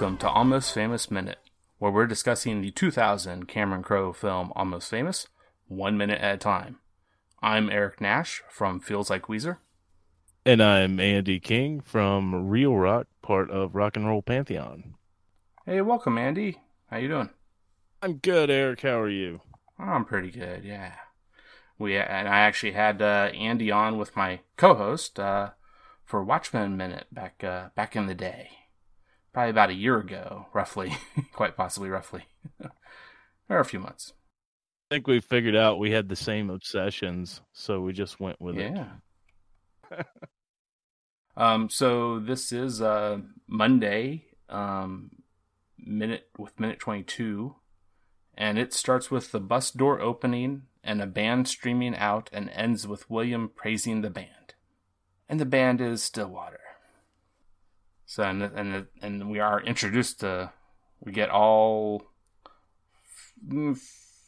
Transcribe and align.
Welcome 0.00 0.16
to 0.20 0.30
Almost 0.30 0.72
Famous 0.72 1.10
Minute, 1.10 1.40
where 1.76 1.90
we're 1.90 2.06
discussing 2.06 2.62
the 2.62 2.70
2000 2.70 3.46
Cameron 3.46 3.82
Crowe 3.82 4.14
film 4.14 4.50
Almost 4.56 4.88
Famous, 4.88 5.28
one 5.68 5.98
minute 5.98 6.22
at 6.22 6.36
a 6.36 6.38
time. 6.38 6.78
I'm 7.42 7.68
Eric 7.68 8.00
Nash 8.00 8.42
from 8.48 8.80
Feels 8.80 9.10
Like 9.10 9.26
Weezer. 9.26 9.58
And 10.46 10.62
I'm 10.62 10.98
Andy 11.00 11.38
King 11.38 11.82
from 11.82 12.48
Real 12.48 12.74
Rock, 12.76 13.08
part 13.20 13.50
of 13.50 13.74
Rock 13.74 13.94
and 13.94 14.06
Roll 14.06 14.22
Pantheon. 14.22 14.94
Hey, 15.66 15.82
welcome, 15.82 16.16
Andy. 16.16 16.56
How 16.86 16.96
you 16.96 17.08
doing? 17.08 17.28
I'm 18.00 18.14
good, 18.14 18.48
Eric. 18.48 18.80
How 18.80 19.00
are 19.00 19.10
you? 19.10 19.42
I'm 19.78 20.06
pretty 20.06 20.30
good. 20.30 20.64
Yeah. 20.64 20.94
We 21.78 21.98
and 21.98 22.26
I 22.26 22.38
actually 22.38 22.72
had 22.72 23.02
uh, 23.02 23.28
Andy 23.34 23.70
on 23.70 23.98
with 23.98 24.16
my 24.16 24.40
co-host 24.56 25.20
uh, 25.20 25.50
for 26.06 26.24
Watchmen 26.24 26.78
Minute 26.78 27.08
back 27.12 27.44
uh, 27.44 27.68
back 27.74 27.94
in 27.94 28.06
the 28.06 28.14
day, 28.14 28.48
probably 29.32 29.50
about 29.50 29.70
a 29.70 29.74
year 29.74 29.98
ago, 29.98 30.46
roughly, 30.52 30.96
quite 31.32 31.56
possibly 31.56 31.88
roughly, 31.88 32.24
or 33.48 33.58
a 33.58 33.64
few 33.64 33.80
months. 33.80 34.12
I 34.90 34.96
think 34.96 35.06
we 35.06 35.20
figured 35.20 35.56
out 35.56 35.78
we 35.78 35.92
had 35.92 36.08
the 36.08 36.16
same 36.16 36.50
obsessions, 36.50 37.40
so 37.52 37.80
we 37.80 37.92
just 37.92 38.18
went 38.18 38.40
with 38.40 38.58
it. 38.58 38.72
yeah. 38.72 39.98
it. 39.98 40.06
um. 41.36 41.68
So 41.70 42.18
this 42.18 42.52
is 42.52 42.82
uh 42.82 43.18
Monday, 43.46 44.24
um, 44.48 45.10
minute 45.78 46.28
with 46.36 46.58
minute 46.58 46.78
twenty 46.78 47.02
two 47.02 47.54
and 48.40 48.58
it 48.58 48.72
starts 48.72 49.10
with 49.10 49.32
the 49.32 49.38
bus 49.38 49.70
door 49.70 50.00
opening 50.00 50.62
and 50.82 51.02
a 51.02 51.06
band 51.06 51.46
streaming 51.46 51.94
out 51.94 52.30
and 52.32 52.48
ends 52.50 52.88
with 52.88 53.10
William 53.10 53.50
praising 53.54 54.00
the 54.00 54.08
band. 54.08 54.54
And 55.28 55.38
the 55.38 55.44
band 55.44 55.82
is 55.82 56.02
Stillwater. 56.02 56.59
So 58.10 58.24
and 58.24 58.42
and 58.42 58.88
and 59.00 59.30
we 59.30 59.38
are 59.38 59.60
introduced 59.60 60.18
to 60.18 60.50
we 60.98 61.12
get 61.12 61.30
all 61.30 62.02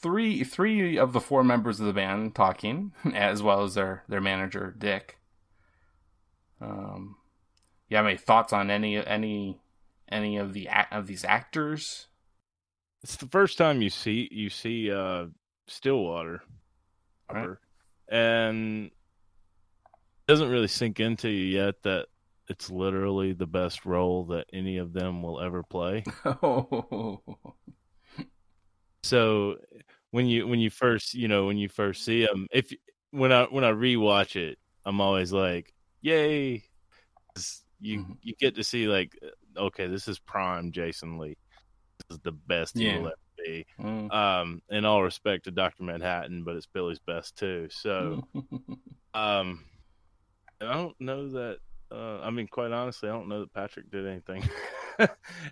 three 0.01 0.45
three 0.45 0.97
of 0.97 1.13
the 1.13 1.21
four 1.21 1.43
members 1.43 1.81
of 1.81 1.87
the 1.87 1.93
band 1.93 2.37
talking 2.37 2.93
as 3.13 3.43
well 3.43 3.65
as 3.65 3.75
their 3.75 4.05
their 4.09 4.21
manager 4.21 4.73
Dick. 4.79 5.19
Um 6.61 7.17
you 7.89 7.97
have 7.97 8.07
any 8.07 8.17
thoughts 8.17 8.53
on 8.53 8.71
any 8.71 9.05
any 9.05 9.61
any 10.09 10.37
of 10.37 10.53
the 10.53 10.69
of 10.93 11.09
these 11.09 11.25
actors? 11.25 12.07
It's 13.03 13.17
the 13.17 13.27
first 13.27 13.59
time 13.59 13.83
you 13.83 13.91
see 13.91 14.29
you 14.31 14.49
see 14.49 14.93
uh, 14.93 15.27
Stillwater, 15.67 16.45
right. 17.29 17.57
and 18.09 18.87
it 18.87 18.93
doesn't 20.29 20.51
really 20.51 20.69
sink 20.69 21.01
into 21.01 21.29
you 21.29 21.47
yet 21.47 21.83
that 21.83 22.07
it's 22.49 22.71
literally 22.71 23.33
the 23.33 23.47
best 23.47 23.87
role 23.87 24.25
that 24.27 24.47
any 24.53 24.79
of 24.79 24.93
them 24.93 25.23
will 25.23 25.41
ever 25.41 25.63
play. 25.63 26.05
so 29.03 29.57
when 30.11 30.27
you 30.27 30.47
when 30.47 30.61
you 30.61 30.71
first 30.71 31.15
you 31.15 31.29
know 31.29 31.47
when 31.47 31.59
you 31.59 31.69
first 31.69 32.05
see 32.05 32.27
them, 32.27 32.47
if 32.51 32.73
when 33.11 33.33
I 33.33 33.45
when 33.45 33.65
I 33.65 33.71
rewatch 33.73 34.37
it, 34.37 34.59
I'm 34.85 35.01
always 35.01 35.33
like, 35.33 35.73
"Yay!" 36.01 36.65
You 37.81 38.01
mm-hmm. 38.01 38.13
you 38.23 38.35
get 38.39 38.55
to 38.57 38.65
see 38.65 38.87
like, 38.87 39.19
okay, 39.57 39.87
this 39.87 40.09
is 40.09 40.19
prime 40.19 40.73
Jason 40.73 41.19
Lee 41.19 41.37
This 41.99 42.17
is 42.17 42.23
the 42.23 42.33
best 42.33 42.77
yeah. 42.77 42.93
he 42.93 42.99
will 42.99 43.07
ever 43.07 43.17
be. 43.45 43.67
Mm. 43.81 44.13
Um, 44.13 44.63
in 44.71 44.85
all 44.85 45.03
respect 45.03 45.45
to 45.45 45.51
Doctor 45.51 45.83
Manhattan, 45.83 46.45
but 46.45 46.57
it's 46.57 46.67
Billy's 46.67 47.01
best 47.01 47.37
too. 47.37 47.69
So, 47.71 48.23
um, 49.15 49.65
I 50.61 50.75
don't 50.75 51.01
know 51.01 51.29
that. 51.31 51.59
Uh, 51.93 52.21
I 52.23 52.31
mean, 52.31 52.49
quite 52.49 52.73
honestly, 52.73 53.09
I 53.09 53.13
don't 53.13 53.29
know 53.29 53.41
that 53.41 53.53
Patrick 53.53 53.91
did 53.91 54.07
anything 54.07 54.49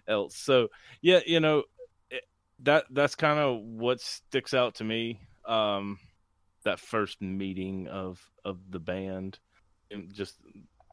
else. 0.08 0.36
So, 0.36 0.68
yeah, 1.02 1.20
you 1.26 1.40
know, 1.40 1.64
it, 2.10 2.22
that 2.60 2.84
that's 2.90 3.14
kind 3.14 3.38
of 3.38 3.60
what 3.60 4.00
sticks 4.00 4.54
out 4.54 4.76
to 4.76 4.84
me. 4.84 5.20
Um, 5.46 5.98
that 6.64 6.80
first 6.80 7.20
meeting 7.20 7.88
of 7.88 8.20
of 8.44 8.58
the 8.70 8.78
band, 8.78 9.38
and 9.90 10.12
just 10.12 10.36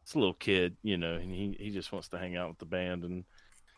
it's 0.02 0.16
a 0.16 0.20
little 0.20 0.34
kid, 0.34 0.76
you 0.84 0.98
know, 0.98 1.14
and 1.14 1.32
he 1.32 1.56
he 1.60 1.70
just 1.70 1.92
wants 1.92 2.10
to 2.10 2.18
hang 2.18 2.36
out 2.36 2.50
with 2.50 2.60
the 2.60 2.66
band 2.66 3.04
and 3.04 3.26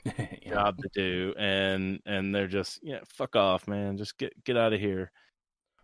job 0.47 0.77
to 0.77 0.89
do, 0.93 1.33
and 1.37 1.99
and 2.05 2.33
they're 2.33 2.47
just 2.47 2.79
yeah, 2.81 2.99
fuck 3.07 3.35
off, 3.35 3.67
man, 3.67 3.97
just 3.97 4.17
get 4.17 4.43
get 4.43 4.57
out 4.57 4.73
of 4.73 4.79
here. 4.79 5.11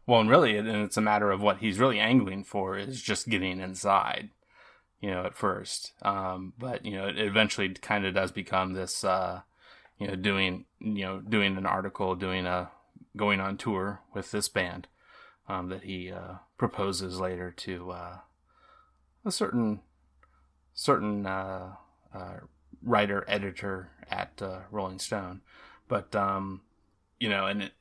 Well, 0.08 0.22
and 0.22 0.30
really, 0.30 0.58
and 0.58 0.68
it's 0.68 0.98
a 0.98 1.02
matter 1.02 1.32
of 1.32 1.42
what 1.42 1.58
he's 1.58 1.80
really 1.80 2.00
angling 2.00 2.44
for 2.44 2.78
is 2.78 3.02
just 3.02 3.28
getting 3.28 3.60
inside, 3.60 4.30
you 5.06 5.12
know, 5.12 5.24
at 5.24 5.38
first. 5.38 5.92
Um, 6.02 6.54
but 6.58 6.84
you 6.84 6.94
know, 6.98 7.08
it 7.08 7.20
eventually 7.20 7.70
kind 7.70 8.08
of 8.08 8.16
does 8.16 8.32
become 8.32 8.74
this, 8.74 9.04
uh, 9.04 9.42
you 10.00 10.08
know, 10.08 10.16
doing 10.16 10.66
you 10.80 11.06
know 11.06 11.20
doing 11.20 11.58
an 11.58 11.68
article, 11.68 12.16
doing 12.16 12.48
a 12.48 12.72
going 13.16 13.40
on 13.40 13.56
tour 13.56 14.02
with 14.16 14.32
this 14.32 14.50
band 14.50 14.88
um, 15.48 15.70
that 15.70 15.84
he 15.84 16.12
uh, 16.12 16.38
proposes 16.58 17.20
later 17.20 17.52
to 17.52 17.92
uh, 17.92 18.18
a 19.24 19.32
certain 19.32 19.82
certain 20.74 21.28
uh, 21.28 21.74
uh, 22.12 22.38
writer 22.82 23.24
editor 23.28 23.92
at 24.10 24.42
uh, 24.42 24.62
Rolling 24.72 24.98
Stone, 24.98 25.42
but 25.88 26.16
um, 26.16 26.62
you 27.20 27.30
know, 27.30 27.46
and 27.46 27.62
it, 27.62 27.72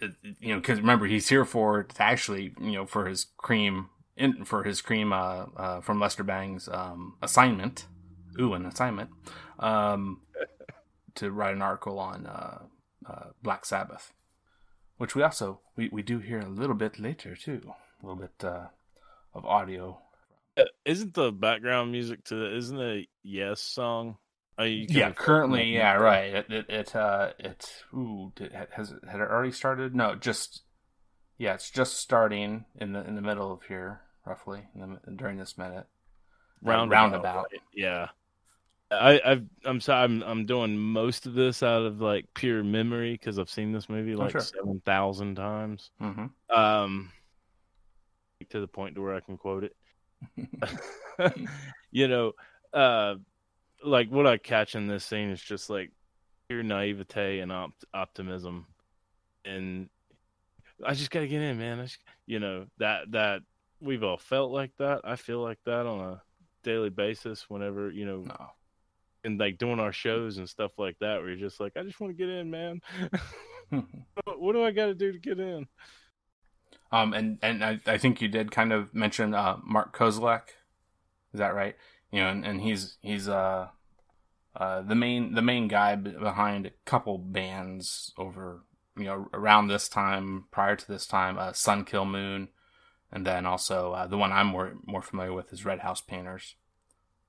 it, 0.00 0.12
it 0.22 0.36
you 0.40 0.54
know, 0.54 0.60
because 0.60 0.80
remember 0.80 1.04
he's 1.04 1.28
here 1.28 1.44
for 1.44 1.86
actually 1.98 2.54
you 2.58 2.72
know 2.72 2.86
for 2.86 3.04
his 3.04 3.26
Creem 3.38 3.88
in, 4.16 4.44
for 4.44 4.64
his 4.64 4.82
Creem 4.82 5.12
uh, 5.12 5.46
uh, 5.60 5.80
from 5.80 6.00
Lester 6.00 6.24
Bangs' 6.24 6.68
um, 6.68 7.16
assignment. 7.22 7.86
Ooh, 8.40 8.54
an 8.54 8.64
assignment 8.64 9.10
um, 9.58 10.20
to 11.16 11.30
write 11.30 11.54
an 11.54 11.62
article 11.62 11.98
on 11.98 12.26
uh, 12.26 12.58
uh, 13.06 13.26
Black 13.42 13.64
Sabbath, 13.64 14.12
which 14.98 15.14
we 15.14 15.22
also 15.22 15.60
we, 15.76 15.88
we 15.90 16.02
do 16.02 16.20
hear 16.20 16.38
a 16.38 16.48
little 16.48 16.76
bit 16.76 16.98
later 16.98 17.34
too, 17.34 17.60
a 18.02 18.06
little 18.06 18.20
bit 18.20 18.44
uh, 18.44 18.66
of 19.34 19.44
audio. 19.44 20.00
Uh, 20.56 20.64
isn't 20.84 21.14
the 21.14 21.32
background 21.32 21.90
music 21.90 22.24
to 22.24 22.34
the, 22.36 22.56
isn't 22.56 22.80
a 22.80 23.06
Yes 23.22 23.60
song 23.60 24.16
Oh, 24.60 24.64
yeah, 24.64 25.12
currently, 25.12 25.72
yeah, 25.72 25.94
right. 25.94 26.34
It 26.34 26.46
it, 26.50 26.66
it 26.68 26.94
uh 26.94 27.30
it 27.38 27.82
ooh 27.94 28.30
did, 28.36 28.52
has 28.72 28.90
it 28.90 28.98
had 29.10 29.20
it 29.20 29.30
already 29.30 29.52
started? 29.52 29.94
No, 29.94 30.14
just 30.14 30.64
yeah, 31.40 31.54
it's 31.54 31.70
just 31.70 31.96
starting 31.96 32.66
in 32.78 32.92
the 32.92 33.02
in 33.06 33.14
the 33.14 33.22
middle 33.22 33.50
of 33.50 33.62
here, 33.62 34.02
roughly 34.26 34.60
the, 34.76 34.98
during 35.16 35.38
this 35.38 35.56
minute. 35.56 35.86
Roundabout, 36.62 36.94
roundabout. 36.94 37.46
Right? 37.50 37.62
yeah. 37.74 38.08
I 38.90 39.18
I've, 39.24 39.46
I'm 39.64 39.80
sorry 39.80 40.04
I'm 40.04 40.22
I'm 40.22 40.44
doing 40.44 40.76
most 40.76 41.24
of 41.24 41.32
this 41.32 41.62
out 41.62 41.80
of 41.82 42.02
like 42.02 42.26
pure 42.34 42.62
memory 42.62 43.12
because 43.12 43.38
I've 43.38 43.48
seen 43.48 43.72
this 43.72 43.88
movie 43.88 44.14
oh, 44.14 44.18
like 44.18 44.32
sure. 44.32 44.42
seven 44.42 44.82
thousand 44.84 45.36
times. 45.36 45.90
Mm-hmm. 46.02 46.54
Um, 46.54 47.10
to 48.50 48.60
the 48.60 48.68
point 48.68 48.96
to 48.96 49.00
where 49.00 49.14
I 49.14 49.20
can 49.20 49.38
quote 49.38 49.64
it. 49.64 49.76
you 51.90 52.06
know, 52.06 52.32
uh, 52.74 53.14
like 53.82 54.10
what 54.10 54.26
I 54.26 54.36
catch 54.36 54.74
in 54.74 54.88
this 54.88 55.06
scene 55.06 55.30
is 55.30 55.40
just 55.40 55.70
like 55.70 55.90
pure 56.48 56.62
naivete 56.62 57.40
and 57.40 57.50
opt- 57.50 57.86
optimism, 57.94 58.66
and 59.46 59.88
I 60.84 60.94
just 60.94 61.10
gotta 61.10 61.26
get 61.26 61.42
in, 61.42 61.58
man. 61.58 61.82
Just, 61.82 61.98
you 62.26 62.38
know 62.38 62.66
that 62.78 63.10
that 63.12 63.42
we've 63.80 64.02
all 64.02 64.16
felt 64.16 64.50
like 64.50 64.72
that. 64.78 65.00
I 65.04 65.16
feel 65.16 65.42
like 65.42 65.58
that 65.66 65.86
on 65.86 66.00
a 66.00 66.22
daily 66.64 66.90
basis 66.90 67.48
whenever 67.48 67.90
you 67.90 68.06
know. 68.06 68.22
No. 68.22 68.46
And 69.22 69.38
like 69.38 69.58
doing 69.58 69.80
our 69.80 69.92
shows 69.92 70.38
and 70.38 70.48
stuff 70.48 70.72
like 70.78 70.96
that, 71.00 71.20
where 71.20 71.28
you're 71.28 71.36
just 71.36 71.60
like, 71.60 71.76
I 71.76 71.82
just 71.82 72.00
want 72.00 72.10
to 72.10 72.16
get 72.16 72.30
in, 72.30 72.50
man. 72.50 72.80
what 74.24 74.52
do 74.52 74.64
I 74.64 74.70
got 74.70 74.86
to 74.86 74.94
do 74.94 75.12
to 75.12 75.18
get 75.18 75.38
in? 75.38 75.66
Um, 76.90 77.12
and 77.12 77.38
and 77.42 77.62
I, 77.62 77.78
I 77.86 77.98
think 77.98 78.22
you 78.22 78.28
did 78.28 78.50
kind 78.50 78.72
of 78.72 78.94
mention 78.94 79.34
uh, 79.34 79.58
Mark 79.62 79.94
Kozelek. 79.94 80.48
Is 81.34 81.38
that 81.38 81.54
right? 81.54 81.76
you 82.12 82.20
know, 82.20 82.28
and, 82.28 82.44
and 82.44 82.60
he's 82.60 82.96
he's 83.02 83.28
uh, 83.28 83.68
uh, 84.56 84.82
the 84.82 84.94
main 84.94 85.34
the 85.34 85.42
main 85.42 85.68
guy 85.68 85.94
behind 85.94 86.66
a 86.66 86.72
couple 86.84 87.18
bands 87.18 88.12
over 88.16 88.64
you 88.96 89.04
know 89.04 89.28
around 89.32 89.68
this 89.68 89.88
time 89.88 90.46
prior 90.50 90.76
to 90.76 90.86
this 90.86 91.06
time, 91.06 91.38
uh, 91.38 91.52
Sun 91.52 91.84
Kil 91.84 92.04
Moon, 92.04 92.48
and 93.12 93.26
then 93.26 93.46
also 93.46 93.92
uh, 93.92 94.06
the 94.06 94.16
one 94.16 94.32
I'm 94.32 94.48
more 94.48 94.74
more 94.84 95.02
familiar 95.02 95.32
with 95.32 95.52
is 95.52 95.64
Red 95.64 95.80
House 95.80 96.00
Painters. 96.00 96.56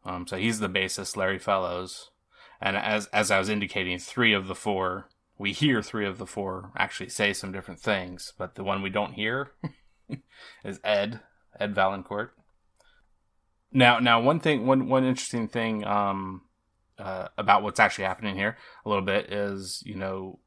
Um, 0.03 0.25
so 0.25 0.37
he's 0.37 0.59
the 0.59 0.69
bassist, 0.69 1.15
Larry 1.15 1.39
Fellows, 1.39 2.11
and 2.59 2.75
as 2.75 3.07
as 3.07 3.31
I 3.31 3.39
was 3.39 3.49
indicating, 3.49 3.99
three 3.99 4.33
of 4.33 4.47
the 4.47 4.55
four 4.55 5.09
we 5.41 5.53
hear 5.53 5.81
three 5.81 6.05
of 6.05 6.19
the 6.19 6.27
four 6.27 6.71
actually 6.77 7.09
say 7.09 7.33
some 7.33 7.51
different 7.51 7.79
things, 7.79 8.31
but 8.37 8.53
the 8.53 8.63
one 8.63 8.83
we 8.83 8.91
don't 8.91 9.13
hear 9.13 9.51
is 10.63 10.79
Ed 10.83 11.19
Ed 11.59 11.73
Valancourt. 11.73 12.35
Now, 13.71 13.97
now 13.99 14.21
one 14.21 14.39
thing, 14.39 14.67
one 14.67 14.87
one 14.87 15.03
interesting 15.03 15.47
thing 15.47 15.83
um, 15.83 16.41
uh, 16.99 17.29
about 17.39 17.63
what's 17.63 17.79
actually 17.79 18.05
happening 18.05 18.35
here 18.35 18.55
a 18.85 18.89
little 18.89 19.03
bit 19.03 19.33
is, 19.33 19.81
you 19.83 19.95
know, 19.95 20.39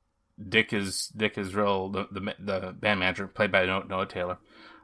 Dick 0.48 0.72
is 0.72 1.08
Dick 1.16 1.38
is 1.38 1.54
real 1.54 1.88
the 1.88 2.08
the, 2.10 2.34
the 2.38 2.72
band 2.72 3.00
manager 3.00 3.26
played 3.26 3.52
by 3.52 3.66
Noah 3.66 4.06
Taylor, 4.06 4.38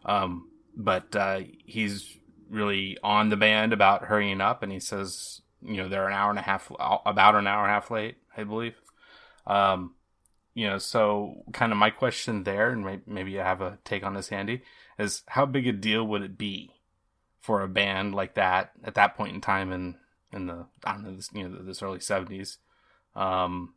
um, 0.04 0.48
but 0.76 1.14
uh, 1.16 1.40
he's 1.64 2.16
really 2.48 2.98
on 3.02 3.28
the 3.28 3.36
band 3.36 3.72
about 3.72 4.04
hurrying 4.04 4.40
up, 4.40 4.62
and 4.62 4.72
he 4.72 4.80
says, 4.80 5.40
you 5.62 5.76
know 5.76 5.88
they're 5.88 6.06
an 6.06 6.14
hour 6.14 6.30
and 6.30 6.38
a 6.38 6.42
half, 6.42 6.70
about 7.04 7.34
an 7.34 7.46
hour 7.46 7.64
and 7.64 7.70
a 7.70 7.74
half 7.74 7.90
late, 7.90 8.16
I 8.36 8.44
believe. 8.44 8.74
Um, 9.46 9.94
you 10.54 10.68
know, 10.68 10.78
so 10.78 11.44
kind 11.52 11.72
of 11.72 11.78
my 11.78 11.90
question 11.90 12.44
there, 12.44 12.70
and 12.70 13.02
maybe 13.06 13.32
you 13.32 13.38
have 13.38 13.60
a 13.60 13.78
take 13.84 14.04
on 14.04 14.14
this, 14.14 14.32
Andy, 14.32 14.62
is 14.98 15.22
how 15.26 15.46
big 15.46 15.66
a 15.66 15.72
deal 15.72 16.06
would 16.06 16.22
it 16.22 16.38
be 16.38 16.70
for 17.40 17.62
a 17.62 17.68
band 17.68 18.14
like 18.14 18.34
that 18.34 18.72
at 18.84 18.94
that 18.94 19.16
point 19.16 19.34
in 19.34 19.40
time 19.40 19.72
in 19.72 19.96
in 20.32 20.46
the 20.46 20.66
I 20.84 20.92
don't 20.92 21.04
know 21.04 21.16
this 21.16 21.30
you 21.32 21.48
know 21.48 21.62
this 21.62 21.82
early 21.82 22.00
seventies, 22.00 22.58
um, 23.16 23.74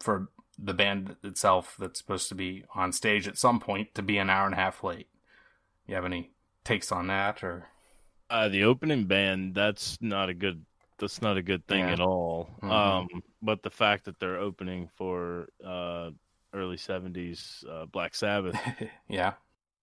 for 0.00 0.28
the 0.58 0.74
band 0.74 1.16
itself 1.22 1.76
that's 1.78 1.98
supposed 1.98 2.28
to 2.28 2.34
be 2.34 2.64
on 2.74 2.92
stage 2.92 3.28
at 3.28 3.38
some 3.38 3.60
point 3.60 3.94
to 3.94 4.02
be 4.02 4.18
an 4.18 4.30
hour 4.30 4.46
and 4.46 4.54
a 4.54 4.58
half 4.58 4.82
late. 4.82 5.08
You 5.86 5.94
have 5.94 6.04
any 6.04 6.32
takes 6.64 6.92
on 6.92 7.06
that 7.06 7.42
or? 7.42 7.66
Uh, 8.30 8.48
the 8.48 8.64
opening 8.64 9.06
band 9.06 9.54
that's 9.54 9.96
not 10.02 10.28
a 10.28 10.34
good 10.34 10.64
that's 10.98 11.22
not 11.22 11.36
a 11.36 11.42
good 11.42 11.66
thing 11.66 11.86
yeah. 11.86 11.92
at 11.92 12.00
all. 12.00 12.50
Mm-hmm. 12.62 12.70
Um, 12.70 13.22
but 13.40 13.62
the 13.62 13.70
fact 13.70 14.04
that 14.04 14.18
they're 14.18 14.38
opening 14.38 14.90
for 14.96 15.48
uh, 15.64 16.10
early 16.52 16.76
'70s 16.76 17.64
uh, 17.68 17.86
Black 17.86 18.14
Sabbath, 18.14 18.58
yeah, 19.08 19.34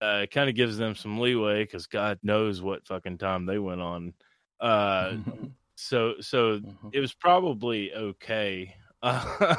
uh, 0.02 0.20
it 0.22 0.30
kind 0.30 0.48
of 0.48 0.54
gives 0.54 0.76
them 0.76 0.94
some 0.94 1.18
leeway 1.18 1.64
because 1.64 1.86
God 1.86 2.18
knows 2.22 2.60
what 2.60 2.86
fucking 2.86 3.18
time 3.18 3.46
they 3.46 3.58
went 3.58 3.80
on. 3.80 4.12
Uh, 4.60 5.14
so 5.76 6.14
so 6.20 6.58
mm-hmm. 6.58 6.88
it 6.92 7.00
was 7.00 7.12
probably 7.12 7.92
okay. 7.94 8.74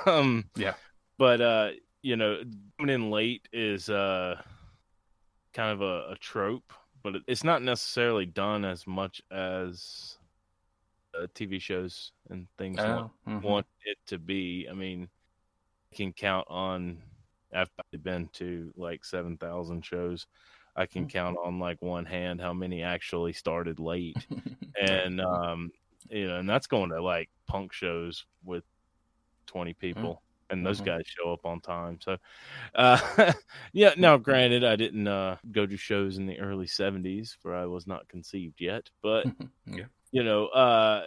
um, 0.05 0.45
yeah, 0.55 0.73
but 1.17 1.41
uh, 1.41 1.69
you 2.01 2.15
know, 2.15 2.41
coming 2.79 2.93
in 2.93 3.11
late 3.11 3.47
is 3.51 3.89
uh, 3.89 4.39
kind 5.53 5.71
of 5.71 5.81
a, 5.81 6.11
a 6.11 6.15
trope, 6.19 6.71
but 7.03 7.15
it's 7.27 7.43
not 7.43 7.61
necessarily 7.61 8.25
done 8.25 8.65
as 8.65 8.85
much 8.85 9.21
as 9.31 10.17
uh, 11.17 11.27
TV 11.33 11.59
shows 11.59 12.11
and 12.29 12.47
things 12.57 12.77
oh, 12.79 12.95
want, 12.95 13.11
mm-hmm. 13.27 13.41
want, 13.41 13.65
it 13.85 13.97
to 14.07 14.17
be. 14.17 14.67
I 14.69 14.73
mean, 14.73 15.09
I 15.91 15.95
can 15.95 16.13
count 16.13 16.47
on. 16.49 16.99
I've 17.53 17.69
been 18.03 18.29
to 18.33 18.73
like 18.75 19.05
seven 19.05 19.37
thousand 19.37 19.85
shows. 19.85 20.27
I 20.75 20.85
can 20.85 21.03
mm-hmm. 21.03 21.17
count 21.17 21.37
on 21.43 21.59
like 21.59 21.81
one 21.81 22.05
hand 22.05 22.39
how 22.39 22.53
many 22.53 22.83
actually 22.83 23.33
started 23.33 23.79
late, 23.79 24.17
and 24.81 25.19
um, 25.21 25.71
you 26.09 26.27
know, 26.27 26.37
and 26.37 26.49
that's 26.49 26.67
going 26.67 26.91
to 26.91 27.01
like 27.01 27.29
punk 27.47 27.73
shows 27.73 28.25
with 28.43 28.63
twenty 29.47 29.73
mm-hmm. 29.73 30.26
And 30.49 30.65
those 30.65 30.77
mm-hmm. 30.77 30.85
guys 30.85 31.01
show 31.05 31.33
up 31.33 31.45
on 31.45 31.59
time. 31.59 31.99
So, 32.01 32.17
uh, 32.73 33.33
yeah. 33.73 33.93
Now, 33.97 34.17
granted, 34.17 34.63
I 34.63 34.77
didn't 34.77 35.07
uh, 35.07 35.37
go 35.51 35.65
to 35.65 35.75
shows 35.75 36.17
in 36.17 36.25
the 36.25 36.39
early 36.39 36.67
'70s, 36.67 37.35
for 37.41 37.53
I 37.53 37.65
was 37.65 37.85
not 37.85 38.07
conceived 38.07 38.61
yet. 38.61 38.89
But 39.01 39.25
yeah 39.65 39.85
you 40.11 40.23
know, 40.23 40.47
uh, 40.47 41.03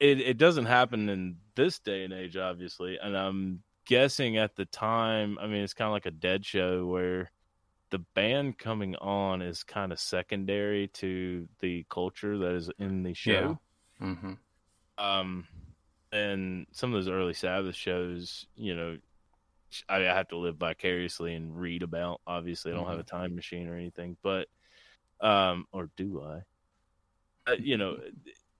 it 0.00 0.20
it 0.20 0.38
doesn't 0.38 0.66
happen 0.66 1.08
in 1.08 1.36
this 1.54 1.78
day 1.78 2.04
and 2.04 2.12
age, 2.12 2.36
obviously, 2.36 2.98
and 3.00 3.16
I'm 3.16 3.62
guessing 3.86 4.36
at 4.36 4.56
the 4.56 4.64
time. 4.66 5.38
I 5.40 5.46
mean, 5.46 5.62
it's 5.62 5.74
kind 5.74 5.86
of 5.88 5.92
like 5.92 6.06
a 6.06 6.10
dead 6.10 6.44
show 6.44 6.86
where 6.86 7.30
the 7.90 8.00
band 8.14 8.58
coming 8.58 8.96
on 8.96 9.42
is 9.42 9.64
kind 9.64 9.92
of 9.92 10.00
secondary 10.00 10.88
to 10.88 11.48
the 11.60 11.84
culture 11.88 12.38
that 12.38 12.54
is 12.54 12.70
in 12.78 13.02
the 13.02 13.14
show. 13.14 13.58
Yeah. 14.00 14.06
Mm-hmm. 14.06 14.32
Um, 14.98 15.46
and 16.12 16.66
some 16.72 16.94
of 16.94 17.04
those 17.04 17.12
early 17.12 17.34
Sabbath 17.34 17.74
shows, 17.74 18.46
you 18.56 18.74
know, 18.76 18.98
I, 19.88 19.96
I, 19.96 20.14
have 20.14 20.28
to 20.28 20.36
live 20.36 20.56
vicariously 20.56 21.34
and 21.34 21.58
read 21.58 21.82
about. 21.82 22.20
Obviously, 22.26 22.72
I 22.72 22.74
don't 22.74 22.84
mm-hmm. 22.84 22.92
have 22.92 23.00
a 23.00 23.04
time 23.04 23.34
machine 23.34 23.68
or 23.68 23.76
anything, 23.76 24.16
but 24.22 24.48
um, 25.20 25.66
or 25.72 25.88
do 25.96 26.22
I? 26.22 26.42
uh, 27.46 27.54
you 27.58 27.76
know, 27.76 27.98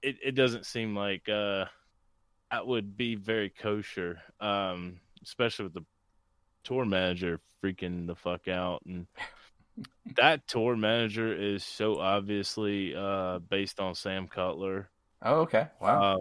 it, 0.02 0.16
it 0.22 0.34
doesn't 0.34 0.66
seem 0.66 0.96
like 0.96 1.28
uh, 1.28 1.66
that 2.50 2.66
would 2.66 2.96
be 2.96 3.14
very 3.14 3.50
kosher, 3.50 4.20
um, 4.40 5.00
especially 5.22 5.64
with 5.64 5.74
the 5.74 5.84
tour 6.64 6.84
manager 6.84 7.40
freaking 7.62 8.06
the 8.06 8.14
fuck 8.14 8.48
out. 8.48 8.82
And 8.86 9.06
that 10.16 10.46
tour 10.46 10.76
manager 10.76 11.32
is 11.32 11.64
so 11.64 11.98
obviously 11.98 12.94
uh, 12.94 13.38
based 13.38 13.80
on 13.80 13.94
Sam 13.94 14.28
Cutler. 14.28 14.88
Oh, 15.22 15.40
okay. 15.42 15.68
Wow. 15.80 16.14
Um, 16.14 16.20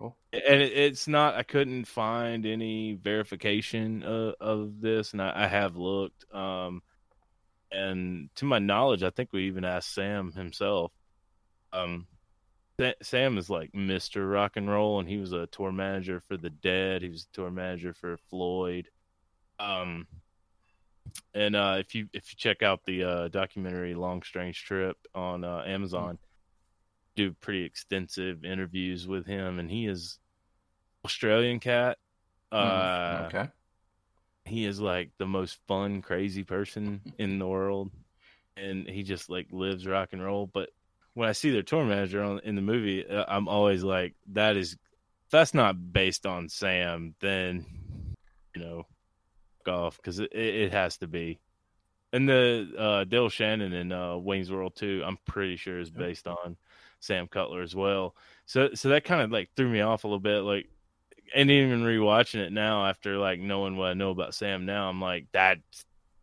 cool. 0.00 0.16
And 0.32 0.62
it, 0.62 0.72
it's 0.72 1.06
not, 1.06 1.34
I 1.34 1.42
couldn't 1.42 1.84
find 1.84 2.46
any 2.46 2.94
verification 2.94 4.02
uh, 4.02 4.32
of 4.40 4.80
this, 4.80 5.12
and 5.12 5.22
I, 5.22 5.44
I 5.44 5.46
have 5.46 5.76
looked. 5.76 6.24
Um, 6.34 6.82
and 7.70 8.30
to 8.36 8.44
my 8.44 8.58
knowledge, 8.58 9.02
I 9.02 9.10
think 9.10 9.32
we 9.32 9.44
even 9.44 9.64
asked 9.64 9.94
Sam 9.94 10.32
himself 10.32 10.90
um, 11.72 12.06
Sam 13.02 13.38
is 13.38 13.50
like 13.50 13.72
Mr. 13.72 14.30
Rock 14.30 14.56
and 14.56 14.68
Roll, 14.68 15.00
and 15.00 15.08
he 15.08 15.18
was 15.18 15.32
a 15.32 15.46
tour 15.46 15.72
manager 15.72 16.22
for 16.26 16.36
the 16.36 16.50
Dead. 16.50 17.02
He 17.02 17.08
was 17.08 17.24
a 17.30 17.34
tour 17.34 17.50
manager 17.50 17.92
for 17.92 18.16
Floyd. 18.30 18.88
Um, 19.58 20.06
and 21.34 21.54
uh, 21.54 21.76
if 21.78 21.94
you 21.94 22.08
if 22.12 22.32
you 22.32 22.36
check 22.36 22.62
out 22.62 22.84
the 22.84 23.04
uh, 23.04 23.28
documentary 23.28 23.94
Long 23.94 24.22
Strange 24.22 24.64
Trip 24.64 24.96
on 25.14 25.44
uh, 25.44 25.62
Amazon, 25.66 26.14
mm-hmm. 26.14 26.29
Do 27.16 27.32
pretty 27.32 27.64
extensive 27.64 28.44
interviews 28.44 29.06
with 29.06 29.26
him, 29.26 29.58
and 29.58 29.70
he 29.70 29.86
is 29.86 30.18
Australian 31.04 31.60
cat. 31.60 31.98
Mm, 32.52 33.26
okay. 33.26 33.48
He 34.44 34.64
is 34.64 34.80
like 34.80 35.10
the 35.18 35.26
most 35.26 35.58
fun, 35.68 36.02
crazy 36.02 36.44
person 36.44 37.00
in 37.18 37.38
the 37.38 37.46
world, 37.46 37.90
and 38.56 38.88
he 38.88 39.02
just 39.02 39.30
like 39.30 39.48
lives 39.50 39.86
rock 39.86 40.10
and 40.12 40.22
roll. 40.22 40.46
But 40.46 40.70
when 41.14 41.28
I 41.28 41.32
see 41.32 41.50
their 41.50 41.62
tour 41.62 41.84
manager 41.84 42.22
on, 42.22 42.40
in 42.40 42.56
the 42.56 42.62
movie, 42.62 43.06
uh, 43.06 43.24
I'm 43.28 43.48
always 43.48 43.82
like, 43.82 44.14
that 44.32 44.56
is, 44.56 44.76
that's 45.30 45.54
not 45.54 45.92
based 45.92 46.26
on 46.26 46.48
Sam, 46.48 47.14
then, 47.20 47.66
you 48.54 48.62
know, 48.62 48.86
golf 49.64 49.96
because 49.96 50.18
it, 50.18 50.32
it 50.32 50.72
has 50.72 50.96
to 50.98 51.06
be. 51.06 51.38
And 52.12 52.28
the 52.28 52.72
uh, 52.76 53.04
Dale 53.04 53.28
Shannon 53.28 53.72
in 53.72 53.92
uh, 53.92 54.16
Wayne's 54.16 54.50
World 54.50 54.74
2, 54.76 55.02
I'm 55.06 55.18
pretty 55.26 55.56
sure 55.56 55.78
is 55.78 55.90
based 55.90 56.26
on 56.26 56.56
Sam 57.00 57.26
Cutler 57.28 57.62
as 57.62 57.74
well. 57.74 58.14
So, 58.46 58.70
so 58.74 58.90
that 58.90 59.04
kind 59.04 59.22
of 59.22 59.30
like 59.30 59.50
threw 59.56 59.68
me 59.68 59.80
off 59.80 60.04
a 60.04 60.06
little 60.06 60.20
bit. 60.20 60.40
Like, 60.40 60.68
and 61.34 61.50
even 61.50 61.82
rewatching 61.82 62.40
it 62.40 62.52
now 62.52 62.86
after 62.86 63.16
like 63.18 63.40
knowing 63.40 63.76
what 63.76 63.90
I 63.90 63.94
know 63.94 64.10
about 64.10 64.34
Sam 64.34 64.66
now, 64.66 64.88
I'm 64.88 65.00
like, 65.00 65.26
that 65.32 65.58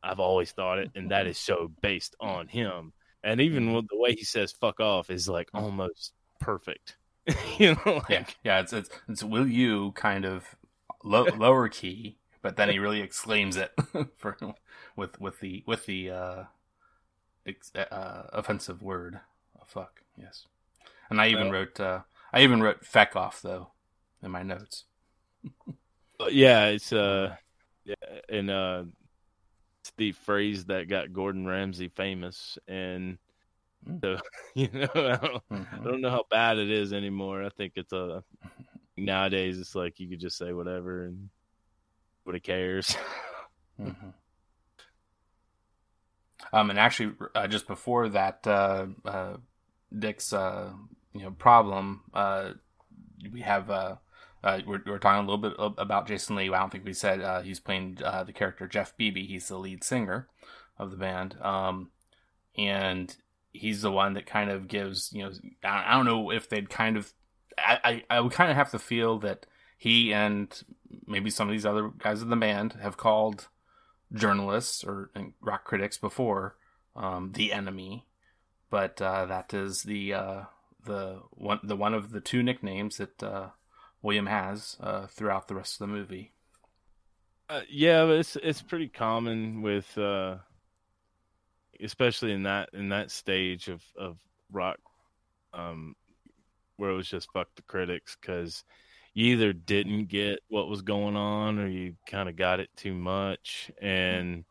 I've 0.03 0.19
always 0.19 0.51
thought 0.51 0.79
it, 0.79 0.91
and 0.96 1.12
that 1.12 1.27
is 1.27 1.38
so 1.38 1.72
based 1.81 2.15
on 2.19 2.48
him 2.48 2.93
and 3.27 3.41
even 3.41 3.65
mm-hmm. 3.65 3.75
with 3.75 3.88
the 3.89 3.98
way 3.98 4.15
he 4.15 4.24
says 4.24 4.51
"fuck 4.51 4.79
off" 4.79 5.10
is 5.10 5.27
like 5.27 5.48
mm-hmm. 5.48 5.65
almost 5.65 6.13
perfect. 6.39 6.98
you 7.57 7.75
know, 7.75 7.81
like, 7.86 8.10
yeah, 8.10 8.25
yeah. 8.43 8.60
It's, 8.62 8.74
it's 8.74 8.89
it's 9.10 9.24
will 9.24 9.48
you 9.48 9.91
kind 9.93 10.25
of 10.25 10.55
low, 11.03 11.24
lower 11.38 11.67
key, 11.67 12.17
but 12.41 12.55
then 12.55 12.69
he 12.69 12.79
really 12.79 13.01
exclaims 13.01 13.57
it 13.57 13.72
for 14.15 14.38
with 14.96 15.19
with 15.19 15.39
the 15.41 15.63
with 15.67 15.86
the 15.86 16.10
uh, 16.10 16.43
ex, 17.46 17.72
uh, 17.75 18.27
offensive 18.31 18.81
word. 18.81 19.19
Oh, 19.60 19.63
fuck 19.65 20.01
yes, 20.17 20.46
and 21.10 21.22
I 21.22 21.28
even 21.28 21.50
well, 21.50 21.60
wrote 21.60 21.80
uh, 21.80 22.02
I 22.34 22.42
even 22.42 22.62
wrote 22.62 22.86
"feck 22.86 23.16
off" 23.16 23.42
though 23.42 23.72
in 24.22 24.32
my 24.32 24.44
notes. 24.44 24.86
yeah, 26.30 26.68
it's 26.68 26.92
uh, 26.92 27.36
yeah, 27.86 27.96
and 28.30 28.50
uh, 28.50 28.84
it's 29.82 29.94
the 29.98 30.12
phrase 30.12 30.66
that 30.66 30.90
got 30.90 31.14
Gordon 31.14 31.46
Ramsay 31.46 31.90
famous, 31.90 32.58
and 32.68 33.18
mm. 33.88 34.02
so 34.02 34.20
you 34.56 34.70
know, 34.74 34.90
I 34.94 35.18
don't, 35.18 35.50
mm-hmm. 35.50 35.76
I 35.76 35.84
don't, 35.84 36.02
know 36.02 36.10
how 36.10 36.26
bad 36.30 36.58
it 36.58 36.70
is 36.70 36.94
anymore. 36.94 37.44
I 37.44 37.50
think 37.50 37.74
it's 37.76 37.94
a 37.94 38.24
nowadays 38.98 39.60
it's 39.60 39.76
like 39.76 40.00
you 40.00 40.10
could 40.10 40.20
just 40.20 40.38
say 40.38 40.54
whatever 40.54 41.06
and 41.06 41.30
nobody 42.26 42.40
cares. 42.40 42.96
mm-hmm. 43.80 44.10
Um, 46.54 46.70
and 46.70 46.80
actually, 46.80 47.14
uh, 47.36 47.48
just 47.48 47.68
before 47.68 48.10
that, 48.10 48.46
uh, 48.46 48.88
uh, 49.06 49.38
Dick's 49.98 50.34
uh, 50.34 50.72
you 51.14 51.22
know 51.22 51.32
problem, 51.32 52.02
uh, 52.14 52.52
we 53.32 53.42
have 53.42 53.70
uh, 53.70 53.96
uh, 54.44 54.60
we're, 54.66 54.82
we're 54.86 55.00
talking 55.00 55.28
a 55.28 55.32
little 55.32 55.38
bit 55.38 55.54
about 55.78 56.08
Jason 56.08 56.36
Lee. 56.36 56.50
I 56.50 56.60
don't 56.60 56.72
think 56.72 56.86
we 56.86 56.94
said 56.94 57.22
uh, 57.22 57.42
he's 57.42 57.60
playing 57.60 58.00
uh, 58.04 58.24
the 58.24 58.34
character 58.34 58.68
Jeff 58.68 58.96
Bebe. 58.98 59.26
He's 59.26 59.48
the 59.48 59.58
lead 59.58 59.84
singer 59.84 60.28
of 60.78 60.92
the 60.92 60.98
band, 60.98 61.36
um, 61.42 61.90
and 62.58 63.16
he's 63.52 63.82
the 63.82 63.92
one 63.92 64.14
that 64.14 64.26
kind 64.26 64.50
of 64.50 64.68
gives 64.68 65.12
you 65.14 65.24
know 65.24 65.32
I, 65.64 65.86
I 65.88 65.96
don't 65.96 66.06
know 66.06 66.32
if 66.32 66.50
they'd 66.50 66.70
kind 66.70 66.98
of 66.98 67.14
I, 67.58 68.04
I, 68.10 68.18
I 68.18 68.20
would 68.20 68.32
kind 68.32 68.52
of 68.52 68.58
have 68.58 68.72
to 68.72 68.80
feel 68.80 69.20
that 69.20 69.46
he 69.78 70.14
and 70.14 70.64
maybe 71.06 71.30
some 71.30 71.48
of 71.48 71.52
these 71.52 71.66
other 71.66 71.92
guys 71.98 72.22
in 72.22 72.30
the 72.30 72.36
band 72.36 72.74
have 72.82 72.98
called 72.98 73.48
journalists 74.14 74.84
or 74.84 75.12
rock 75.42 75.66
critics 75.66 75.98
before 75.98 76.56
um, 76.96 77.32
the 77.34 77.52
enemy, 77.52 78.06
but 78.70 79.02
uh, 79.02 79.26
that 79.26 79.54
is 79.54 79.84
the 79.84 80.14
uh, 80.14 80.42
the 80.88 81.20
one 81.32 81.60
the 81.63 81.75
one 81.75 81.94
of 81.94 82.12
the 82.12 82.22
two 82.22 82.41
nicknames 82.41 82.98
that 82.98 83.22
uh, 83.22 83.50
William 84.01 84.25
has 84.25 84.77
uh, 84.79 85.06
throughout 85.08 85.48
the 85.48 85.56
rest 85.56 85.75
of 85.75 85.88
the 85.88 85.94
movie. 85.94 86.34
Uh, 87.50 87.62
yeah, 87.70 88.06
it's 88.06 88.36
it's 88.38 88.62
pretty 88.62 88.88
common 88.88 89.62
with, 89.62 89.98
uh, 89.98 90.38
especially 91.79 92.34
in 92.34 92.44
that 92.44 92.70
in 92.74 92.89
that 92.89 93.12
stage 93.12 93.67
of 93.67 93.84
of 93.96 94.17
rock, 94.51 94.79
um, 95.53 95.96
where 96.77 96.89
it 96.89 96.96
was 96.96 97.10
just 97.10 97.32
fuck 97.32 97.48
the 97.56 97.62
critics 97.62 98.17
because 98.20 98.63
you 99.13 99.34
either 99.34 99.53
didn't 99.53 100.06
get 100.06 100.39
what 100.48 100.67
was 100.67 100.82
going 100.82 101.15
on 101.15 101.58
or 101.58 101.67
you 101.67 101.96
kind 102.06 102.29
of 102.29 102.36
got 102.36 102.60
it 102.60 102.70
too 102.75 102.94
much 102.94 103.72
and 103.82 104.44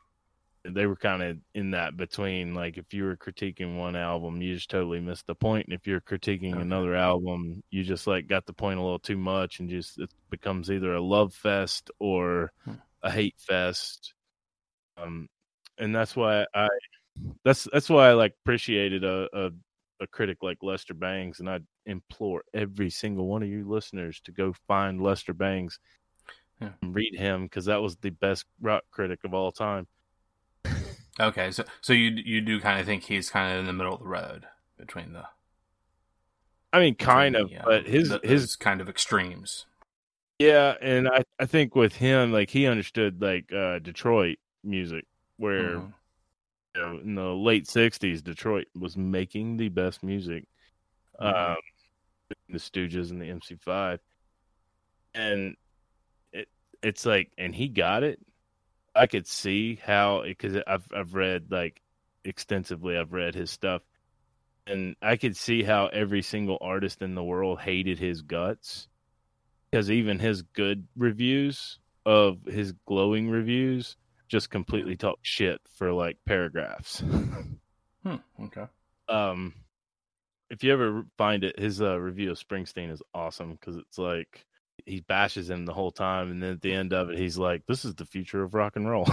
they 0.74 0.86
were 0.86 0.96
kind 0.96 1.22
of 1.22 1.36
in 1.54 1.72
that 1.72 1.96
between 1.96 2.54
like 2.54 2.78
if 2.78 2.92
you 2.92 3.04
were 3.04 3.16
critiquing 3.16 3.76
one 3.76 3.96
album 3.96 4.40
you 4.40 4.54
just 4.54 4.70
totally 4.70 5.00
missed 5.00 5.26
the 5.26 5.34
point 5.34 5.66
and 5.66 5.74
if 5.74 5.86
you're 5.86 6.00
critiquing 6.00 6.52
okay. 6.52 6.62
another 6.62 6.94
album 6.94 7.62
you 7.70 7.82
just 7.82 8.06
like 8.06 8.26
got 8.26 8.46
the 8.46 8.52
point 8.52 8.78
a 8.78 8.82
little 8.82 8.98
too 8.98 9.16
much 9.16 9.60
and 9.60 9.68
just 9.68 9.98
it 9.98 10.10
becomes 10.30 10.70
either 10.70 10.94
a 10.94 11.00
love 11.00 11.34
fest 11.34 11.90
or 11.98 12.52
hmm. 12.64 12.72
a 13.02 13.10
hate 13.10 13.36
fest 13.38 14.14
um 14.96 15.28
and 15.78 15.94
that's 15.94 16.16
why 16.16 16.46
i 16.54 16.68
that's 17.44 17.68
that's 17.72 17.88
why 17.88 18.08
i 18.08 18.12
like 18.12 18.34
appreciated 18.44 19.04
a, 19.04 19.28
a 19.32 19.50
a 20.00 20.06
critic 20.06 20.42
like 20.42 20.58
Lester 20.62 20.92
Bangs, 20.92 21.40
and 21.40 21.48
I 21.48 21.60
implore 21.86 22.42
every 22.52 22.90
single 22.90 23.26
one 23.26 23.42
of 23.42 23.48
you 23.48 23.66
listeners 23.66 24.20
to 24.24 24.32
go 24.32 24.54
find 24.66 25.00
Lester 25.00 25.32
Bangs 25.32 25.78
yeah. 26.60 26.70
and 26.82 26.94
read 26.94 27.14
him 27.14 27.44
because 27.44 27.66
that 27.66 27.82
was 27.82 27.96
the 27.96 28.10
best 28.10 28.44
rock 28.60 28.84
critic 28.90 29.20
of 29.24 29.34
all 29.34 29.52
time. 29.52 29.86
Okay, 31.18 31.50
so 31.50 31.64
so 31.80 31.92
you 31.92 32.10
you 32.10 32.40
do 32.40 32.60
kind 32.60 32.78
of 32.78 32.86
think 32.86 33.04
he's 33.04 33.30
kind 33.30 33.52
of 33.52 33.60
in 33.60 33.66
the 33.66 33.72
middle 33.72 33.94
of 33.94 34.00
the 34.00 34.06
road 34.06 34.46
between 34.76 35.12
the. 35.12 35.24
I 36.72 36.80
mean, 36.80 36.94
kind 36.94 37.36
of, 37.36 37.48
the, 37.48 37.60
but 37.64 37.86
his 37.86 38.10
the, 38.10 38.20
his 38.22 38.54
kind 38.56 38.80
of 38.80 38.88
extremes. 38.88 39.66
Yeah, 40.38 40.74
and 40.82 41.08
I 41.08 41.24
I 41.38 41.46
think 41.46 41.74
with 41.74 41.96
him, 41.96 42.32
like 42.32 42.50
he 42.50 42.66
understood 42.66 43.22
like 43.22 43.50
uh 43.52 43.78
Detroit 43.78 44.38
music, 44.62 45.06
where 45.38 45.76
mm-hmm. 45.76 45.86
you 46.74 46.80
know 46.82 46.98
in 46.98 47.14
the 47.14 47.34
late 47.34 47.64
'60s, 47.64 48.22
Detroit 48.22 48.66
was 48.78 48.96
making 48.96 49.56
the 49.56 49.70
best 49.70 50.02
music. 50.02 50.46
Mm-hmm. 51.18 51.52
Um, 51.52 51.56
the 52.50 52.58
Stooges 52.58 53.10
and 53.10 53.22
the 53.22 53.26
MC5, 53.26 53.98
and 55.14 55.56
it 56.32 56.48
it's 56.82 57.06
like, 57.06 57.30
and 57.38 57.54
he 57.54 57.68
got 57.68 58.02
it 58.02 58.20
I 58.96 59.06
could 59.06 59.26
see 59.26 59.76
how 59.84 60.22
because 60.22 60.56
I've 60.66 60.86
I've 60.94 61.14
read 61.14 61.50
like 61.50 61.80
extensively. 62.24 62.96
I've 62.96 63.12
read 63.12 63.34
his 63.34 63.50
stuff, 63.50 63.82
and 64.66 64.96
I 65.02 65.16
could 65.16 65.36
see 65.36 65.62
how 65.62 65.86
every 65.86 66.22
single 66.22 66.58
artist 66.60 67.02
in 67.02 67.14
the 67.14 67.24
world 67.24 67.60
hated 67.60 67.98
his 67.98 68.22
guts 68.22 68.88
because 69.70 69.90
even 69.90 70.18
his 70.18 70.42
good 70.42 70.86
reviews 70.96 71.78
of 72.04 72.44
his 72.44 72.72
glowing 72.86 73.28
reviews 73.28 73.96
just 74.28 74.50
completely 74.50 74.96
talk 74.96 75.18
shit 75.22 75.60
for 75.76 75.92
like 75.92 76.16
paragraphs. 76.24 77.00
hmm, 78.02 78.16
okay. 78.42 78.66
Um, 79.08 79.54
if 80.50 80.64
you 80.64 80.72
ever 80.72 81.04
find 81.16 81.44
it, 81.44 81.58
his 81.58 81.82
uh, 81.82 81.98
review 81.98 82.30
of 82.30 82.38
Springsteen 82.38 82.90
is 82.90 83.02
awesome 83.14 83.52
because 83.52 83.76
it's 83.76 83.98
like 83.98 84.46
he 84.86 85.00
bashes 85.00 85.50
him 85.50 85.66
the 85.66 85.74
whole 85.74 85.90
time, 85.90 86.30
and 86.30 86.40
then 86.40 86.52
at 86.52 86.62
the 86.62 86.72
end 86.72 86.92
of 86.92 87.10
it, 87.10 87.18
he's 87.18 87.36
like, 87.36 87.66
"This 87.66 87.84
is 87.84 87.96
the 87.96 88.06
future 88.06 88.42
of 88.42 88.54
rock 88.54 88.76
and 88.76 88.88
roll." 88.88 89.04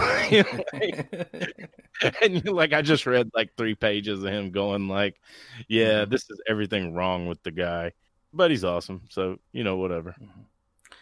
and 2.22 2.48
like, 2.48 2.72
I 2.72 2.80
just 2.80 3.06
read 3.06 3.30
like 3.34 3.56
three 3.56 3.74
pages 3.74 4.22
of 4.22 4.32
him 4.32 4.52
going 4.52 4.88
like, 4.88 5.20
"Yeah, 5.68 6.02
mm-hmm. 6.02 6.10
this 6.12 6.30
is 6.30 6.40
everything 6.48 6.94
wrong 6.94 7.26
with 7.26 7.42
the 7.42 7.50
guy, 7.50 7.92
but 8.32 8.52
he's 8.52 8.64
awesome." 8.64 9.02
So 9.10 9.40
you 9.52 9.64
know, 9.64 9.76
whatever. 9.76 10.10
Mm-hmm. 10.12 10.40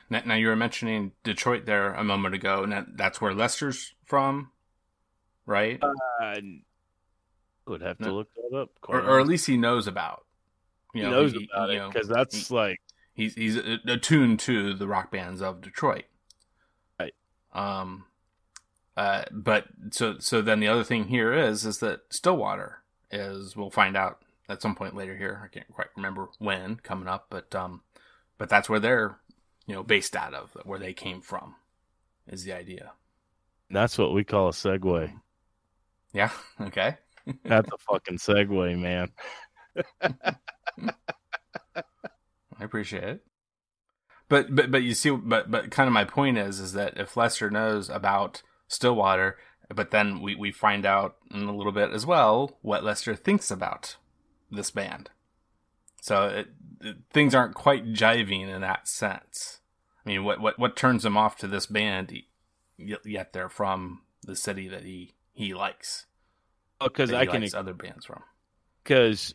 Now, 0.09 0.23
now, 0.27 0.35
you 0.35 0.49
were 0.49 0.57
mentioning 0.57 1.13
Detroit 1.23 1.65
there 1.67 1.93
a 1.95 2.05
moment 2.05 2.35
ago, 2.35 2.63
and 2.63 2.73
that, 2.73 2.97
that's 2.97 3.21
where 3.21 3.33
Lester's 3.33 3.95
from, 4.05 4.51
right? 5.47 5.83
Uh, 5.83 5.93
I 6.21 6.43
would 7.67 7.81
have 7.81 7.97
to 7.99 8.05
no. 8.05 8.15
look 8.17 8.29
that 8.35 8.57
up, 8.57 8.71
or, 8.89 9.01
or, 9.01 9.21
at 9.21 9.27
least 9.27 9.47
he 9.47 9.57
knows 9.57 9.87
about. 9.87 10.27
You 10.93 11.05
know, 11.05 11.09
he 11.09 11.15
knows 11.15 11.33
he, 11.33 11.49
about 11.51 11.71
it 11.71 11.83
because 11.91 12.09
that's 12.09 12.49
he, 12.49 12.55
like 12.55 12.81
He's 13.15 13.35
he's 13.35 13.57
attuned 13.57 14.41
to 14.41 14.75
the 14.75 14.87
rock 14.87 15.11
bands 15.11 15.43
of 15.43 15.61
Detroit. 15.61 16.05
Right. 16.99 17.15
Um. 17.53 18.07
Uh. 18.97 19.25
But 19.31 19.67
so 19.91 20.19
so 20.19 20.41
then 20.43 20.61
the 20.61 20.69
other 20.69 20.85
thing 20.85 21.09
here 21.09 21.33
is 21.33 21.65
is 21.65 21.79
that 21.79 22.03
Stillwater 22.11 22.83
is 23.11 23.55
we'll 23.55 23.71
find 23.71 23.97
out 23.97 24.23
at 24.49 24.63
some 24.63 24.75
point 24.75 24.97
later 24.97 25.17
here. 25.17 25.41
I 25.45 25.49
can't 25.49 25.71
quite 25.73 25.89
remember 25.97 26.29
when 26.39 26.77
coming 26.77 27.09
up, 27.09 27.27
but 27.31 27.55
um, 27.55 27.83
but 28.39 28.49
that's 28.49 28.69
where 28.69 28.81
they're 28.81 29.17
you 29.67 29.75
know 29.75 29.83
based 29.83 30.17
out 30.17 30.35
of, 30.35 30.57
where 30.65 30.79
they 30.79 30.93
came 30.93 31.21
from, 31.21 31.55
is 32.27 32.45
the 32.45 32.53
idea. 32.53 32.93
That's 33.71 33.97
what 33.97 34.13
we 34.15 34.25
call 34.25 34.49
a 34.49 34.53
segue. 34.53 35.13
Yeah. 36.13 36.31
Okay. 36.61 36.97
That's 37.45 37.69
a 37.73 37.79
fucking 37.79 38.19
segue, 38.19 38.79
man. 38.81 39.09
I 42.63 42.65
appreciate 42.65 43.03
it. 43.03 43.25
But 44.29 44.55
but 44.55 44.71
but 44.71 44.85
you 44.85 44.95
see, 44.95 45.11
but 45.11 45.51
but 45.51 45.73
kind 45.73 45.89
of 45.89 45.93
my 45.93 46.05
point 46.05 46.39
is 46.39 46.61
is 46.61 46.75
that 46.75 46.97
if 46.97 47.17
Lester 47.17 47.51
knows 47.51 47.91
about 47.91 48.43
Stillwater, 48.69 49.37
but 49.75 49.91
then 49.91 50.23
we 50.23 50.37
we 50.37 50.53
find 50.53 50.87
out 50.87 51.17
in 51.33 51.43
a 51.43 51.55
little 51.55 51.73
bit 51.73 51.91
as 51.91 52.07
well 52.07 52.57
what 52.63 52.85
Lester 52.85 53.17
thinks 53.17 53.51
about 53.51 53.97
this 54.49 54.71
band. 54.71 55.11
So 56.01 56.29
it, 56.29 56.49
it, 56.81 56.97
things 57.13 57.35
aren't 57.35 57.55
quite 57.55 57.93
jiving 57.93 58.49
in 58.49 58.61
that 58.61 58.87
sense. 58.87 59.61
I 60.07 60.09
mean, 60.09 60.23
what 60.23 60.41
what 60.41 60.57
what 60.57 60.77
turns 60.77 61.05
him 61.05 61.17
off 61.17 61.37
to 61.39 61.49
this 61.49 61.67
band? 61.67 62.17
Yet 62.79 63.33
they're 63.33 63.49
from 63.49 64.03
the 64.23 64.37
city 64.37 64.69
that 64.69 64.85
he 64.85 65.15
he 65.33 65.53
likes. 65.53 66.07
Because 66.81 67.13
I 67.13 67.27
can 67.27 67.45
other 67.55 67.75
bands 67.75 68.07
from. 68.07 68.23
Because 68.85 69.35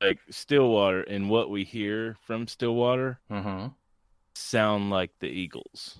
like 0.00 0.18
Stillwater 0.30 1.02
and 1.02 1.30
what 1.30 1.50
we 1.50 1.64
hear 1.64 2.16
from 2.22 2.46
Stillwater 2.46 3.18
mm-hmm. 3.30 3.68
sound 4.34 4.90
like 4.90 5.10
the 5.20 5.28
Eagles. 5.28 5.98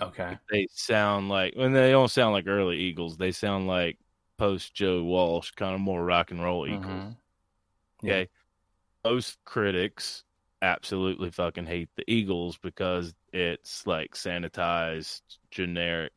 Okay. 0.00 0.38
They 0.50 0.66
sound 0.72 1.28
like 1.28 1.54
when 1.54 1.72
they 1.72 1.90
don't 1.90 2.10
sound 2.10 2.32
like 2.32 2.46
early 2.46 2.78
Eagles, 2.78 3.16
they 3.16 3.32
sound 3.32 3.66
like 3.66 3.98
post 4.38 4.74
Joe 4.74 5.02
Walsh, 5.02 5.50
kind 5.52 5.74
of 5.74 5.80
more 5.80 6.04
rock 6.04 6.30
and 6.30 6.42
roll 6.42 6.66
Eagles. 6.66 6.84
Mm-hmm. 6.86 8.06
Okay. 8.06 8.20
Yeah. 8.20 9.10
Most 9.10 9.38
critics 9.44 10.24
absolutely 10.62 11.30
fucking 11.30 11.66
hate 11.66 11.88
the 11.96 12.10
Eagles 12.10 12.58
because 12.58 13.14
it's 13.32 13.86
like 13.86 14.12
sanitized, 14.12 15.22
generic 15.50 16.12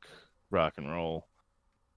rock 0.49 0.73
and 0.77 0.91
roll. 0.91 1.27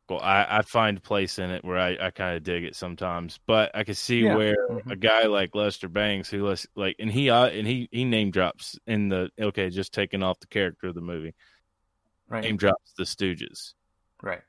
Well, 0.09 0.21
I, 0.21 0.47
I 0.59 0.63
find 0.63 0.99
a 0.99 1.01
place 1.01 1.41
in 1.41 1.51
it 1.51 1.65
where 1.65 1.79
I, 1.79 1.97
I 2.01 2.11
kind 2.11 2.37
of 2.37 2.45
dig 2.45 2.63
it 2.63 2.77
sometimes, 2.77 3.41
but 3.45 3.73
I 3.75 3.83
can 3.83 3.97
see 3.97 4.21
yeah. 4.21 4.37
where 4.37 4.57
mm-hmm. 4.71 4.91
a 4.91 4.97
guy 4.97 5.25
like 5.25 5.55
Lester 5.55 5.89
Bangs, 5.89 6.29
who 6.29 6.55
like, 6.77 6.97
and 7.01 7.11
he 7.11 7.29
uh, 7.29 7.47
and 7.47 7.67
he 7.67 7.89
he 7.91 8.05
name 8.05 8.31
drops 8.31 8.79
in 8.87 9.09
the 9.09 9.31
okay, 9.41 9.69
just 9.69 9.93
taking 9.93 10.23
off 10.23 10.39
the 10.39 10.47
character 10.47 10.87
of 10.87 10.95
the 10.95 11.01
movie, 11.01 11.35
right? 12.29 12.45
Name 12.45 12.57
drops 12.57 12.93
the 12.97 13.03
Stooges, 13.03 13.73
right? 14.23 14.43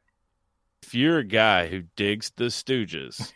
If 0.83 0.93
you're 0.93 1.19
a 1.19 1.23
guy 1.23 1.65
who 1.65 1.83
digs 1.95 2.31
the 2.35 2.45
Stooges, 2.45 3.33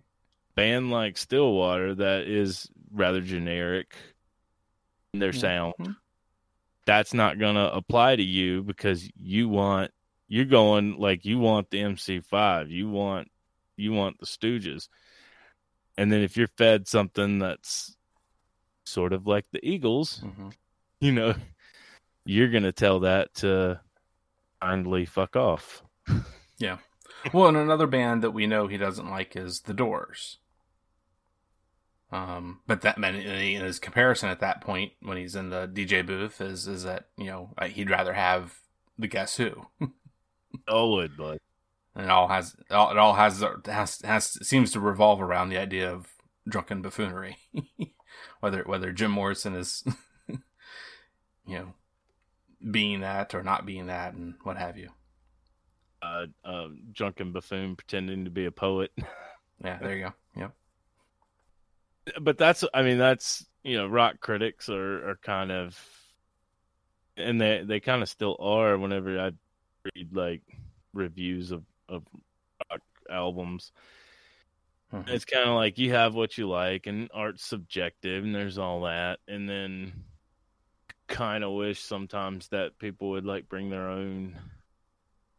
band 0.56 0.90
like 0.90 1.16
Stillwater 1.16 1.94
that 1.94 2.24
is 2.24 2.68
rather 2.90 3.20
generic 3.20 3.94
in 5.14 5.20
their 5.20 5.32
sound, 5.32 5.74
mm-hmm. 5.80 5.92
that's 6.84 7.14
not 7.14 7.38
gonna 7.38 7.70
apply 7.72 8.16
to 8.16 8.24
you 8.24 8.64
because 8.64 9.08
you 9.14 9.48
want 9.48 9.92
you're 10.30 10.44
going 10.46 10.96
like 10.96 11.24
you 11.24 11.40
want 11.40 11.70
the 11.70 11.80
MC5, 11.80 12.70
you 12.70 12.88
want 12.88 13.28
you 13.76 13.92
want 13.92 14.18
the 14.20 14.26
Stooges, 14.26 14.88
and 15.98 16.10
then 16.10 16.22
if 16.22 16.36
you're 16.36 16.46
fed 16.56 16.86
something 16.86 17.40
that's 17.40 17.96
sort 18.86 19.12
of 19.12 19.26
like 19.26 19.44
the 19.52 19.60
Eagles, 19.68 20.22
mm-hmm. 20.24 20.50
you 21.00 21.10
know, 21.10 21.34
you're 22.24 22.48
gonna 22.48 22.70
tell 22.70 23.00
that 23.00 23.34
to 23.34 23.80
kindly 24.62 25.04
fuck 25.04 25.34
off. 25.34 25.82
yeah. 26.58 26.78
Well, 27.34 27.48
and 27.48 27.56
another 27.56 27.88
band 27.88 28.22
that 28.22 28.30
we 28.30 28.46
know 28.46 28.68
he 28.68 28.78
doesn't 28.78 29.10
like 29.10 29.34
is 29.34 29.62
The 29.62 29.74
Doors. 29.74 30.38
Um, 32.12 32.60
but 32.68 32.82
that 32.82 32.98
meant 32.98 33.16
in 33.16 33.62
his 33.62 33.78
comparison 33.80 34.30
at 34.30 34.40
that 34.40 34.60
point 34.60 34.92
when 35.02 35.16
he's 35.16 35.34
in 35.34 35.50
the 35.50 35.68
DJ 35.68 36.06
booth 36.06 36.40
is 36.40 36.66
is 36.68 36.84
that 36.84 37.08
you 37.16 37.26
know 37.26 37.50
he'd 37.66 37.90
rather 37.90 38.12
have 38.12 38.60
the 38.96 39.08
Guess 39.08 39.36
Who. 39.36 39.66
all 40.68 40.92
would, 40.92 41.16
but 41.16 41.40
and 41.94 42.04
it 42.04 42.10
all 42.10 42.28
has 42.28 42.54
it 42.54 42.72
all, 42.72 42.90
it 42.90 42.98
all 42.98 43.14
has 43.14 43.44
has 43.66 44.00
has 44.02 44.46
seems 44.46 44.72
to 44.72 44.80
revolve 44.80 45.20
around 45.20 45.48
the 45.48 45.58
idea 45.58 45.90
of 45.92 46.08
drunken 46.48 46.82
buffoonery, 46.82 47.38
whether 48.40 48.62
whether 48.64 48.92
Jim 48.92 49.10
Morrison 49.10 49.54
is, 49.54 49.84
you 50.28 50.38
know, 51.46 51.74
being 52.70 53.00
that 53.00 53.34
or 53.34 53.42
not 53.42 53.66
being 53.66 53.86
that, 53.86 54.14
and 54.14 54.34
what 54.42 54.56
have 54.56 54.76
you. 54.76 54.90
Uh, 56.02 56.26
uh, 56.46 56.68
drunken 56.92 57.30
buffoon 57.30 57.76
pretending 57.76 58.24
to 58.24 58.30
be 58.30 58.46
a 58.46 58.50
poet. 58.50 58.90
yeah, 59.64 59.78
there 59.78 59.96
you 59.96 60.04
go. 60.04 60.12
Yep. 60.34 60.54
But 62.22 62.38
that's, 62.38 62.64
I 62.72 62.80
mean, 62.80 62.96
that's 62.96 63.44
you 63.62 63.76
know, 63.76 63.86
rock 63.86 64.20
critics 64.20 64.68
are 64.70 65.10
are 65.10 65.18
kind 65.22 65.52
of, 65.52 65.78
and 67.16 67.38
they 67.40 67.62
they 67.64 67.80
kind 67.80 68.02
of 68.02 68.08
still 68.08 68.36
are. 68.40 68.78
Whenever 68.78 69.20
I 69.20 69.32
read 69.94 70.14
like 70.14 70.42
reviews 70.92 71.50
of 71.50 71.62
of 71.88 72.02
rock 72.70 72.80
albums 73.10 73.72
Mm-hmm. 74.92 75.10
It's 75.10 75.24
kind 75.24 75.48
of 75.48 75.54
like 75.54 75.78
you 75.78 75.92
have 75.92 76.14
what 76.14 76.36
you 76.36 76.48
like, 76.48 76.86
and 76.86 77.08
art's 77.14 77.44
subjective, 77.44 78.24
and 78.24 78.34
there's 78.34 78.58
all 78.58 78.82
that. 78.82 79.20
And 79.28 79.48
then, 79.48 79.92
kind 81.06 81.44
of 81.44 81.52
wish 81.52 81.80
sometimes 81.80 82.48
that 82.48 82.78
people 82.78 83.10
would 83.10 83.24
like 83.24 83.48
bring 83.48 83.70
their 83.70 83.88
own. 83.88 84.36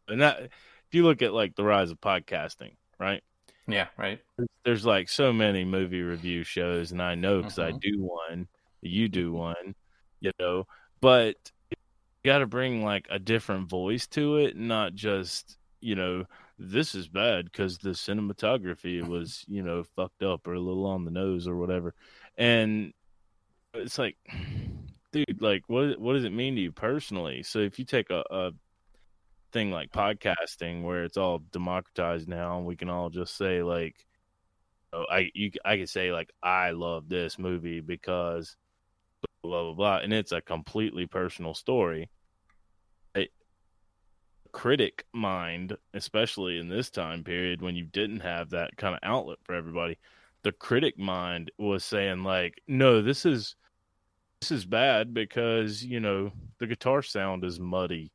And 0.08 0.22
that, 0.22 0.40
if 0.42 0.50
you 0.92 1.04
look 1.04 1.22
at 1.22 1.34
like 1.34 1.54
the 1.54 1.64
rise 1.64 1.90
of 1.90 2.00
podcasting, 2.00 2.76
right? 2.98 3.22
Yeah, 3.68 3.88
right. 3.98 4.20
There's, 4.64 4.86
like 4.86 5.08
so 5.08 5.32
many 5.32 5.64
movie 5.64 6.02
review 6.02 6.44
shows, 6.44 6.92
and 6.92 7.02
I 7.02 7.14
know 7.14 7.38
because 7.42 7.56
mm-hmm. 7.56 7.76
I 7.76 7.78
do 7.78 8.00
one, 8.00 8.48
you 8.80 9.08
do 9.08 9.32
one, 9.32 9.74
you 10.20 10.32
know, 10.40 10.66
but 11.02 11.36
got 12.24 12.38
to 12.38 12.46
bring 12.46 12.84
like 12.84 13.06
a 13.10 13.18
different 13.18 13.68
voice 13.68 14.06
to 14.08 14.36
it, 14.36 14.56
not 14.56 14.94
just 14.94 15.58
you 15.80 15.94
know 15.94 16.24
this 16.58 16.94
is 16.94 17.08
bad 17.08 17.46
because 17.46 17.78
the 17.78 17.90
cinematography 17.90 19.00
mm-hmm. 19.00 19.10
was 19.10 19.44
you 19.48 19.62
know 19.62 19.82
fucked 19.96 20.22
up 20.22 20.46
or 20.46 20.54
a 20.54 20.60
little 20.60 20.86
on 20.86 21.04
the 21.04 21.10
nose 21.10 21.46
or 21.48 21.56
whatever. 21.56 21.94
And 22.36 22.92
it's 23.74 23.98
like 23.98 24.16
dude 25.12 25.40
like 25.40 25.64
what 25.66 26.00
what 26.00 26.14
does 26.14 26.24
it 26.24 26.32
mean 26.32 26.54
to 26.56 26.60
you 26.60 26.72
personally? 26.72 27.42
So 27.42 27.58
if 27.58 27.78
you 27.78 27.84
take 27.84 28.10
a, 28.10 28.24
a 28.30 28.52
thing 29.52 29.70
like 29.70 29.92
podcasting 29.92 30.82
where 30.82 31.04
it's 31.04 31.16
all 31.16 31.42
democratized 31.52 32.28
now 32.28 32.56
and 32.56 32.66
we 32.66 32.76
can 32.76 32.88
all 32.88 33.10
just 33.10 33.36
say 33.36 33.62
like 33.62 34.06
oh, 34.94 35.04
i 35.10 35.30
you 35.34 35.50
i 35.64 35.76
can 35.76 35.86
say 35.86 36.10
like 36.10 36.30
i 36.42 36.70
love 36.70 37.06
this 37.08 37.38
movie 37.38 37.80
because 37.80 38.56
blah 39.42 39.62
blah 39.62 39.72
blah 39.74 39.96
and 39.98 40.12
it's 40.12 40.32
a 40.32 40.40
completely 40.40 41.06
personal 41.06 41.54
story 41.54 42.08
A 43.16 43.28
critic 44.52 45.04
mind, 45.12 45.76
especially 45.94 46.58
in 46.58 46.68
this 46.68 46.90
time 46.90 47.24
period 47.24 47.62
when 47.62 47.74
you 47.76 47.84
didn't 47.84 48.20
have 48.20 48.50
that 48.50 48.76
kind 48.76 48.94
of 48.94 49.00
outlet 49.02 49.38
for 49.44 49.54
everybody, 49.54 49.98
the 50.42 50.52
critic 50.52 50.98
mind 50.98 51.50
was 51.58 51.84
saying 51.84 52.22
like, 52.24 52.60
no, 52.68 53.02
this 53.02 53.24
is 53.26 53.56
this 54.40 54.50
is 54.50 54.64
bad 54.66 55.14
because 55.14 55.84
you 55.84 56.00
know 56.00 56.32
the 56.58 56.66
guitar 56.66 57.02
sound 57.02 57.44
is 57.44 57.60
muddy, 57.60 58.10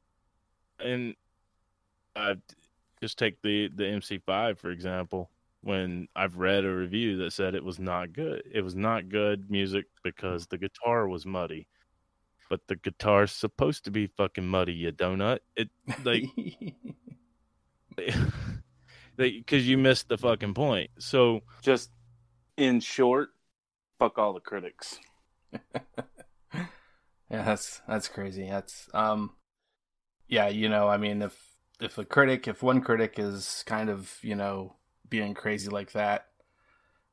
and 0.80 1.16
I 2.16 2.36
just 3.02 3.18
take 3.18 3.42
the 3.42 3.70
the 3.74 3.84
MC5 3.84 4.58
for 4.58 4.72
example. 4.72 5.30
When 5.62 6.08
I've 6.16 6.38
read 6.38 6.66
a 6.66 6.74
review 6.74 7.18
that 7.18 7.34
said 7.34 7.56
it 7.56 7.64
was 7.64 7.80
not 7.80 8.14
good, 8.14 8.44
it 8.52 8.62
was 8.62 8.76
not 8.76 9.10
good 9.10 9.50
music 9.50 9.86
because 10.04 10.48
the 10.48 10.58
guitar 10.58 11.08
was 11.08 11.26
muddy 11.26 11.68
but 12.50 12.62
the 12.68 12.76
guitar's 12.76 13.32
supposed 13.32 13.84
to 13.86 13.92
be 13.92 14.08
fucking 14.08 14.48
muddy, 14.48 14.74
you 14.74 14.92
donut. 14.92 15.40
It 15.56 15.70
like 16.04 16.24
because 19.18 19.68
you 19.68 19.78
missed 19.78 20.10
the 20.10 20.18
fucking 20.18 20.54
point. 20.54 20.92
So 21.00 21.42
just 21.62 21.92
in 22.56 22.80
short, 22.80 23.30
fuck 24.00 24.18
all 24.18 24.34
the 24.34 24.40
critics. 24.40 25.00
yeah, 26.54 26.68
that's 27.30 27.82
that's 27.88 28.08
crazy. 28.08 28.48
That's 28.50 28.88
um, 28.94 29.32
yeah, 30.28 30.48
you 30.48 30.70
know, 30.70 30.88
I 30.88 30.98
mean, 30.98 31.22
if 31.22 31.38
if 31.80 31.98
a 31.98 32.06
critic, 32.06 32.48
if 32.48 32.64
one 32.64 32.82
critic 32.82 33.16
is 33.18 33.64
kind 33.66 33.90
of 33.90 34.18
you 34.22 34.36
know 34.36 34.76
being 35.10 35.34
crazy 35.34 35.70
like 35.70 35.92
that, 35.94 36.28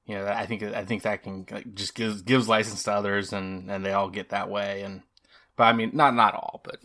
you 0.07 0.15
know, 0.15 0.27
I 0.27 0.47
think 0.47 0.63
I 0.63 0.85
think 0.85 1.03
that 1.03 1.23
can 1.23 1.47
like, 1.51 1.75
just 1.75 1.95
gives 1.95 2.23
gives 2.23 2.49
license 2.49 2.83
to 2.85 2.93
others, 2.93 3.33
and 3.33 3.71
and 3.71 3.85
they 3.85 3.93
all 3.93 4.11
get 4.11 4.31
that 4.31 4.51
way, 4.51 4.83
and 4.83 5.03
but 5.57 5.65
I 5.65 5.73
mean, 5.73 5.91
not 5.95 6.15
not 6.15 6.35
all, 6.35 6.61
but 6.63 6.79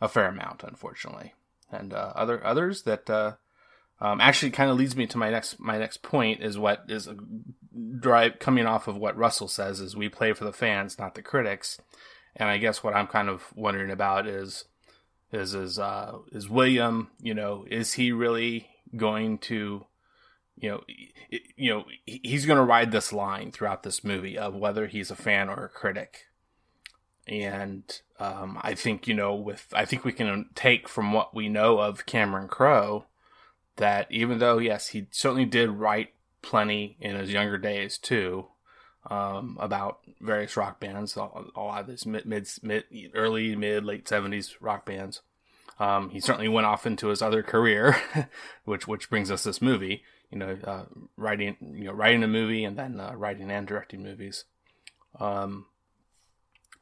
a 0.00 0.08
fair 0.08 0.28
amount, 0.28 0.64
unfortunately. 0.64 1.34
And 1.70 1.92
uh, 1.92 2.12
other 2.14 2.44
others 2.44 2.82
that 2.82 3.08
uh, 3.10 3.32
um, 4.00 4.20
actually 4.20 4.50
kind 4.50 4.70
of 4.70 4.76
leads 4.76 4.96
me 4.96 5.06
to 5.06 5.18
my 5.18 5.30
next 5.30 5.60
my 5.60 5.78
next 5.78 6.02
point 6.02 6.42
is 6.42 6.58
what 6.58 6.84
is 6.88 7.08
drive 8.00 8.38
coming 8.38 8.66
off 8.66 8.88
of 8.88 8.96
what 8.96 9.16
Russell 9.16 9.48
says 9.48 9.80
is 9.80 9.96
we 9.96 10.08
play 10.08 10.32
for 10.32 10.44
the 10.44 10.52
fans, 10.52 10.98
not 10.98 11.14
the 11.14 11.22
critics. 11.22 11.80
And 12.34 12.48
I 12.48 12.56
guess 12.56 12.82
what 12.82 12.94
I'm 12.94 13.06
kind 13.06 13.28
of 13.28 13.52
wondering 13.54 13.90
about 13.90 14.26
is 14.26 14.64
is 15.32 15.54
is 15.54 15.78
uh, 15.78 16.18
is 16.32 16.48
William, 16.48 17.10
you 17.20 17.34
know, 17.34 17.64
is 17.70 17.92
he 17.92 18.10
really 18.10 18.68
going 18.96 19.38
to 19.38 19.86
you 20.56 20.70
know, 20.70 20.80
you 21.56 21.70
know, 21.70 21.84
he's 22.04 22.46
going 22.46 22.58
to 22.58 22.64
ride 22.64 22.92
this 22.92 23.12
line 23.12 23.50
throughout 23.50 23.82
this 23.82 24.04
movie 24.04 24.38
of 24.38 24.54
whether 24.54 24.86
he's 24.86 25.10
a 25.10 25.16
fan 25.16 25.48
or 25.48 25.64
a 25.64 25.68
critic. 25.68 26.26
And 27.26 27.84
um, 28.22 28.58
I 28.62 28.74
think 28.74 29.08
you 29.08 29.14
know 29.14 29.34
with 29.34 29.66
I 29.72 29.84
think 29.84 30.04
we 30.04 30.12
can 30.12 30.50
take 30.54 30.88
from 30.88 31.12
what 31.12 31.34
we 31.34 31.48
know 31.48 31.78
of 31.78 32.06
Cameron 32.06 32.48
Crowe 32.48 33.06
that 33.76 34.06
even 34.10 34.38
though 34.38 34.58
yes 34.58 34.88
he 34.88 35.06
certainly 35.10 35.44
did 35.44 35.70
write 35.70 36.10
plenty 36.40 36.96
in 37.00 37.16
his 37.16 37.32
younger 37.32 37.58
days 37.58 37.98
too 37.98 38.46
um, 39.10 39.56
about 39.60 40.00
various 40.20 40.56
rock 40.56 40.78
bands 40.78 41.16
a 41.16 41.20
lot 41.20 41.80
of 41.80 41.88
his 41.88 42.06
mid, 42.06 42.26
mid, 42.26 42.48
mid 42.62 42.84
early 43.14 43.56
mid 43.56 43.84
late 43.84 44.04
70s 44.04 44.54
rock 44.60 44.86
bands. 44.86 45.22
Um, 45.78 46.10
he 46.10 46.20
certainly 46.20 46.48
went 46.48 46.66
off 46.66 46.86
into 46.86 47.08
his 47.08 47.22
other 47.22 47.42
career 47.42 47.96
which 48.64 48.86
which 48.86 49.10
brings 49.10 49.30
us 49.30 49.42
this 49.42 49.62
movie 49.62 50.04
you 50.32 50.38
know 50.38 50.58
uh, 50.64 50.84
writing 51.16 51.56
you 51.60 51.84
know 51.84 51.92
writing 51.92 52.22
a 52.24 52.28
movie 52.28 52.64
and 52.64 52.76
then 52.76 52.98
uh, 52.98 53.12
writing 53.14 53.50
and 53.50 53.66
directing 53.66 54.02
movies 54.02 54.44
um, 55.20 55.66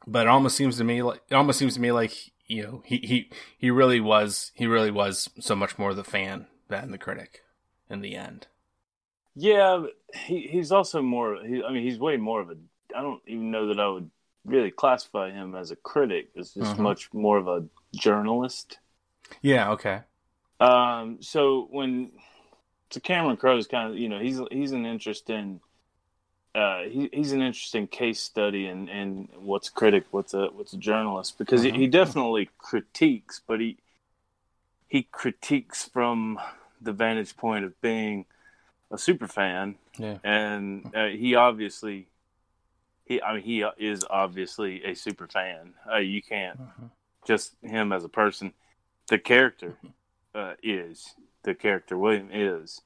but 0.07 0.25
it 0.25 0.29
almost 0.29 0.55
seems 0.55 0.77
to 0.77 0.83
me 0.83 1.01
like 1.03 1.21
it 1.29 1.35
almost 1.35 1.59
seems 1.59 1.75
to 1.75 1.81
me 1.81 1.91
like 1.91 2.13
you 2.47 2.63
know 2.63 2.81
he 2.85 2.97
he 2.97 3.29
he 3.57 3.69
really 3.69 3.99
was 3.99 4.51
he 4.55 4.65
really 4.65 4.91
was 4.91 5.29
so 5.39 5.55
much 5.55 5.77
more 5.77 5.93
the 5.93 6.03
fan 6.03 6.47
than 6.69 6.91
the 6.91 6.97
critic 6.97 7.43
in 7.91 8.01
the 8.01 8.15
end. 8.15 8.47
Yeah, 9.35 9.85
he 10.13 10.47
he's 10.47 10.71
also 10.71 11.01
more. 11.01 11.37
He, 11.45 11.63
I 11.63 11.71
mean, 11.71 11.83
he's 11.83 11.99
way 11.99 12.17
more 12.17 12.41
of 12.41 12.49
a. 12.49 12.55
I 12.95 13.01
don't 13.01 13.21
even 13.27 13.51
know 13.51 13.67
that 13.67 13.79
I 13.79 13.87
would 13.87 14.09
really 14.43 14.71
classify 14.71 15.31
him 15.31 15.55
as 15.55 15.71
a 15.71 15.75
critic. 15.75 16.29
It's 16.35 16.53
just 16.53 16.73
mm-hmm. 16.73 16.83
much 16.83 17.13
more 17.13 17.37
of 17.37 17.47
a 17.47 17.65
journalist. 17.95 18.79
Yeah. 19.41 19.71
Okay. 19.71 19.99
Um. 20.59 21.17
So 21.21 21.67
when 21.69 22.11
so 22.91 22.99
Cameron 22.99 23.37
Crowe 23.37 23.57
is 23.57 23.67
kind 23.67 23.91
of 23.91 23.97
you 23.97 24.09
know 24.09 24.19
he's 24.19 24.39
he's 24.51 24.71
an 24.71 24.85
interesting 24.85 25.61
uh, 26.53 26.83
he, 26.83 27.09
he's 27.13 27.31
an 27.31 27.41
interesting 27.41 27.87
case 27.87 28.19
study 28.19 28.67
in, 28.67 28.89
in 28.89 29.29
what's 29.39 29.69
a 29.69 29.71
critic, 29.71 30.05
what's 30.11 30.33
a 30.33 30.47
what's 30.47 30.73
a 30.73 30.77
journalist, 30.77 31.37
because 31.37 31.61
he, 31.63 31.71
he 31.71 31.85
mm-hmm. 31.85 31.91
definitely 31.91 32.49
critiques, 32.57 33.41
but 33.45 33.59
he 33.59 33.77
he 34.87 35.03
critiques 35.03 35.85
from 35.85 36.39
the 36.81 36.91
vantage 36.91 37.37
point 37.37 37.63
of 37.63 37.79
being 37.81 38.25
a 38.91 38.97
super 38.97 39.27
fan, 39.27 39.75
yeah. 39.97 40.17
and 40.23 40.91
uh, 40.93 41.07
he 41.07 41.35
obviously 41.35 42.07
he 43.05 43.21
I 43.21 43.35
mean 43.35 43.43
he 43.43 43.63
is 43.79 44.03
obviously 44.09 44.83
a 44.83 44.93
super 44.93 45.27
fan. 45.27 45.73
Uh, 45.89 45.97
you 45.97 46.21
can't 46.21 46.59
uh-huh. 46.59 46.87
just 47.25 47.53
him 47.61 47.93
as 47.93 48.03
a 48.03 48.09
person. 48.09 48.51
The 49.07 49.19
character 49.19 49.77
uh, 50.35 50.53
is 50.61 51.15
the 51.43 51.55
character 51.55 51.97
William 51.97 52.29
is 52.31 52.81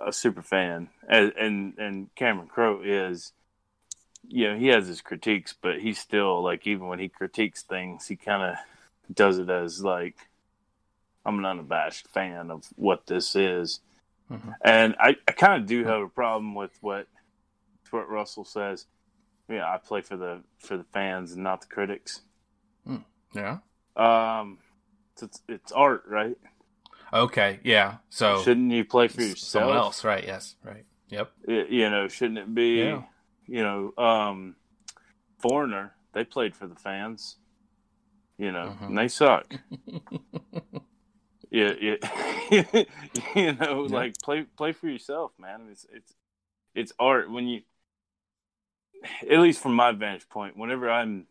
a, 0.00 0.12
super 0.12 0.42
fan, 0.42 0.88
and, 1.08 1.32
and 1.38 1.78
and 1.78 2.14
Cameron 2.14 2.48
Crowe 2.48 2.80
is, 2.82 3.32
you 4.26 4.48
know, 4.48 4.58
he 4.58 4.68
has 4.68 4.86
his 4.86 5.02
critiques, 5.02 5.54
but 5.60 5.80
he's 5.80 5.98
still 5.98 6.42
like 6.42 6.66
even 6.66 6.86
when 6.86 6.98
he 6.98 7.08
critiques 7.08 7.62
things, 7.62 8.06
he 8.06 8.16
kind 8.16 8.42
of 8.42 9.14
does 9.14 9.38
it 9.38 9.50
as 9.50 9.84
like, 9.84 10.16
I'm 11.24 11.38
an 11.38 11.44
unabashed 11.44 12.08
fan 12.08 12.50
of 12.50 12.64
what 12.76 13.06
this 13.06 13.36
is, 13.36 13.80
mm-hmm. 14.30 14.50
and 14.62 14.96
I, 14.98 15.16
I 15.28 15.32
kind 15.32 15.60
of 15.60 15.68
do 15.68 15.84
have 15.84 16.00
a 16.00 16.08
problem 16.08 16.54
with 16.54 16.72
what 16.80 17.06
what 17.90 18.08
Russell 18.08 18.44
says. 18.44 18.86
Yeah, 19.48 19.64
I 19.70 19.78
play 19.78 20.00
for 20.00 20.16
the 20.16 20.42
for 20.58 20.76
the 20.76 20.84
fans 20.84 21.32
and 21.32 21.42
not 21.42 21.60
the 21.60 21.68
critics. 21.68 22.22
Mm. 22.88 23.04
Yeah. 23.34 23.58
Um, 23.96 24.58
it's, 25.20 25.40
it's 25.48 25.72
art, 25.72 26.04
right? 26.06 26.36
Okay, 27.16 27.60
yeah. 27.64 27.96
So 28.10 28.42
shouldn't 28.42 28.72
you 28.72 28.84
play 28.84 29.08
for 29.08 29.22
yourself? 29.22 29.38
Someone 29.38 29.76
else, 29.76 30.04
right? 30.04 30.24
Yes, 30.24 30.56
right. 30.62 30.84
Yep. 31.08 31.32
It, 31.48 31.70
you 31.70 31.88
know, 31.90 32.08
shouldn't 32.08 32.38
it 32.38 32.54
be? 32.54 32.78
Yeah. 32.78 33.02
You 33.46 33.62
know, 33.62 33.92
um, 34.02 34.56
Foreigner. 35.38 35.92
They 36.12 36.24
played 36.24 36.56
for 36.56 36.66
the 36.66 36.74
fans. 36.74 37.36
You 38.38 38.52
know, 38.52 38.74
mm-hmm. 38.74 38.84
and 38.84 38.98
they 38.98 39.08
suck. 39.08 39.54
yeah, 41.50 41.72
yeah. 41.80 41.96
you 43.34 43.52
know, 43.54 43.86
yeah. 43.88 43.96
like 43.96 44.18
play 44.22 44.42
play 44.56 44.72
for 44.72 44.88
yourself, 44.88 45.32
man. 45.38 45.68
It's 45.70 45.86
it's 45.92 46.14
it's 46.74 46.92
art 46.98 47.30
when 47.30 47.46
you. 47.46 47.62
At 49.30 49.38
least 49.38 49.62
from 49.62 49.74
my 49.74 49.92
vantage 49.92 50.28
point, 50.28 50.56
whenever 50.56 50.90
I'm, 50.90 51.26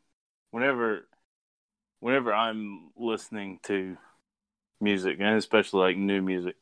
whenever, 0.52 1.08
whenever 2.00 2.34
I'm 2.34 2.92
listening 2.96 3.60
to 3.64 3.98
music, 4.82 5.18
and 5.20 5.38
especially 5.38 5.82
like 5.82 5.98
new 5.98 6.22
music. 6.22 6.56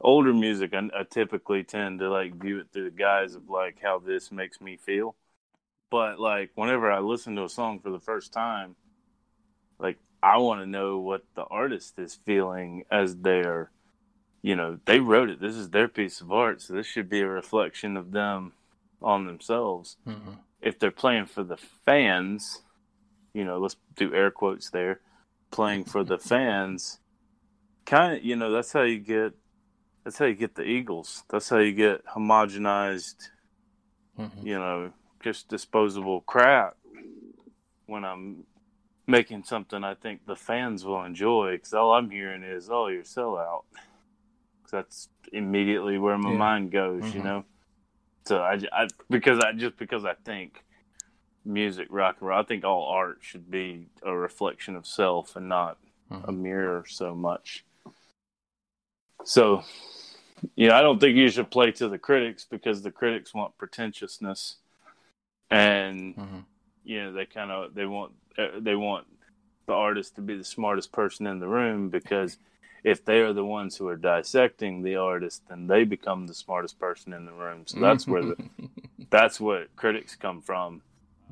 Older 0.00 0.34
music, 0.34 0.74
I, 0.74 0.88
I 0.98 1.04
typically 1.08 1.64
tend 1.64 2.00
to 2.00 2.10
like 2.10 2.34
view 2.34 2.60
it 2.60 2.66
through 2.72 2.84
the 2.84 2.96
guise 2.96 3.34
of 3.34 3.48
like 3.48 3.78
how 3.82 3.98
this 3.98 4.30
makes 4.30 4.60
me 4.60 4.76
feel. 4.76 5.16
But 5.90 6.18
like 6.18 6.50
whenever 6.54 6.90
I 6.90 6.98
listen 6.98 7.36
to 7.36 7.44
a 7.44 7.48
song 7.48 7.80
for 7.80 7.90
the 7.90 8.00
first 8.00 8.32
time, 8.32 8.76
like 9.78 9.98
I 10.22 10.38
want 10.38 10.60
to 10.60 10.66
know 10.66 10.98
what 10.98 11.24
the 11.34 11.44
artist 11.44 11.98
is 11.98 12.18
feeling 12.26 12.84
as 12.90 13.16
they're, 13.16 13.70
you 14.42 14.56
know, 14.56 14.78
they 14.84 15.00
wrote 15.00 15.30
it. 15.30 15.40
This 15.40 15.54
is 15.54 15.70
their 15.70 15.88
piece 15.88 16.20
of 16.20 16.32
art, 16.32 16.60
so 16.60 16.74
this 16.74 16.86
should 16.86 17.08
be 17.08 17.20
a 17.20 17.28
reflection 17.28 17.96
of 17.96 18.12
them 18.12 18.52
on 19.00 19.26
themselves. 19.26 19.96
Mm-hmm. 20.06 20.32
If 20.60 20.78
they're 20.78 20.90
playing 20.90 21.26
for 21.26 21.44
the 21.44 21.56
fans, 21.56 22.62
you 23.34 23.44
know, 23.44 23.58
let's 23.58 23.76
do 23.96 24.12
air 24.14 24.30
quotes 24.30 24.70
there, 24.70 25.00
playing 25.50 25.84
for 25.84 26.02
the 26.02 26.18
fans, 26.32 26.98
kind 27.86 28.16
of, 28.18 28.24
you 28.24 28.36
know, 28.36 28.50
that's 28.52 28.72
how 28.72 28.82
you 28.82 28.98
get 28.98 29.32
that's 30.04 30.18
how 30.18 30.26
you 30.26 30.34
get 30.34 30.54
the 30.54 30.62
Eagles. 30.64 31.24
That's 31.30 31.48
how 31.48 31.58
you 31.58 31.72
get 31.72 32.04
homogenized, 32.06 33.30
Mm-hmm. 34.18 34.46
you 34.46 34.58
know, 34.58 34.92
just 35.22 35.48
disposable 35.48 36.20
crap. 36.22 36.76
When 37.86 38.04
I'm 38.04 38.44
making 39.06 39.44
something 39.44 39.84
I 39.84 39.94
think 39.94 40.26
the 40.26 40.36
fans 40.36 40.84
will 40.84 41.04
enjoy, 41.04 41.52
because 41.56 41.72
all 41.74 41.92
I'm 41.92 42.10
hearing 42.10 42.42
is, 42.42 42.68
"Oh, 42.70 42.88
you're 42.88 43.04
sellout." 43.04 43.64
'Cause 44.62 44.70
that's 44.72 45.08
immediately 45.32 45.98
where 45.98 46.18
my 46.18 46.30
Yeah. 46.30 46.38
mind 46.38 46.72
goes, 46.72 47.14
you 47.14 47.20
Mhm. 47.20 47.24
know. 47.24 47.44
So 48.26 48.42
I, 48.42 48.60
I 48.72 48.88
because 49.10 49.38
I 49.40 49.52
just 49.52 49.76
because 49.76 50.04
I 50.04 50.14
think 50.14 50.64
music, 51.44 51.88
rock 51.90 52.16
and 52.20 52.28
roll, 52.28 52.40
I 52.40 52.44
think 52.44 52.64
all 52.64 52.88
art 52.88 53.18
should 53.22 53.50
be 53.50 53.88
a 54.02 54.16
reflection 54.16 54.76
of 54.76 54.86
self 54.86 55.36
and 55.36 55.48
not 55.48 55.78
a 56.24 56.32
Mhm. 56.32 56.32
mirror 56.32 56.84
so 56.88 57.14
much. 57.14 57.64
So, 59.26 59.64
you 60.54 60.68
know, 60.68 60.74
I 60.76 60.82
don't 60.82 61.00
think 61.00 61.16
you 61.16 61.28
should 61.30 61.50
play 61.50 61.72
to 61.72 61.88
the 61.88 61.98
critics 61.98 62.46
because 62.48 62.82
the 62.82 62.92
critics 62.92 63.34
want 63.34 63.58
pretentiousness, 63.58 64.56
and 65.50 66.16
Mhm. 66.16 66.44
you 66.84 67.02
know 67.02 67.12
they 67.12 67.26
kind 67.26 67.50
of 67.50 67.74
they 67.74 67.86
want 67.86 68.12
uh, 68.38 68.60
they 68.60 68.76
want 68.76 69.06
the 69.66 69.72
artist 69.72 70.14
to 70.14 70.22
be 70.22 70.36
the 70.36 70.44
smartest 70.44 70.92
person 70.92 71.26
in 71.26 71.40
the 71.40 71.48
room 71.48 71.88
because 71.88 72.38
if 72.84 73.04
they 73.04 73.20
are 73.20 73.32
the 73.32 73.44
ones 73.44 73.76
who 73.76 73.88
are 73.88 73.96
dissecting 73.96 74.82
the 74.82 74.94
artist, 74.94 75.42
then 75.48 75.66
they 75.66 75.82
become 75.82 76.28
the 76.28 76.34
smartest 76.34 76.78
person 76.78 77.12
in 77.12 77.26
the 77.26 77.32
room. 77.32 77.66
So 77.66 77.80
that's 77.80 78.06
where 78.06 78.22
the 78.24 78.36
that's 79.10 79.40
what 79.40 79.74
critics 79.74 80.14
come 80.14 80.40
from. 80.40 80.82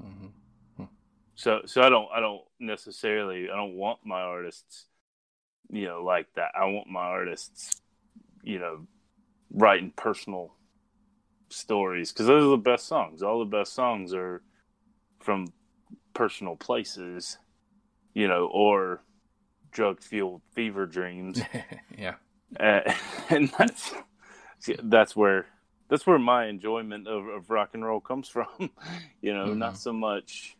Mhm. 0.02 0.88
So 1.36 1.62
so 1.66 1.80
I 1.80 1.90
don't 1.90 2.08
I 2.12 2.18
don't 2.18 2.42
necessarily 2.58 3.48
I 3.48 3.54
don't 3.54 3.76
want 3.76 4.04
my 4.04 4.20
artists 4.22 4.86
you 5.70 5.86
know 5.86 6.02
like 6.02 6.26
that. 6.34 6.50
I 6.54 6.64
want 6.66 6.88
my 6.88 7.00
artists 7.00 7.80
you 8.44 8.58
know 8.58 8.86
writing 9.50 9.92
personal 9.96 10.54
stories 11.50 12.12
cuz 12.12 12.26
those 12.26 12.44
are 12.44 12.50
the 12.50 12.56
best 12.56 12.86
songs. 12.86 13.22
All 13.22 13.38
the 13.38 13.44
best 13.44 13.72
songs 13.72 14.12
are 14.14 14.42
from 15.20 15.52
personal 16.12 16.56
places, 16.56 17.38
you 18.14 18.28
know, 18.28 18.46
or 18.46 19.02
drug 19.70 20.00
fueled 20.00 20.42
fever 20.52 20.86
dreams. 20.86 21.40
yeah. 21.98 22.14
Uh, 22.58 22.92
and 23.30 23.50
that's 23.58 23.92
that's 24.82 25.16
where 25.16 25.46
that's 25.88 26.06
where 26.06 26.18
my 26.18 26.46
enjoyment 26.46 27.06
of, 27.06 27.26
of 27.26 27.50
rock 27.50 27.70
and 27.74 27.84
roll 27.84 28.00
comes 28.00 28.28
from. 28.34 28.70
you 29.20 29.34
know, 29.34 29.48
Mhm. 29.48 29.58
not 29.58 29.78
so 29.78 29.92
much 29.92 30.56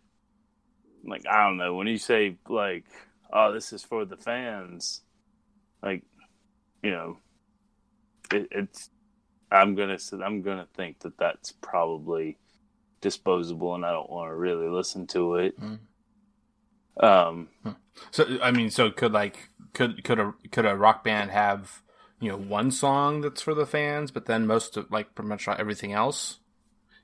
like 1.05 1.27
I 1.27 1.44
don't 1.47 1.57
know 1.59 1.75
when 1.75 1.87
you 1.87 1.99
say 1.99 2.38
like, 2.49 2.87
"Oh, 3.33 3.53
this 3.53 3.73
is 3.73 3.85
for 3.85 4.05
the 4.05 4.16
fans," 4.16 5.03
like 5.83 6.03
you 6.83 6.90
know, 6.90 7.18
it, 8.35 8.49
it's 8.51 8.90
I'm 9.51 9.75
gonna 9.75 9.99
I'm 10.23 10.42
gonna 10.42 10.66
think 10.75 11.01
that 11.01 11.16
that's 11.18 11.53
probably 11.53 12.38
disposable, 13.01 13.75
and 13.75 13.85
I 13.85 13.92
don't 13.92 14.11
want 14.11 14.31
to 14.31 14.35
really 14.37 14.68
listen 14.68 15.07
to 15.09 15.37
it. 15.37 15.61
Mhm. 15.61 15.79
Um, 17.03 17.49
So 18.11 18.38
I 18.42 18.51
mean, 18.51 18.70
so 18.70 18.90
could 18.90 19.12
like 19.12 19.49
could 19.73 20.05
could 20.05 20.18
a 20.18 20.35
could 20.51 20.66
a 20.66 20.77
rock 20.77 21.05
band 21.05 21.31
have 21.31 21.83
you 22.20 22.31
know 22.31 22.37
one 22.37 22.70
song 22.70 23.20
that's 23.20 23.42
for 23.42 23.55
the 23.55 23.66
fans, 23.66 24.11
but 24.11 24.27
then 24.27 24.47
most 24.47 24.77
of 24.77 24.90
like 24.90 25.14
pretty 25.14 25.29
much 25.29 25.49
everything 25.49 25.92
else? 25.92 26.38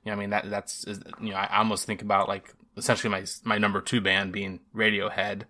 You 0.03 0.11
know, 0.11 0.17
I 0.17 0.19
mean 0.19 0.29
that 0.31 0.49
that's 0.49 0.83
is- 0.85 1.01
you 1.21 1.31
know 1.31 1.37
I 1.37 1.57
almost 1.57 1.85
think 1.85 2.01
about 2.01 2.27
like 2.27 2.53
essentially 2.77 3.11
my 3.11 3.25
my 3.43 3.57
number 3.57 3.81
two 3.81 4.01
band 4.01 4.31
being 4.33 4.61
Radiohead, 4.75 5.43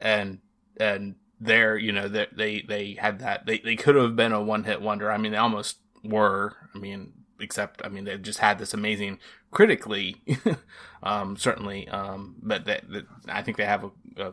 and 0.00 0.38
and 0.78 1.16
they're 1.40 1.76
you 1.76 1.92
know 1.92 2.08
they 2.08 2.26
they 2.32 2.64
they 2.66 2.94
had 2.94 3.18
that 3.20 3.46
they 3.46 3.58
they 3.58 3.76
could 3.76 3.94
have 3.96 4.16
been 4.16 4.32
a 4.32 4.42
one 4.42 4.64
hit 4.64 4.80
wonder. 4.80 5.10
I 5.10 5.18
mean 5.18 5.32
they 5.32 5.38
almost 5.38 5.78
were. 6.02 6.56
I 6.74 6.78
mean 6.78 7.12
except 7.40 7.82
I 7.84 7.88
mean 7.88 8.04
they 8.04 8.16
just 8.18 8.38
had 8.38 8.58
this 8.58 8.74
amazing 8.74 9.18
critically, 9.50 10.22
um, 11.02 11.36
certainly, 11.36 11.88
um, 11.88 12.36
but 12.42 12.64
that, 12.64 12.90
that 12.90 13.06
I 13.28 13.42
think 13.42 13.56
they 13.56 13.64
have 13.64 13.84
a, 13.84 13.90
a 14.16 14.32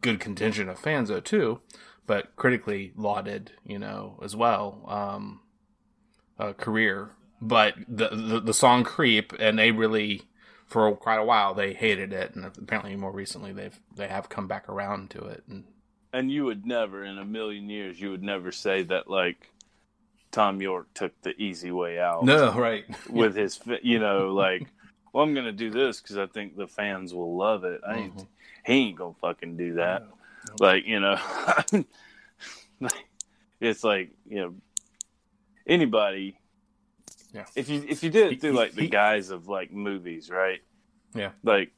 good 0.00 0.20
contingent 0.20 0.68
of 0.68 0.78
fans 0.78 1.08
though 1.08 1.20
too, 1.20 1.60
but 2.06 2.36
critically 2.36 2.92
lauded, 2.96 3.52
you 3.64 3.78
know, 3.78 4.18
as 4.22 4.36
well. 4.36 4.84
Um, 4.88 5.40
career, 6.56 7.10
but 7.40 7.74
the, 7.88 8.10
the 8.10 8.40
the 8.40 8.54
song 8.54 8.84
"Creep" 8.84 9.32
and 9.38 9.58
they 9.58 9.72
really 9.72 10.22
for 10.66 10.94
quite 10.94 11.18
a 11.18 11.24
while 11.24 11.54
they 11.54 11.72
hated 11.72 12.12
it, 12.12 12.34
and 12.34 12.44
apparently 12.44 12.94
more 12.94 13.10
recently 13.10 13.52
they've 13.52 13.78
they 13.96 14.06
have 14.08 14.28
come 14.28 14.46
back 14.46 14.68
around 14.68 15.10
to 15.10 15.24
it. 15.24 15.42
And 15.48 15.64
and 16.18 16.30
you 16.30 16.44
would 16.44 16.66
never 16.66 17.04
in 17.04 17.18
a 17.18 17.24
million 17.24 17.68
years 17.70 18.00
you 18.00 18.10
would 18.10 18.22
never 18.22 18.50
say 18.52 18.82
that 18.82 19.08
like 19.08 19.50
Thom 20.30 20.60
Yorke 20.60 20.92
took 20.94 21.12
the 21.22 21.34
easy 21.40 21.70
way 21.70 21.98
out 21.98 22.24
no, 22.24 22.52
right? 22.58 22.84
with 23.10 23.34
his 23.36 23.58
you 23.82 23.98
know 23.98 24.32
like 24.34 24.66
well 25.12 25.24
I'm 25.24 25.34
gonna 25.34 25.52
do 25.52 25.70
this 25.70 26.00
because 26.00 26.18
I 26.18 26.26
think 26.26 26.56
the 26.56 26.66
fans 26.68 27.14
will 27.14 27.36
love 27.36 27.64
it 27.64 27.80
I 27.86 27.96
ain't, 27.96 28.16
Mhm. 28.16 28.26
he 28.66 28.72
ain't 28.74 28.96
gonna 28.98 29.14
fucking 29.20 29.56
do 29.56 29.74
that 29.74 30.02
No. 30.02 30.54
like 30.66 30.84
you 30.86 31.00
know 31.00 31.18
it's 33.60 33.84
like 33.84 34.10
you 34.28 34.40
know 34.40 34.54
anybody 35.66 36.38
Yeah. 37.32 37.44
if 37.56 37.68
you 37.68 37.84
if 37.88 38.02
you 38.02 38.10
did 38.10 38.32
it 38.32 38.40
through 38.40 38.52
like 38.52 38.72
the 38.74 38.82
he- 38.82 38.88
guise 38.88 39.30
of 39.30 39.48
like 39.48 39.72
movies 39.72 40.30
right 40.30 40.60
Yeah. 41.14 41.30
like 41.42 41.72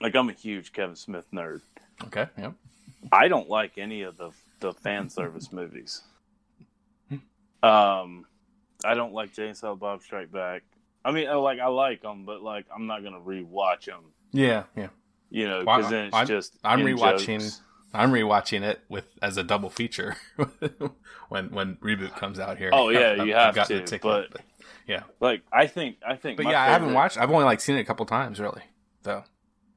like 0.00 0.14
I'm 0.14 0.28
a 0.28 0.32
huge 0.32 0.72
Kevin 0.72 0.96
Smith 0.96 1.26
nerd 1.32 1.60
Okay. 2.04 2.26
Yep. 2.38 2.54
I 3.12 3.28
don't 3.28 3.48
like 3.48 3.78
any 3.78 4.02
of 4.02 4.16
the 4.16 4.30
the 4.60 4.72
fan 4.72 5.08
service 5.18 5.52
movies. 5.52 6.02
Um, 7.62 8.24
I 8.84 8.94
don't 8.94 9.12
like 9.12 9.32
Jay 9.32 9.48
and 9.48 9.78
Bob 9.80 10.02
Strike 10.02 10.30
Back. 10.30 10.62
I 11.04 11.10
mean, 11.10 11.28
like 11.28 11.58
I 11.58 11.66
like 11.66 12.02
them, 12.02 12.24
but 12.24 12.42
like 12.42 12.66
I'm 12.74 12.86
not 12.86 13.02
gonna 13.02 13.20
rewatch 13.20 13.86
them. 13.86 14.04
Yeah. 14.32 14.64
Yeah. 14.76 14.88
You 15.30 15.46
know, 15.48 15.64
Well, 15.66 15.78
because 15.78 15.90
then 15.90 16.06
it's 16.06 16.14
I'm- 16.16 16.26
just 16.26 16.56
I'm 16.64 16.80
rewatching- 16.80 17.40
jokes. 17.40 17.62
I'm 17.94 18.12
rewatching 18.12 18.62
it 18.62 18.80
with 18.90 19.06
as 19.22 19.38
a 19.38 19.42
double 19.42 19.70
feature 19.70 20.16
when 21.28 21.50
when 21.50 21.76
reboot 21.76 22.14
comes 22.16 22.38
out 22.38 22.58
here. 22.58 22.70
Oh, 22.72 22.90
yeah, 22.90 23.12
I've- 23.12 23.28
you 23.28 23.34
I've 23.34 23.46
have 23.46 23.54
gotten 23.54 23.76
to, 23.78 23.82
the 23.82 23.88
ticket, 23.88 24.02
but- 24.30 24.40
yeah, 24.86 25.02
Like 25.20 25.42
I 25.52 25.66
think 25.66 25.96
I 26.06 26.16
think, 26.16 26.36
but 26.38 26.46
yeah, 26.46 26.62
I 26.62 26.66
haven't 26.66 26.94
watched. 26.94 27.18
I've 27.18 27.30
only 27.30 27.44
like 27.44 27.60
seen 27.60 27.76
it 27.76 27.80
a 27.80 27.84
couple 27.84 28.06
times, 28.06 28.40
really. 28.40 28.62
Though. 29.02 29.24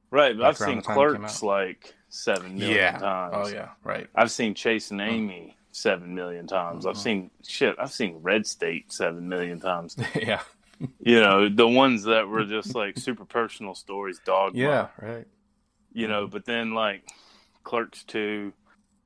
Right, 0.09 0.37
but 0.37 0.45
I've 0.45 0.57
seen 0.57 0.77
the 0.77 0.81
time 0.83 0.97
it 0.97 1.11
came 1.11 1.17
Clerks 1.17 1.43
like 1.43 1.93
seven 2.11 2.57
million 2.57 2.75
Yeah. 2.77 2.97
times. 2.99 3.33
Oh 3.37 3.47
yeah. 3.47 3.69
Right. 3.83 4.07
I've 4.13 4.31
seen 4.31 4.53
Chasing 4.53 4.99
Amy 4.99 5.55
seven 5.71 6.13
million 6.13 6.45
times. 6.45 6.85
I've 6.85 6.95
Mhm. 6.95 7.03
seen 7.03 7.31
shit. 7.47 7.75
I've 7.79 7.91
seen 7.93 8.17
Red 8.21 8.45
State 8.45 8.91
seven 8.91 9.29
million 9.29 9.59
times. 9.61 9.95
yeah. 10.15 10.41
You 10.99 11.19
know, 11.21 11.47
the 11.47 11.67
ones 11.67 12.03
that 12.03 12.27
were 12.27 12.43
just 12.43 12.75
like 12.75 12.97
super 13.07 13.23
personal 13.25 13.73
stories, 13.75 14.19
dog. 14.25 14.55
Yeah. 14.55 14.89
Right. 15.01 15.25
you 15.93 16.07
know, 16.07 16.27
but 16.27 16.45
then 16.45 16.73
like 16.73 17.09
Clerks 17.63 18.03
two, 18.03 18.53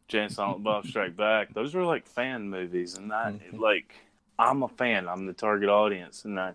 Jay 0.08 0.20
and 0.24 0.32
Silent 0.32 0.63
Bob 0.63 0.86
Strike 0.88 1.15
Back, 1.15 1.54
those 1.54 1.74
were 1.76 1.84
like 1.86 2.08
fan 2.08 2.50
movies, 2.50 2.96
and 2.98 3.13
I 3.13 3.32
Mhm. 3.34 3.60
like 3.60 3.94
I'm 4.39 4.63
a 4.63 4.68
fan. 4.68 5.08
I'm 5.08 5.26
the 5.28 5.34
target 5.34 5.70
audience, 5.70 6.26
and 6.26 6.39
I 6.39 6.54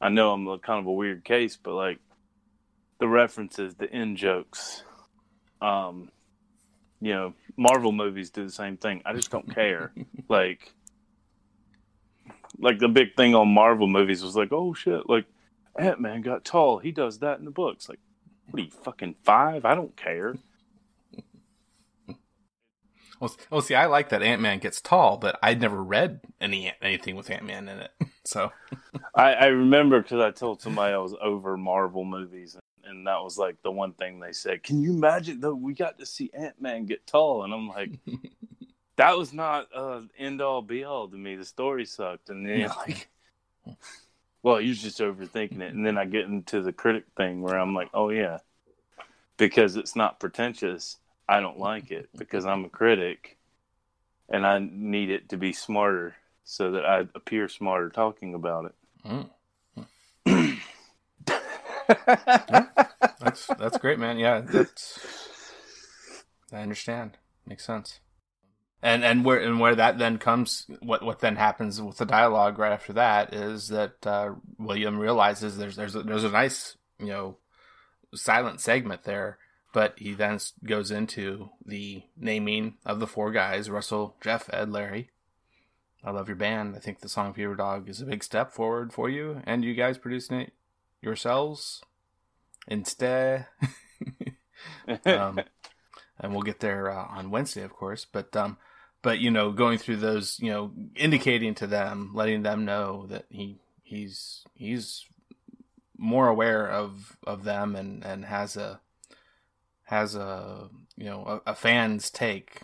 I 0.00 0.08
know 0.10 0.32
I'm 0.32 0.46
a, 0.48 0.58
kind 0.58 0.78
of 0.80 0.86
a 0.86 0.92
weird 0.92 1.24
case, 1.24 1.56
but 1.56 1.74
like 1.74 1.98
the 2.98 3.08
references, 3.08 3.74
the 3.76 3.88
in 3.94 4.14
jokes, 4.16 4.82
um, 5.60 6.10
you 7.00 7.12
know, 7.12 7.34
Marvel 7.56 7.92
movies 7.92 8.30
do 8.30 8.44
the 8.44 8.52
same 8.52 8.76
thing. 8.76 9.02
I 9.04 9.12
just 9.14 9.30
don't 9.30 9.52
care. 9.54 9.92
like, 10.28 10.72
like 12.58 12.78
the 12.78 12.88
big 12.88 13.14
thing 13.16 13.34
on 13.34 13.48
Marvel 13.48 13.86
movies 13.86 14.22
was 14.22 14.36
like, 14.36 14.52
oh 14.52 14.74
shit, 14.74 15.08
like 15.08 15.26
Ant 15.78 16.00
Man 16.00 16.22
got 16.22 16.44
tall. 16.44 16.78
He 16.78 16.90
does 16.90 17.20
that 17.20 17.38
in 17.38 17.44
the 17.44 17.50
books. 17.50 17.88
Like, 17.88 18.00
what 18.50 18.60
are 18.60 18.64
you 18.64 18.70
fucking 18.70 19.16
five? 19.22 19.64
I 19.64 19.74
don't 19.74 19.96
care. 19.96 20.36
Well, 23.20 23.34
well, 23.50 23.60
see, 23.60 23.74
I 23.74 23.86
like 23.86 24.10
that 24.10 24.22
Ant 24.22 24.40
Man 24.40 24.60
gets 24.60 24.80
tall, 24.80 25.16
but 25.16 25.40
I'd 25.42 25.60
never 25.60 25.82
read 25.82 26.20
any 26.40 26.72
anything 26.80 27.16
with 27.16 27.28
Ant 27.30 27.44
Man 27.44 27.68
in 27.68 27.80
it. 27.80 27.90
So 28.24 28.52
I, 29.14 29.32
I 29.32 29.46
remember 29.46 30.02
because 30.02 30.20
I 30.20 30.30
told 30.30 30.60
somebody 30.60 30.92
I 30.92 30.98
was 30.98 31.14
over 31.20 31.56
Marvel 31.56 32.04
movies, 32.04 32.54
and 32.54 32.62
that 33.06 33.22
was 33.22 33.38
like 33.38 33.62
the 33.62 33.70
one 33.70 33.92
thing 33.92 34.20
they 34.20 34.32
said. 34.32 34.62
Can 34.62 34.80
you 34.80 34.92
imagine 34.92 35.40
though? 35.40 35.54
We 35.54 35.74
got 35.74 35.98
to 35.98 36.06
see 36.06 36.30
Ant 36.32 36.60
Man 36.60 36.86
get 36.86 37.06
tall, 37.06 37.44
and 37.44 37.52
I'm 37.52 37.68
like, 37.68 37.98
that 38.96 39.16
was 39.16 39.32
not 39.32 39.68
uh, 39.74 40.02
end 40.18 40.40
all 40.40 40.62
be 40.62 40.84
all 40.84 41.08
to 41.08 41.16
me. 41.16 41.36
The 41.36 41.44
story 41.44 41.84
sucked, 41.84 42.30
and 42.30 42.46
then 42.46 42.68
like, 42.68 43.08
well, 44.42 44.60
you're 44.60 44.74
just 44.74 45.00
overthinking 45.00 45.60
it. 45.60 45.74
And 45.74 45.86
then 45.86 45.98
I 45.98 46.04
get 46.04 46.26
into 46.26 46.62
the 46.62 46.72
critic 46.72 47.04
thing 47.16 47.42
where 47.42 47.58
I'm 47.58 47.74
like, 47.74 47.90
oh 47.94 48.10
yeah, 48.10 48.38
because 49.36 49.76
it's 49.76 49.96
not 49.96 50.20
pretentious. 50.20 50.96
I 51.28 51.40
don't 51.40 51.58
like 51.58 51.90
it 51.90 52.08
because 52.16 52.46
I'm 52.46 52.64
a 52.64 52.70
critic, 52.70 53.36
and 54.28 54.46
I 54.46 54.58
need 54.60 55.10
it 55.10 55.28
to 55.30 55.36
be 55.36 55.52
smarter 55.52 56.16
so 56.44 56.72
that 56.72 56.86
I 56.86 57.00
appear 57.14 57.48
smarter 57.48 57.90
talking 57.90 58.34
about 58.34 58.64
it. 58.64 58.74
Mm. 59.06 59.28
Yeah, 61.88 62.66
that's 63.20 63.46
that's 63.58 63.78
great, 63.78 63.98
man. 63.98 64.18
Yeah, 64.18 64.40
that's 64.40 64.98
I 66.52 66.58
understand. 66.58 67.18
Makes 67.46 67.64
sense. 67.64 68.00
And 68.82 69.04
and 69.04 69.24
where 69.24 69.40
and 69.40 69.58
where 69.58 69.74
that 69.74 69.98
then 69.98 70.18
comes, 70.18 70.66
what 70.80 71.02
what 71.02 71.20
then 71.20 71.36
happens 71.36 71.82
with 71.82 71.98
the 71.98 72.06
dialogue 72.06 72.58
right 72.58 72.72
after 72.72 72.92
that 72.92 73.34
is 73.34 73.68
that 73.68 74.06
uh, 74.06 74.34
William 74.58 74.98
realizes 74.98 75.56
there's 75.56 75.76
there's 75.76 75.96
a, 75.96 76.02
there's 76.02 76.24
a 76.24 76.30
nice 76.30 76.76
you 77.00 77.06
know 77.06 77.38
silent 78.14 78.60
segment 78.60 79.02
there, 79.02 79.38
but 79.72 79.94
he 79.98 80.14
then 80.14 80.38
goes 80.64 80.90
into 80.90 81.50
the 81.66 82.04
naming 82.16 82.76
of 82.86 83.00
the 83.00 83.08
four 83.08 83.32
guys: 83.32 83.68
Russell, 83.68 84.16
Jeff, 84.20 84.48
Ed, 84.52 84.70
Larry. 84.70 85.10
I 86.04 86.12
love 86.12 86.28
your 86.28 86.36
band. 86.36 86.76
I 86.76 86.78
think 86.78 87.00
the 87.00 87.08
song 87.08 87.34
Fever 87.34 87.56
Dog 87.56 87.88
is 87.88 88.00
a 88.00 88.06
big 88.06 88.22
step 88.22 88.52
forward 88.52 88.92
for 88.92 89.10
you, 89.10 89.42
and 89.44 89.64
you 89.64 89.74
guys 89.74 89.98
producing 89.98 90.40
it 90.40 90.52
yourselves 91.00 91.82
instead. 92.66 93.46
um, 95.06 95.40
and 96.20 96.32
we'll 96.32 96.42
get 96.42 96.60
there 96.60 96.90
uh, 96.90 97.06
on 97.06 97.30
Wednesday, 97.30 97.62
of 97.62 97.72
course. 97.72 98.06
But 98.10 98.34
um, 98.36 98.56
but 99.02 99.18
you 99.20 99.30
know, 99.30 99.52
going 99.52 99.78
through 99.78 99.96
those, 99.96 100.38
you 100.40 100.50
know, 100.50 100.72
indicating 100.96 101.54
to 101.56 101.66
them, 101.66 102.12
letting 102.14 102.42
them 102.42 102.64
know 102.64 103.06
that 103.08 103.26
he 103.30 103.58
he's 103.82 104.44
he's 104.54 105.04
more 105.96 106.28
aware 106.28 106.68
of 106.68 107.16
of 107.24 107.44
them 107.44 107.74
and 107.74 108.04
and 108.04 108.24
has 108.24 108.56
a 108.56 108.80
has 109.84 110.14
a 110.14 110.68
you 110.96 111.06
know 111.06 111.40
a, 111.46 111.52
a 111.52 111.54
fan's 111.54 112.10
take, 112.10 112.62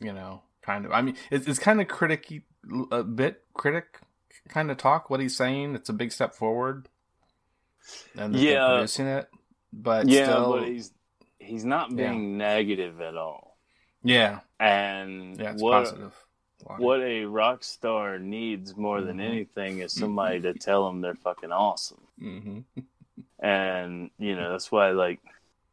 you 0.00 0.12
know, 0.12 0.42
kind 0.62 0.84
of. 0.84 0.92
I 0.92 1.02
mean, 1.02 1.16
it's, 1.30 1.46
it's 1.46 1.58
kind 1.58 1.80
of 1.80 1.88
criticky, 1.88 2.42
a 2.90 3.02
bit 3.02 3.42
critic 3.54 4.00
kind 4.48 4.70
of 4.70 4.76
talk. 4.76 5.10
What 5.10 5.20
he's 5.20 5.36
saying, 5.36 5.74
it's 5.74 5.88
a 5.88 5.94
big 5.94 6.12
step 6.12 6.34
forward, 6.34 6.88
and 8.16 8.34
yeah, 8.36 8.66
producing 8.66 9.06
it, 9.06 9.28
but 9.72 10.08
yeah, 10.08 10.24
still, 10.24 10.52
but 10.52 10.68
he's 10.68 10.92
he's 11.38 11.64
not 11.64 11.94
being 11.94 12.32
yeah. 12.32 12.36
negative 12.36 13.00
at 13.00 13.16
all. 13.16 13.56
Yeah, 14.02 14.40
and 14.60 15.38
yeah, 15.38 15.54
what 15.54 15.84
positive. 15.84 16.14
what 16.78 17.00
a 17.00 17.24
rock 17.24 17.64
star 17.64 18.18
needs 18.18 18.76
more 18.76 19.00
than 19.00 19.18
mm-hmm. 19.18 19.32
anything 19.32 19.78
is 19.80 19.92
somebody 19.92 20.40
to 20.40 20.54
tell 20.54 20.86
them 20.86 21.00
they're 21.00 21.14
fucking 21.14 21.52
awesome. 21.52 22.00
Mm-hmm. 22.20 22.60
and 23.40 24.10
you 24.18 24.34
know 24.34 24.50
that's 24.52 24.72
why 24.72 24.90
like 24.90 25.20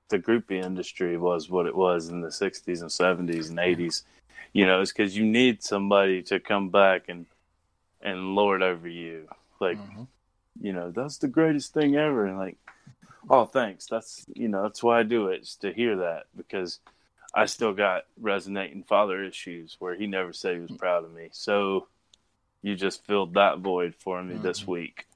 the 0.10 0.20
groupie 0.20 0.64
industry 0.64 1.18
was 1.18 1.50
what 1.50 1.66
it 1.66 1.76
was 1.76 2.10
in 2.10 2.22
the 2.22 2.28
60s 2.28 2.82
and 2.82 3.30
70s 3.30 3.50
and 3.50 3.58
80s 3.58 4.04
you 4.54 4.66
know 4.66 4.82
it's 4.82 4.92
because 4.92 5.18
you 5.18 5.26
need 5.26 5.64
somebody 5.64 6.22
to 6.24 6.40
come 6.40 6.70
back 6.70 7.06
and 7.08 7.26
and 8.02 8.36
lord 8.36 8.62
over 8.62 8.88
you 8.88 9.28
like 9.60 9.80
mm-hmm. 9.80 10.04
You 10.62 10.74
know 10.74 10.92
that's 10.92 11.18
the 11.18 11.28
greatest 11.28 11.74
thing 11.74 11.96
ever 11.96 12.26
and 12.26 12.38
like 12.38 12.58
oh 13.30 13.46
thanks 13.46 13.86
that's 13.88 14.26
you 14.34 14.48
know 14.48 14.64
that's 14.64 14.84
why 14.84 15.00
i 15.00 15.04
do 15.04 15.28
it 15.28 15.42
is 15.42 15.56
to 15.56 15.74
hear 15.74 15.98
that 15.98 16.24
because 16.36 16.80
i 17.34 17.46
still 17.46 17.74
got 17.74 18.04
resonating 18.20 18.84
father 18.84 19.24
issues 19.24 19.76
where 19.80 19.96
he 19.96 20.08
never 20.08 20.32
said 20.34 20.56
he 20.56 20.62
was 20.62 20.72
proud 20.78 21.04
of 21.04 21.14
me 21.14 21.30
so 21.32 21.88
you 22.62 22.76
just 22.76 23.06
filled 23.06 23.34
that 23.34 23.60
void 23.60 23.94
for 23.96 24.22
me 24.24 24.34
mm-hmm. 24.36 24.44
this 24.44 24.66
week 24.66 25.06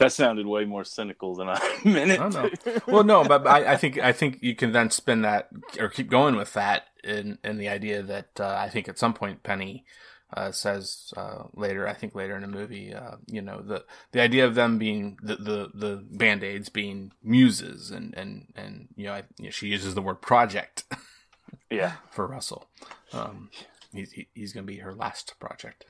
that 0.00 0.10
sounded 0.12 0.46
way 0.46 0.64
more 0.64 0.82
cynical 0.82 1.36
than 1.36 1.48
I 1.48 1.80
meant 1.84 2.10
it. 2.10 2.20
Oh, 2.20 2.28
no. 2.28 2.50
well, 2.88 3.04
no, 3.04 3.22
but 3.22 3.46
I, 3.46 3.74
I, 3.74 3.76
think 3.76 3.98
I 3.98 4.12
think 4.12 4.38
you 4.40 4.56
can 4.56 4.72
then 4.72 4.90
spin 4.90 5.20
that 5.22 5.48
or 5.78 5.90
keep 5.90 6.10
going 6.10 6.36
with 6.36 6.54
that 6.54 6.86
in 7.04 7.38
in 7.44 7.58
the 7.58 7.68
idea 7.68 8.02
that 8.02 8.40
uh, 8.40 8.56
I 8.58 8.70
think 8.70 8.88
at 8.88 8.98
some 8.98 9.14
point 9.14 9.42
Penny 9.42 9.84
uh, 10.32 10.52
says 10.52 11.12
uh, 11.16 11.44
later, 11.54 11.88
I 11.88 11.92
think 11.92 12.14
later 12.14 12.36
in 12.36 12.42
the 12.42 12.48
movie, 12.48 12.94
uh, 12.94 13.16
you 13.26 13.42
know, 13.42 13.60
the 13.60 13.84
the 14.12 14.20
idea 14.20 14.46
of 14.46 14.54
them 14.54 14.78
being 14.78 15.18
the 15.22 15.36
the, 15.36 15.70
the 15.74 16.04
band 16.10 16.44
aids 16.44 16.68
being 16.68 17.12
muses 17.22 17.90
and 17.90 18.14
and 18.16 18.52
and 18.54 18.88
you 18.96 19.06
know, 19.06 19.14
I, 19.14 19.24
you 19.38 19.46
know 19.46 19.50
she 19.50 19.68
uses 19.68 19.94
the 19.94 20.02
word 20.02 20.20
project. 20.20 20.84
yeah, 21.70 21.94
for 22.10 22.26
Russell, 22.26 22.68
um, 23.12 23.50
he's 23.92 24.14
he's 24.34 24.52
going 24.52 24.66
to 24.66 24.72
be 24.72 24.78
her 24.78 24.94
last 24.94 25.34
project. 25.40 25.86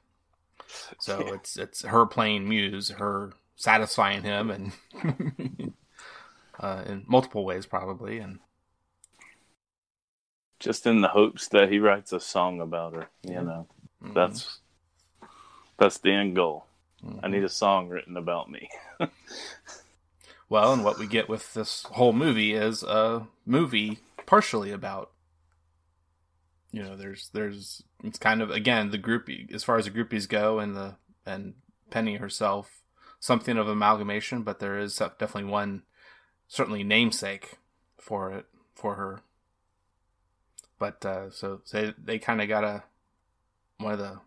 So 0.98 1.20
yeah. 1.26 1.34
it's 1.34 1.56
it's 1.56 1.82
her 1.82 2.06
playing 2.06 2.48
muse, 2.48 2.90
her 2.90 3.32
satisfying 3.56 4.22
him, 4.22 4.50
and 4.50 4.72
uh, 6.60 6.84
in 6.86 7.04
multiple 7.06 7.44
ways 7.44 7.66
probably, 7.66 8.18
and 8.18 8.38
just 10.58 10.86
in 10.86 11.00
the 11.00 11.08
hopes 11.08 11.48
that 11.48 11.70
he 11.70 11.78
writes 11.78 12.12
a 12.12 12.20
song 12.20 12.60
about 12.60 12.94
her. 12.94 13.08
You 13.22 13.42
know, 13.42 13.66
mm-hmm. 14.02 14.14
that's 14.14 14.58
that's 15.78 15.98
the 15.98 16.12
end 16.12 16.36
goal. 16.36 16.66
Mm-hmm. 17.04 17.24
I 17.24 17.28
need 17.28 17.44
a 17.44 17.48
song 17.48 17.88
written 17.88 18.16
about 18.16 18.50
me. 18.50 18.68
well, 20.48 20.72
and 20.72 20.84
what 20.84 20.98
we 20.98 21.06
get 21.06 21.28
with 21.28 21.54
this 21.54 21.84
whole 21.92 22.12
movie 22.12 22.52
is 22.52 22.82
a 22.82 23.26
movie 23.46 23.98
partially 24.26 24.70
about 24.70 25.10
you 26.72 26.82
know 26.82 26.96
there's 26.96 27.30
there's 27.32 27.82
it's 28.04 28.18
kind 28.18 28.42
of 28.42 28.50
again 28.50 28.90
the 28.90 28.98
groupie 28.98 29.52
as 29.52 29.64
far 29.64 29.76
as 29.76 29.86
the 29.86 29.90
groupies 29.90 30.28
go 30.28 30.58
and 30.58 30.76
the 30.76 30.94
and 31.26 31.54
penny 31.90 32.16
herself 32.16 32.82
something 33.18 33.58
of 33.58 33.68
amalgamation 33.68 34.42
but 34.42 34.60
there 34.60 34.78
is 34.78 34.96
definitely 34.96 35.44
one 35.44 35.82
certainly 36.46 36.84
namesake 36.84 37.58
for 37.98 38.32
it 38.32 38.46
for 38.74 38.94
her 38.94 39.20
but 40.78 41.04
uh 41.04 41.28
so 41.30 41.60
they 41.72 41.92
they 42.02 42.18
kind 42.18 42.40
of 42.40 42.48
got 42.48 42.64
a 42.64 42.82
one 43.80 43.92
of 43.92 43.98
the 43.98 44.20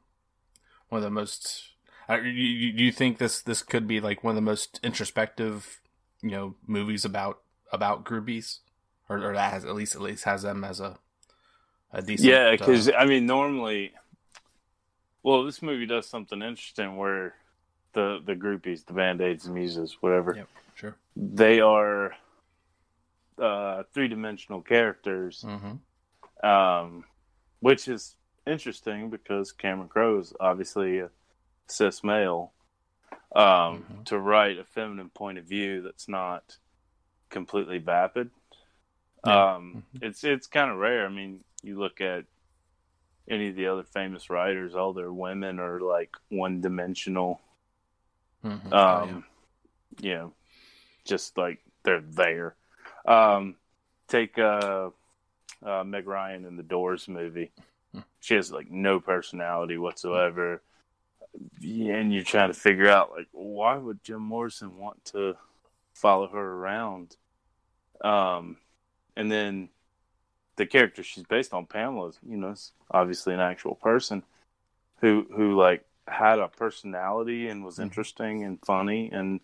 one 0.89 1.00
of 1.00 1.04
the 1.04 1.10
most 1.10 1.70
uh, 2.10 2.16
you, 2.16 2.32
you 2.32 2.92
think 2.92 3.18
this 3.18 3.42
this 3.42 3.62
could 3.62 3.88
be 3.88 4.00
like 4.00 4.24
one 4.24 4.32
of 4.32 4.36
the 4.36 4.42
most 4.42 4.80
introspective 4.84 5.82
you 6.22 6.32
know 6.32 6.56
movies 6.68 7.06
about 7.06 7.39
about 7.72 8.04
groupies 8.04 8.60
or, 9.10 9.24
or 9.24 9.34
that 9.34 9.54
has 9.54 9.66
at 9.66 9.76
least 9.76 9.96
at 9.96 10.02
least 10.02 10.24
has 10.26 10.44
them 10.44 10.63
as 10.63 10.80
a 10.80 10.98
a 11.94 12.02
decent. 12.02 12.30
Yeah, 12.30 12.52
because 12.52 12.89
uh, 12.89 12.94
I 12.94 13.06
mean, 13.06 13.26
normally, 13.26 13.94
well, 15.22 15.44
this 15.44 15.62
movie 15.62 15.86
does 15.86 16.08
something 16.10 16.42
interesting 16.42 16.98
where 16.98 17.36
the 17.94 18.20
the 18.26 18.34
groupies, 18.34 18.86
the 18.86 18.94
band 18.94 19.22
aids, 19.22 19.46
the 19.46 19.52
muses, 19.52 19.98
whatever. 20.02 20.34
Yep, 20.36 20.50
sure. 20.76 20.96
They 21.16 21.62
are 21.62 22.13
uh, 23.38 23.84
three 23.94 24.08
dimensional 24.08 24.62
characters, 24.62 25.46
mm-hmm. 25.48 26.48
um, 26.48 27.06
which 27.60 27.88
is 27.88 28.16
interesting 28.45 29.10
because 29.10 29.51
Cameron 29.51 29.89
Crowe 29.89 30.19
is 30.19 30.34
obviously 30.39 30.99
a 30.99 31.10
cis 31.67 32.03
male. 32.03 32.51
Um, 33.36 33.43
mm-hmm. 33.43 34.03
To 34.06 34.19
write 34.19 34.60
a 34.60 34.63
feminine 34.63 35.10
point 35.10 35.39
of 35.39 35.45
view 35.45 35.82
that's 35.82 36.08
not 36.08 36.58
completely 37.32 37.79
vapid, 37.79 38.29
yeah. 39.25 39.56
um, 39.56 39.84
mm-hmm. 39.95 40.06
it's 40.06 40.23
it's 40.23 40.45
kind 40.45 40.69
of 40.69 40.77
rare. 40.77 41.06
I 41.06 41.10
mean, 41.10 41.43
you 41.63 41.79
look 41.79 41.99
at 41.99 42.25
any 43.27 43.49
of 43.49 43.56
the 43.56 43.67
other 43.67 43.84
famous 43.84 44.29
writers, 44.29 44.75
all 44.75 44.93
their 44.93 45.12
women 45.12 45.60
are 45.60 45.79
like 45.79 46.12
one 46.29 46.62
dimensional. 46.62 47.41
Mm-hmm. 48.45 48.73
Um, 48.73 48.73
oh, 48.73 49.23
yeah. 49.99 50.10
you 50.10 50.15
know, 50.15 50.34
just 51.06 51.38
like 51.38 51.60
they're 51.84 52.01
there. 52.01 52.56
Um, 53.06 53.56
take 54.08 54.38
uh, 54.38 54.89
uh, 55.65 55.84
Meg 55.84 56.08
Ryan 56.08 56.45
in 56.45 56.56
the 56.56 56.63
Doors 56.63 57.08
movie. 57.08 57.51
She 58.23 58.36
has 58.36 58.53
like 58.53 58.71
no 58.71 59.01
personality 59.01 59.77
whatsoever. 59.77 60.62
And 61.62 62.13
you're 62.13 62.23
trying 62.23 62.53
to 62.53 62.59
figure 62.59 62.89
out 62.89 63.12
like 63.12 63.27
why 63.33 63.75
would 63.75 64.01
Jim 64.01 64.21
Morrison 64.21 64.77
want 64.77 65.03
to 65.05 65.36
follow 65.93 66.27
her 66.29 66.53
around? 66.53 67.17
Um, 68.01 68.57
and 69.17 69.29
then 69.29 69.69
the 70.55 70.65
character 70.65 71.03
she's 71.03 71.25
based 71.25 71.53
on, 71.53 71.65
Pamela, 71.65 72.13
you 72.25 72.38
know, 72.38 72.51
is 72.51 72.71
obviously 72.89 73.33
an 73.33 73.41
actual 73.41 73.75
person 73.75 74.23
who 75.01 75.27
who 75.36 75.59
like 75.59 75.83
had 76.07 76.39
a 76.39 76.47
personality 76.47 77.49
and 77.49 77.65
was 77.65 77.75
mm-hmm. 77.75 77.83
interesting 77.83 78.45
and 78.45 78.57
funny 78.65 79.09
and 79.12 79.41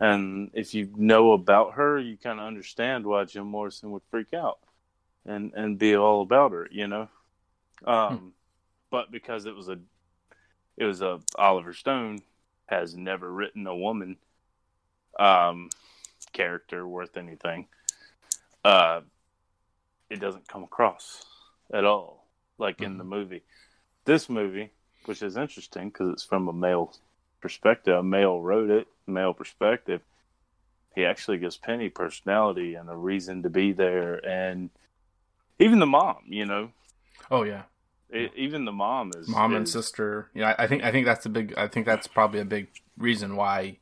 and 0.00 0.50
if 0.52 0.74
you 0.74 0.90
know 0.96 1.32
about 1.32 1.74
her, 1.74 1.98
you 1.98 2.16
kind 2.16 2.40
of 2.40 2.46
understand 2.46 3.06
why 3.06 3.24
Jim 3.24 3.46
Morrison 3.46 3.92
would 3.92 4.02
freak 4.10 4.34
out 4.34 4.58
and 5.24 5.52
and 5.54 5.78
be 5.78 5.94
all 5.94 6.22
about 6.22 6.50
her, 6.50 6.66
you 6.72 6.88
know. 6.88 7.08
Um, 7.84 8.16
hmm. 8.16 8.28
but 8.90 9.10
because 9.10 9.46
it 9.46 9.54
was 9.54 9.68
a 9.68 9.78
it 10.76 10.84
was 10.84 11.02
a 11.02 11.20
Oliver 11.36 11.72
Stone 11.72 12.20
has 12.66 12.96
never 12.96 13.30
written 13.30 13.66
a 13.66 13.76
woman 13.76 14.16
um 15.18 15.70
character 16.32 16.86
worth 16.86 17.16
anything. 17.16 17.66
Uh, 18.64 19.00
it 20.10 20.20
doesn't 20.20 20.48
come 20.48 20.64
across 20.64 21.24
at 21.72 21.84
all 21.84 22.26
like 22.58 22.80
in 22.80 22.98
the 22.98 23.04
mm-hmm. 23.04 23.10
movie. 23.10 23.42
This 24.04 24.28
movie, 24.28 24.70
which 25.04 25.22
is 25.22 25.36
interesting 25.36 25.88
because 25.88 26.10
it's 26.12 26.24
from 26.24 26.48
a 26.48 26.52
male 26.52 26.94
perspective, 27.40 27.96
a 27.96 28.02
male 28.02 28.40
wrote 28.40 28.70
it, 28.70 28.86
male 29.06 29.34
perspective. 29.34 30.00
He 30.94 31.04
actually 31.04 31.38
gives 31.38 31.56
Penny 31.56 31.88
personality 31.88 32.74
and 32.74 32.88
a 32.88 32.96
reason 32.96 33.42
to 33.42 33.50
be 33.50 33.72
there, 33.72 34.24
and 34.26 34.70
even 35.58 35.78
the 35.78 35.86
mom, 35.86 36.18
you 36.28 36.46
know. 36.46 36.70
Oh 37.30 37.42
yeah, 37.42 37.62
It, 38.08 38.32
even 38.36 38.64
the 38.64 38.72
mom 38.72 39.12
is 39.16 39.28
mom 39.28 39.54
and 39.54 39.68
sister. 39.68 40.30
Yeah, 40.34 40.54
I 40.58 40.64
I 40.64 40.66
think 40.66 40.84
I 40.84 40.92
think 40.92 41.06
that's 41.06 41.26
a 41.26 41.30
big. 41.30 41.54
I 41.56 41.68
think 41.68 41.86
that's 41.86 42.06
probably 42.06 42.40
a 42.40 42.44
big 42.44 42.68
reason 42.96 43.36
why 43.36 43.78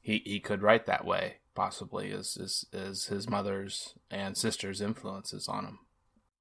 he 0.00 0.22
he 0.24 0.40
could 0.40 0.62
write 0.62 0.86
that 0.86 1.04
way. 1.04 1.36
Possibly 1.54 2.10
is 2.10 2.36
is 2.36 2.66
is 2.72 3.06
his 3.06 3.28
mother's 3.28 3.94
and 4.10 4.36
sister's 4.36 4.80
influences 4.80 5.48
on 5.48 5.64
him. 5.64 5.78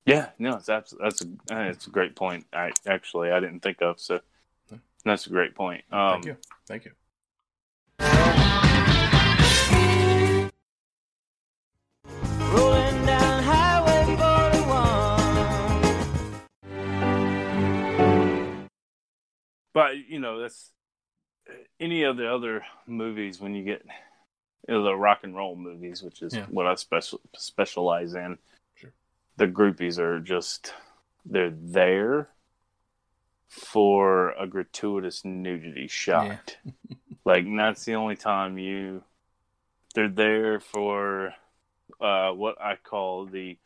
Yeah, 0.06 0.30
no, 0.40 0.56
it's 0.56 0.70
abs- 0.70 0.96
that's 1.00 1.22
a 1.22 1.26
uh, 1.54 1.64
it's 1.70 1.88
a 1.88 1.92
great 1.92 2.16
point. 2.16 2.46
I 2.54 2.72
actually 2.88 3.32
I 3.32 3.40
didn't 3.40 3.62
think 3.62 3.82
of 3.82 4.00
so 4.00 4.22
that's 5.04 5.26
a 5.26 5.30
great 5.30 5.56
point. 5.56 5.84
Um, 5.92 6.22
Thank 6.22 6.26
you. 6.26 6.38
Thank 6.68 6.86
you. 6.86 6.92
But 19.74 19.98
you 20.08 20.20
know, 20.20 20.40
that's 20.40 20.72
any 21.80 22.04
of 22.04 22.18
the 22.18 22.32
other 22.34 22.64
movies 22.88 23.40
when 23.40 23.56
you 23.56 23.64
get 23.64 23.84
you 24.68 24.76
know, 24.76 24.84
the 24.84 24.96
rock 24.96 25.20
and 25.24 25.36
roll 25.36 25.56
movies, 25.56 26.04
which 26.04 26.22
is 26.22 26.36
Yeah. 26.36 26.46
what 26.50 26.68
I 26.68 26.76
special 26.76 27.20
specialize 27.36 28.14
in. 28.14 28.38
Sure. 28.76 28.94
The 29.38 29.48
groupies 29.48 29.98
are 29.98 30.20
just 30.20 30.74
they're 31.26 31.50
there 31.52 32.30
for 33.48 34.32
a 34.32 34.48
gratuitous 34.48 35.26
nudity 35.26 35.88
shot. 35.88 36.58
like 37.26 37.46
that's 37.56 37.86
the 37.86 37.96
only 37.96 38.16
time 38.16 38.58
you 38.58 39.04
they're 39.94 40.08
there 40.08 40.60
for 40.60 41.34
uh 42.00 42.32
what 42.32 42.62
I 42.62 42.76
call 42.78 43.26
the 43.26 43.58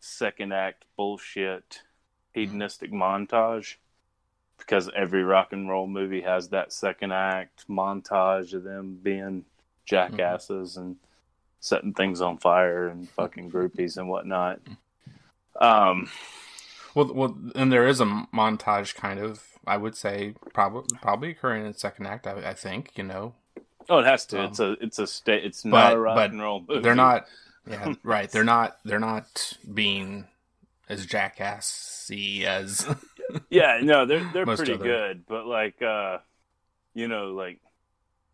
second 0.00 0.52
act 0.52 0.84
bullshit 0.96 1.80
hedonistic 2.34 2.92
montage 2.92 3.76
because 4.66 4.90
every 4.96 5.22
rock 5.24 5.52
and 5.52 5.68
roll 5.68 5.86
movie 5.86 6.22
has 6.22 6.48
that 6.48 6.72
second 6.72 7.12
act 7.12 7.68
montage 7.68 8.54
of 8.54 8.64
them 8.64 8.98
being 9.02 9.44
jackasses 9.84 10.76
and 10.76 10.96
setting 11.60 11.92
things 11.94 12.20
on 12.20 12.38
fire 12.38 12.88
and 12.88 13.08
fucking 13.10 13.50
groupies 13.50 13.96
and 13.96 14.08
whatnot. 14.08 14.60
Um, 15.60 16.08
Well, 16.94 17.12
well, 17.14 17.38
and 17.54 17.72
there 17.72 17.86
is 17.86 18.00
a 18.00 18.04
montage 18.04 18.94
kind 18.94 19.18
of. 19.20 19.42
I 19.66 19.76
would 19.76 19.96
say 19.96 20.34
probably 20.52 20.96
probably 21.00 21.30
occurring 21.30 21.64
in 21.64 21.72
the 21.72 21.78
second 21.78 22.06
act. 22.06 22.26
I, 22.26 22.50
I 22.50 22.54
think 22.54 22.92
you 22.96 23.04
know 23.04 23.34
oh, 23.88 23.98
it 23.98 24.06
has 24.06 24.26
to. 24.26 24.40
Um, 24.40 24.46
it's 24.46 24.60
a 24.60 24.72
it's 24.80 24.98
a 24.98 25.06
state. 25.06 25.44
It's 25.44 25.62
but- 25.62 25.70
not 25.70 25.92
a 25.94 25.98
rock 25.98 26.16
but 26.16 26.30
and 26.32 26.40
roll 26.42 26.64
movie. 26.66 26.80
they're 26.80 26.94
not. 26.94 27.26
Yeah, 27.68 27.94
right. 28.02 28.28
They're 28.30 28.44
not. 28.44 28.76
They're 28.84 28.98
not 28.98 29.56
being 29.72 30.26
as 30.88 31.06
jackassy 31.06 32.44
as. 32.44 32.86
Yeah, 33.50 33.78
no, 33.82 34.06
they're 34.06 34.28
they're 34.32 34.46
Most 34.46 34.58
pretty 34.58 34.74
other- 34.74 34.84
good, 34.84 35.26
but 35.26 35.46
like 35.46 35.80
uh 35.82 36.18
you 36.94 37.08
know, 37.08 37.28
like 37.32 37.58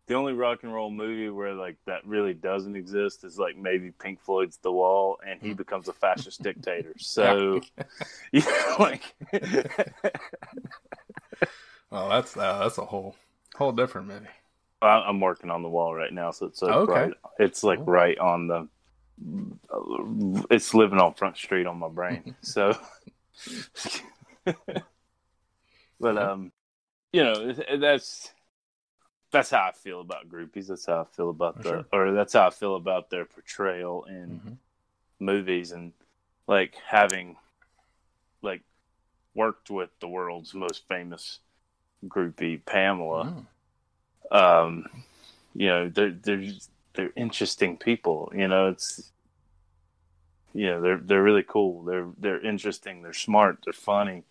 the 0.07 0.15
only 0.15 0.33
rock 0.33 0.63
and 0.63 0.73
roll 0.73 0.89
movie 0.89 1.29
where 1.29 1.53
like 1.53 1.77
that 1.85 2.05
really 2.05 2.33
doesn't 2.33 2.75
exist 2.75 3.23
is 3.23 3.37
like 3.37 3.55
maybe 3.57 3.91
Pink 3.91 4.19
Floyd's 4.21 4.57
The 4.57 4.71
Wall 4.71 5.19
and 5.25 5.39
he 5.41 5.53
becomes 5.53 5.87
a 5.87 5.93
fascist 5.93 6.41
dictator. 6.41 6.93
So 6.99 7.61
you 8.31 8.41
know, 8.45 8.75
like 8.79 9.03
oh, 11.91 12.09
that's 12.09 12.35
uh, 12.37 12.59
that's 12.59 12.77
a 12.77 12.85
whole 12.85 13.15
whole 13.55 13.71
different 13.71 14.07
movie. 14.07 14.27
I- 14.81 15.01
I'm 15.07 15.19
working 15.19 15.49
on 15.49 15.61
The 15.61 15.69
Wall 15.69 15.93
right 15.93 16.13
now, 16.13 16.31
so 16.31 16.45
it's 16.47 16.61
like 16.61 16.71
Okay. 16.73 16.91
right, 16.93 17.13
it's 17.39 17.63
like 17.63 17.79
Cool. 17.79 17.85
right 17.87 18.17
on 18.17 18.47
the 18.47 18.67
it's 20.49 20.73
living 20.73 20.99
on 20.99 21.13
Front 21.13 21.35
Street 21.37 21.67
on 21.67 21.77
my 21.77 21.89
brain. 21.89 22.35
So 22.41 22.73
but 25.99 26.17
um 26.17 26.51
you 27.13 27.23
know, 27.23 27.53
that's 27.79 28.31
that's 29.31 29.51
how 29.51 29.67
I 29.67 29.71
feel 29.71 30.01
about 30.01 30.29
groupies. 30.29 30.67
That's 30.67 30.85
how 30.85 31.01
I 31.01 31.15
feel 31.15 31.29
about 31.29 31.57
For 31.57 31.63
the, 31.63 31.69
sure. 31.69 31.85
or 31.93 32.11
that's 32.13 32.33
how 32.33 32.47
I 32.47 32.49
feel 32.51 32.75
about 32.75 33.09
their 33.09 33.25
portrayal 33.25 34.05
in 34.05 34.41
Mhm. 34.45 34.57
movies 35.19 35.71
and 35.71 35.93
like 36.47 36.75
having 36.87 37.37
like 38.41 38.63
worked 39.35 39.69
with 39.69 39.89
the 39.99 40.07
world's 40.07 40.53
most 40.53 40.87
famous 40.87 41.39
groupie, 42.07 42.63
Pamela. 42.65 43.25
Mm. 43.25 43.47
Um, 44.31 44.85
you 45.55 45.67
know, 45.67 45.89
they're 45.89 46.11
they're 46.11 46.45
they're 46.95 47.13
interesting 47.15 47.77
people. 47.77 48.31
You 48.35 48.47
know, 48.47 48.69
it's 48.69 49.11
you 50.53 50.67
know 50.67 50.81
they're 50.81 50.97
they're 50.97 51.23
really 51.23 51.43
cool. 51.47 51.83
They're 51.83 52.07
they're 52.17 52.41
interesting. 52.45 53.01
They're 53.01 53.13
smart. 53.13 53.59
They're 53.63 53.73
funny. 53.73 54.23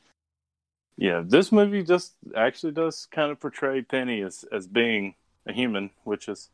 Know, 0.98 1.22
this 1.22 1.52
movie 1.52 1.82
just 1.84 2.14
actually 2.36 2.72
does 2.72 3.06
kind 3.10 3.30
of 3.30 3.38
portray 3.40 3.82
Penny 3.82 4.20
as 4.20 4.44
as 4.52 4.66
being 4.66 5.14
a 5.46 5.52
human, 5.52 5.90
which 6.04 6.28
is 6.28 6.50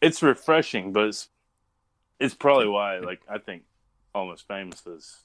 it's 0.00 0.22
refreshing, 0.22 0.92
but 0.92 1.04
it's 1.08 1.28
it's 2.18 2.34
probably 2.34 2.68
why 2.68 2.98
like 2.98 3.20
I 3.28 3.38
think 3.38 3.64
Almost 4.14 4.48
Famous 4.48 4.86
is 4.86 5.24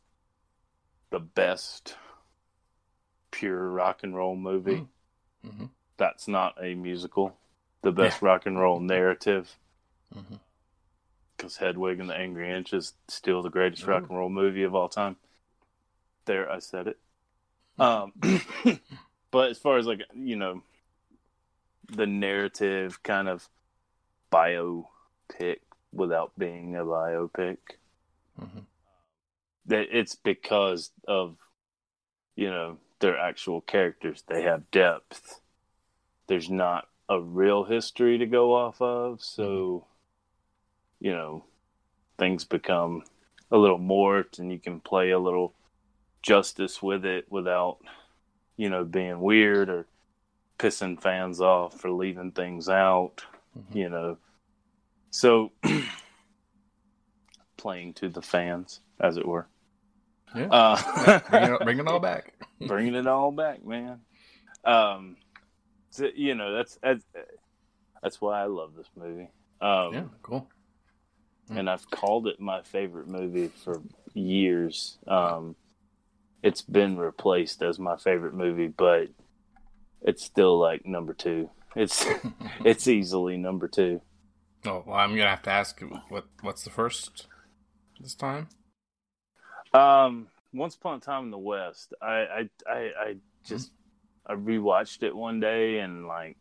the 1.11 1.19
best 1.19 1.95
pure 3.31 3.69
rock 3.69 4.01
and 4.03 4.15
roll 4.15 4.35
movie. 4.35 4.87
Mhm. 5.45 5.69
That's 5.97 6.27
not 6.27 6.61
a 6.61 6.75
musical. 6.75 7.37
The 7.83 7.91
best 7.91 8.21
rock 8.21 8.45
and 8.45 8.59
roll 8.59 8.79
narrative 8.79 9.57
because 11.37 11.57
Hedwig 11.57 11.99
and 11.99 12.09
the 12.09 12.15
Angry 12.15 12.51
Inch 12.51 12.73
is 12.73 12.93
still 13.07 13.41
the 13.41 13.49
greatest 13.49 13.85
rock 13.87 14.03
and 14.09 14.17
roll 14.17 14.29
movie 14.29 14.63
of 14.63 14.75
all 14.75 14.89
time. 14.89 15.15
There, 16.25 16.51
I 16.51 16.59
said 16.59 16.87
it. 16.87 16.97
Um, 17.79 18.13
but 19.31 19.49
as 19.49 19.57
far 19.57 19.77
as 19.77 19.87
like 19.87 20.01
you 20.13 20.35
know, 20.35 20.63
the 21.89 22.05
narrative 22.05 23.01
kind 23.03 23.27
of 23.27 23.49
biopic 24.31 25.59
without 25.91 26.31
being 26.37 26.75
a 26.75 26.85
biopic, 26.85 27.57
Mhm. 28.39 28.65
that 29.65 29.87
it's 29.91 30.15
because 30.15 30.91
of 31.07 31.37
you 32.35 32.49
know 32.49 32.77
their 32.99 33.17
actual 33.17 33.61
characters. 33.61 34.23
They 34.27 34.43
have 34.43 34.69
depth. 34.71 35.41
There's 36.27 36.49
not 36.49 36.87
a 37.09 37.19
real 37.19 37.65
history 37.65 38.17
to 38.17 38.25
go 38.25 38.53
off 38.53 38.81
of, 38.81 39.21
so 39.21 39.87
you 40.99 41.11
know 41.11 41.45
things 42.17 42.45
become 42.45 43.03
a 43.49 43.57
little 43.57 43.79
morphed 43.79 44.37
and 44.39 44.51
you 44.51 44.59
can 44.59 44.79
play 44.79 45.09
a 45.09 45.19
little 45.19 45.53
justice 46.21 46.81
with 46.81 47.05
it 47.05 47.25
without 47.31 47.77
you 48.57 48.69
know 48.69 48.83
being 48.83 49.19
weird 49.19 49.69
or 49.69 49.85
pissing 50.59 51.01
fans 51.01 51.41
off 51.41 51.79
for 51.79 51.89
leaving 51.91 52.31
things 52.31 52.69
out 52.69 53.23
Mhm. 53.57 53.75
you 53.75 53.89
know 53.89 54.17
so 55.09 55.51
playing 57.57 57.93
to 57.95 58.09
the 58.09 58.21
fans 58.21 58.81
as 58.99 59.17
it 59.17 59.27
were 59.27 59.47
Yeah. 60.35 60.47
uh, 60.51 61.19
bring, 61.29 61.43
it, 61.53 61.59
bring 61.61 61.79
it 61.79 61.87
all 61.87 61.99
back. 62.11 62.33
bringing 62.65 62.95
it 62.95 63.07
all 63.07 63.31
back, 63.31 63.65
man. 63.65 63.99
Um, 64.63 65.17
so, 65.89 66.07
you 66.15 66.35
know 66.35 66.53
that's, 66.55 66.77
that's 66.81 67.03
that's 68.01 68.21
why 68.21 68.41
I 68.41 68.45
love 68.45 68.73
this 68.75 68.87
movie. 68.95 69.29
Um, 69.59 69.93
Yeah, 69.93 70.03
cool. 70.23 70.47
and 71.49 71.69
I've 71.69 71.89
called 71.91 72.27
it 72.27 72.39
my 72.39 72.61
favorite 72.63 73.07
movie 73.07 73.49
for 73.49 73.81
years. 74.13 74.97
Um, 75.07 75.55
it's 76.43 76.61
been 76.61 76.97
replaced 76.97 77.61
as 77.61 77.79
my 77.79 77.97
favorite 77.97 78.33
movie, 78.33 78.67
but 78.67 79.09
it's 80.01 80.23
still 80.23 80.59
like 80.59 80.85
number 80.85 81.13
two. 81.13 81.49
It's 81.75 82.05
it's 82.65 82.87
easily 82.87 83.37
number 83.37 83.67
two. 83.67 84.01
Oh 84.65 84.83
well, 84.85 84.97
I'm 84.97 85.11
gonna 85.15 85.29
have 85.29 85.43
to 85.43 85.51
ask 85.51 85.81
you 85.81 85.99
what 86.09 86.25
what's 86.41 86.63
the 86.63 86.69
first 86.69 87.27
this 87.99 88.15
time. 88.15 88.49
Um, 89.73 90.27
Once 90.53 90.75
Upon 90.75 90.97
a 90.97 90.99
Time 90.99 91.25
in 91.25 91.31
the 91.31 91.37
West. 91.37 91.93
I 92.01 92.07
I 92.07 92.49
I, 92.67 92.77
I 92.77 93.15
just 93.45 93.71
I 94.25 94.33
rewatched 94.33 95.03
it 95.03 95.15
one 95.15 95.39
day 95.39 95.79
and 95.79 96.07
like, 96.07 96.37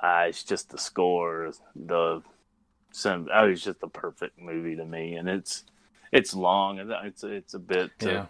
I 0.00 0.26
it's 0.26 0.44
just 0.44 0.70
the 0.70 0.78
score, 0.78 1.52
the 1.74 2.22
some. 2.92 3.28
Oh, 3.32 3.48
it's 3.48 3.62
just 3.62 3.80
the 3.80 3.88
perfect 3.88 4.40
movie 4.40 4.76
to 4.76 4.84
me, 4.84 5.14
and 5.14 5.28
it's 5.28 5.64
it's 6.12 6.34
long 6.34 6.78
and 6.78 6.92
it's 7.04 7.24
it's 7.24 7.54
a 7.54 7.58
bit 7.58 7.90
to 8.00 8.10
Yeah, 8.10 8.26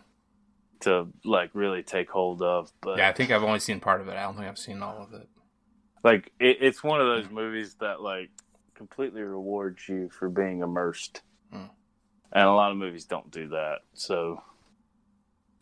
to 0.84 1.08
like 1.24 1.50
really 1.54 1.82
take 1.82 2.08
hold 2.10 2.40
of, 2.42 2.72
but 2.80 2.96
yeah. 2.98 3.08
I 3.08 3.12
think 3.12 3.30
I've 3.30 3.42
only 3.42 3.60
seen 3.60 3.80
part 3.80 4.00
of 4.00 4.08
it. 4.08 4.12
I 4.16 4.22
don't 4.22 4.34
think 4.36 4.46
I've 4.48 4.58
seen 4.58 4.82
all 4.82 5.02
of 5.02 5.12
it. 5.12 5.28
like 6.02 6.32
it, 6.40 6.58
it's 6.60 6.82
one 6.82 7.00
of 7.00 7.06
those 7.06 7.28
movies 7.30 7.74
that 7.80 8.00
like 8.00 8.30
completely 8.74 9.22
rewards 9.22 9.88
you 9.88 10.08
for 10.10 10.28
being 10.28 10.60
immersed 10.60 11.22
Mm. 11.52 11.70
and 12.32 12.44
a 12.48 12.52
lot 12.52 12.72
of 12.72 12.76
movies 12.76 13.04
don't 13.04 13.30
do 13.30 13.48
that 13.50 13.78
so 13.92 14.42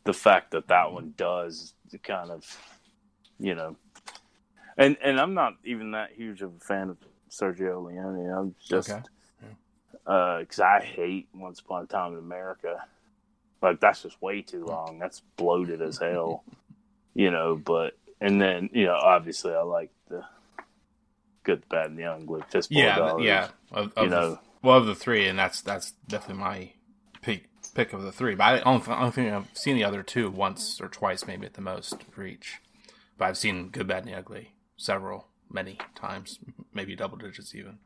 the 0.04 0.14
fact 0.14 0.52
that 0.52 0.68
that 0.68 0.90
one 0.92 1.12
does 1.18 1.74
kind 2.02 2.30
of 2.30 2.44
you 3.38 3.54
know 3.54 3.76
and 4.78 4.96
and 5.02 5.20
i'm 5.20 5.34
not 5.34 5.54
even 5.64 5.90
that 5.90 6.12
huge 6.12 6.40
of 6.40 6.54
a 6.56 6.60
fan 6.64 6.88
of 6.88 6.96
sergio 7.30 7.84
leone 7.84 8.30
i'm 8.30 8.54
just 8.66 8.90
Okay. 8.90 9.02
uh 10.06 10.38
because 10.40 10.60
i 10.60 10.80
hate 10.80 11.28
once 11.34 11.60
upon 11.60 11.82
a 11.84 11.86
time 11.86 12.12
in 12.14 12.18
america 12.18 12.82
Like 13.62 13.80
that's 13.80 14.02
just 14.02 14.20
way 14.20 14.42
too 14.42 14.64
long. 14.64 14.98
That's 14.98 15.20
bloated 15.36 15.80
as 15.80 15.98
hell. 15.98 16.44
you 17.14 17.30
know, 17.30 17.56
but 17.56 17.96
and 18.20 18.40
then 18.40 18.70
you 18.72 18.86
know, 18.86 18.96
obviously, 18.96 19.52
I 19.52 19.62
like 19.62 19.90
the 20.08 20.24
Good, 21.44 21.68
Bad, 21.68 21.90
and 21.90 21.98
the 21.98 22.04
Ugly. 22.04 22.42
Fistful 22.50 22.76
yeah, 22.76 22.92
of 22.92 23.08
Dollars. 23.08 23.24
yeah. 23.24 23.48
Of, 23.70 23.92
of 23.96 24.04
you 24.04 24.10
the, 24.10 24.20
know, 24.20 24.38
well, 24.62 24.78
of 24.78 24.86
the 24.86 24.94
three, 24.94 25.26
and 25.26 25.38
that's 25.38 25.60
that's 25.60 25.92
definitely 26.08 26.42
my 26.42 26.72
pick 27.20 27.48
pick 27.74 27.92
of 27.92 28.02
the 28.02 28.12
three. 28.12 28.34
But 28.34 28.44
I 28.44 28.58
don't, 28.60 28.88
I 28.88 29.00
don't 29.00 29.14
think 29.14 29.32
I've 29.32 29.48
seen 29.54 29.76
the 29.76 29.84
other 29.84 30.02
two 30.02 30.30
once 30.30 30.80
or 30.80 30.88
twice, 30.88 31.26
maybe 31.26 31.46
at 31.46 31.54
the 31.54 31.60
most 31.60 32.02
for 32.10 32.24
each. 32.24 32.60
But 33.18 33.26
I've 33.26 33.38
seen 33.38 33.68
Good, 33.68 33.86
Bad, 33.86 34.04
and 34.04 34.12
the 34.12 34.18
Ugly 34.18 34.54
several, 34.76 35.28
many 35.50 35.78
times, 35.94 36.38
maybe 36.74 36.96
double 36.96 37.16
digits 37.16 37.54
even. 37.54 37.78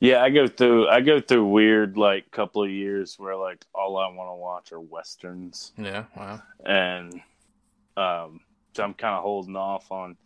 Yeah, 0.00 0.22
I 0.22 0.30
go 0.30 0.46
through 0.48 0.88
I 0.88 1.00
go 1.00 1.20
through 1.20 1.46
weird 1.46 1.96
like 1.96 2.30
couple 2.30 2.62
of 2.62 2.70
years 2.70 3.14
where 3.18 3.36
like 3.36 3.64
all 3.74 3.96
I 3.98 4.08
want 4.08 4.30
to 4.30 4.34
watch 4.34 4.72
are 4.72 4.80
westerns, 4.80 5.72
Yeah, 5.78 6.04
wow. 6.16 6.42
and 6.64 7.20
um, 7.96 8.40
so 8.74 8.82
I'm 8.84 8.94
kind 8.94 9.14
of 9.16 9.22
holding 9.22 9.56
off 9.56 9.90
on 9.92 10.16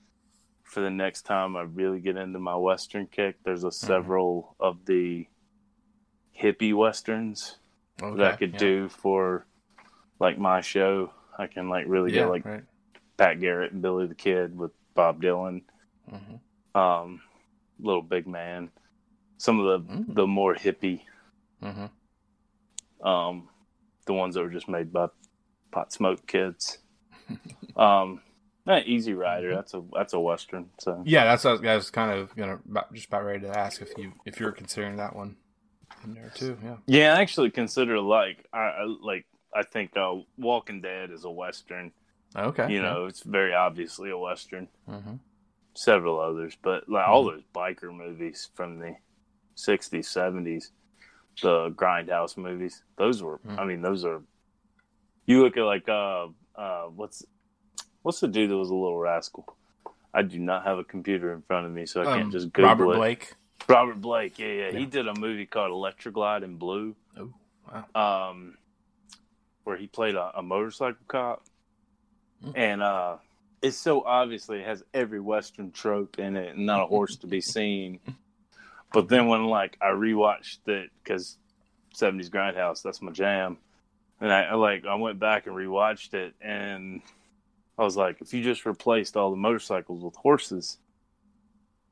for 0.64 0.80
the 0.80 0.90
next 0.90 1.22
time 1.22 1.56
I 1.56 1.62
really 1.62 2.00
get 2.00 2.16
into 2.16 2.38
my 2.38 2.56
western 2.56 3.06
kick. 3.06 3.36
There's 3.44 3.64
a 3.64 3.72
several 3.72 4.56
of 4.60 4.84
the 4.86 5.26
hippie 6.40 6.74
westerns 6.74 7.58
Okay, 8.02 8.18
that 8.18 8.34
I 8.34 8.36
could 8.36 8.52
yeah. 8.54 8.58
do 8.58 8.88
for 8.88 9.46
like 10.20 10.38
my 10.38 10.60
show. 10.60 11.12
I 11.38 11.46
can 11.46 11.68
like 11.68 11.86
really 11.88 12.12
Yeah, 12.12 12.22
get 12.22 12.30
like 12.30 12.44
right. 12.44 12.64
Pat 13.18 13.40
Garrett 13.40 13.72
and 13.72 13.82
Billy 13.82 14.06
the 14.06 14.14
Kid 14.14 14.56
with 14.56 14.72
Bob 14.94 15.22
Dylan, 15.22 15.62
hmm 16.08 16.36
um, 16.74 17.20
Little 17.78 18.02
Big 18.02 18.26
Man, 18.26 18.70
some 19.44 19.60
of 19.60 19.66
the 19.66 19.92
Mm. 19.92 20.14
the 20.14 20.26
more 20.26 20.54
hippie 20.54 21.00
hmm 21.62 21.86
um, 23.06 23.48
the 24.06 24.14
ones 24.14 24.34
that 24.34 24.42
were 24.42 24.48
just 24.58 24.68
made 24.68 24.92
by 24.92 25.08
pot 25.70 25.92
smoke 25.92 26.26
kids. 26.26 26.78
um, 27.76 28.20
eh, 28.68 28.80
Easy 28.86 29.12
Rider, 29.14 29.54
that's 29.54 29.74
a 29.74 29.82
that's 29.92 30.12
a 30.14 30.20
western. 30.20 30.70
So 30.78 31.02
Yeah, 31.04 31.24
that's 31.24 31.44
what 31.44 31.66
I 31.66 31.76
was 31.76 31.90
kind 31.90 32.10
of 32.18 32.34
gonna 32.36 32.58
just 32.92 33.08
about 33.08 33.24
ready 33.24 33.40
to 33.46 33.58
ask 33.58 33.82
if 33.82 33.92
you 33.98 34.12
if 34.24 34.40
you're 34.40 34.52
considering 34.52 34.96
that 34.96 35.14
one 35.14 35.36
in 36.04 36.14
there 36.14 36.30
too. 36.34 36.56
Yeah. 36.64 36.76
yeah, 36.86 37.14
I 37.14 37.20
actually 37.20 37.50
consider 37.50 38.00
like 38.00 38.46
I 38.52 38.58
I- 38.82 38.96
like 39.02 39.26
I 39.54 39.62
think 39.62 39.96
uh, 39.96 40.14
Walking 40.38 40.80
Dead 40.80 41.10
is 41.10 41.24
a 41.24 41.30
western. 41.30 41.92
Okay. 42.36 42.72
You 42.72 42.82
know, 42.82 43.06
it's 43.06 43.22
very 43.22 43.54
obviously 43.54 44.10
a 44.10 44.18
western. 44.18 44.68
hmm 44.86 45.16
Several 45.76 46.20
others, 46.20 46.56
but 46.62 46.88
like 46.88 47.06
all 47.08 47.24
those 47.24 47.42
biker 47.54 47.92
movies 47.94 48.48
from 48.54 48.78
the 48.78 48.94
'60s, 49.56 50.04
'70s, 50.06 50.70
the 51.42 51.70
Grindhouse 51.70 52.36
movies, 52.36 52.82
those 52.96 53.22
were. 53.22 53.38
Mm. 53.38 53.58
I 53.58 53.64
mean, 53.64 53.82
those 53.82 54.04
are. 54.04 54.22
You 55.26 55.42
look 55.42 55.56
at 55.56 55.62
like 55.64 55.88
uh 55.88 56.26
uh 56.54 56.84
what's 56.94 57.24
what's 58.02 58.20
the 58.20 58.28
dude 58.28 58.50
that 58.50 58.56
was 58.56 58.70
a 58.70 58.74
little 58.74 58.98
rascal? 58.98 59.56
I 60.12 60.22
do 60.22 60.38
not 60.38 60.64
have 60.64 60.78
a 60.78 60.84
computer 60.84 61.32
in 61.32 61.42
front 61.42 61.66
of 61.66 61.72
me, 61.72 61.86
so 61.86 62.02
I 62.02 62.04
can't 62.04 62.24
Um, 62.26 62.30
just 62.30 62.52
Google 62.52 62.68
Robert 62.70 62.92
it. 62.92 62.96
Blake. 62.96 63.34
Robert 63.68 64.00
Blake, 64.00 64.38
yeah, 64.38 64.46
yeah, 64.46 64.70
Yeah. 64.70 64.78
He 64.78 64.86
did 64.86 65.08
a 65.08 65.14
movie 65.18 65.46
called 65.46 65.70
Electra 65.72 66.12
Glide 66.12 66.42
in 66.42 66.56
Blue, 66.56 66.94
Oh, 67.18 67.32
wow. 67.94 68.28
um, 68.30 68.56
where 69.64 69.76
he 69.76 69.86
played 69.86 70.14
a, 70.14 70.32
a 70.38 70.42
motorcycle 70.42 71.00
cop, 71.08 71.42
Mm. 72.44 72.52
and 72.56 72.82
uh, 72.82 73.16
it's 73.62 73.78
so 73.78 74.02
obviously 74.04 74.58
it 74.60 74.66
has 74.66 74.84
every 74.92 75.18
Western 75.20 75.72
trope 75.72 76.18
in 76.18 76.36
it, 76.36 76.54
and 76.54 76.66
not 76.66 76.82
a 76.82 76.86
horse 76.86 77.16
to 77.16 77.26
be 77.26 77.40
seen. 77.40 77.98
But 78.94 79.08
then 79.08 79.26
when 79.26 79.46
like 79.46 79.76
I 79.82 79.88
rewatched 79.88 80.68
it 80.68 80.90
because 81.02 81.36
'70s 81.92 82.30
Grindhouse, 82.30 82.80
that's 82.80 83.02
my 83.02 83.10
jam, 83.10 83.58
and 84.20 84.32
I, 84.32 84.44
I 84.44 84.54
like 84.54 84.86
I 84.86 84.94
went 84.94 85.18
back 85.18 85.48
and 85.48 85.56
rewatched 85.56 86.14
it, 86.14 86.34
and 86.40 87.02
I 87.76 87.82
was 87.84 87.96
like, 87.96 88.20
if 88.20 88.32
you 88.32 88.44
just 88.44 88.66
replaced 88.66 89.16
all 89.16 89.30
the 89.32 89.36
motorcycles 89.36 90.04
with 90.04 90.14
horses, 90.14 90.78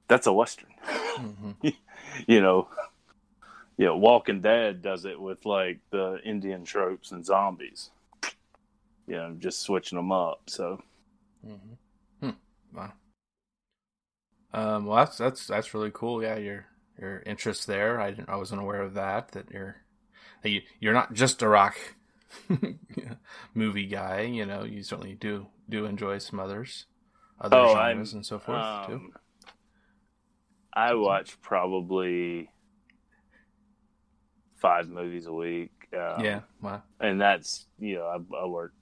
that's 0.07 0.29
a 0.29 0.33
Western. 0.33 0.71
hmm 0.85 1.53
you 2.29 2.41
know, 2.41 2.69
yeah, 3.77 3.91
Walking 3.91 4.41
Dead 4.41 4.81
does 4.81 5.05
it 5.05 5.21
with 5.21 5.45
like 5.45 5.81
the 5.91 6.21
Indian 6.25 6.65
tropes 6.65 7.11
and 7.11 7.27
zombies. 7.27 7.91
You 9.09 9.17
know, 9.17 9.37
just 9.39 9.61
switching 9.63 9.97
them 9.97 10.13
up. 10.13 10.43
So 10.47 10.81
hmm 11.45 11.75
Hmm. 12.21 12.31
Wow. 12.73 12.93
Um, 14.53 14.87
well, 14.87 14.99
that's 14.99 15.19
that's 15.19 15.47
that's 15.47 15.75
really 15.75 15.91
cool. 15.93 16.23
Yeah, 16.23 16.37
your 16.37 16.67
your 17.03 17.23
interest 17.27 17.67
there. 17.67 18.01
I 18.01 18.11
didn't, 18.13 18.31
I 18.31 18.37
wasn't 18.37 18.63
aware 18.63 18.81
of 18.81 18.95
that. 18.95 19.33
That 19.33 19.51
you're 19.51 19.77
that 20.43 20.49
you 20.51 20.63
you're 20.81 20.95
not 20.95 21.13
just 21.13 21.43
a 21.43 21.49
rock 21.49 21.77
movie 23.55 23.87
guy. 23.87 24.21
You 24.23 24.47
know, 24.47 24.65
you 24.65 24.83
certainly 24.83 25.15
do 25.15 25.49
do 25.69 25.85
enjoy 25.85 26.19
some 26.19 26.41
others, 26.41 26.87
other 27.41 27.57
Oh, 27.57 27.75
genres 27.75 28.13
I'm- 28.13 28.19
and 28.19 28.27
so 28.27 28.39
forth 28.39 28.87
too. 28.87 28.93
um, 28.95 29.13
I 30.75 30.95
watch 30.95 31.39
probably 31.43 32.49
five 34.57 34.89
movies 34.89 35.27
a 35.27 35.33
week. 35.33 35.71
Um, 35.93 36.25
yeah. 36.25 36.41
Wow. 36.63 36.83
and 37.01 37.21
that's 37.21 37.67
you 37.79 37.97
know 37.97 38.07
I, 38.07 38.37
I 38.43 38.47
work. 38.47 38.73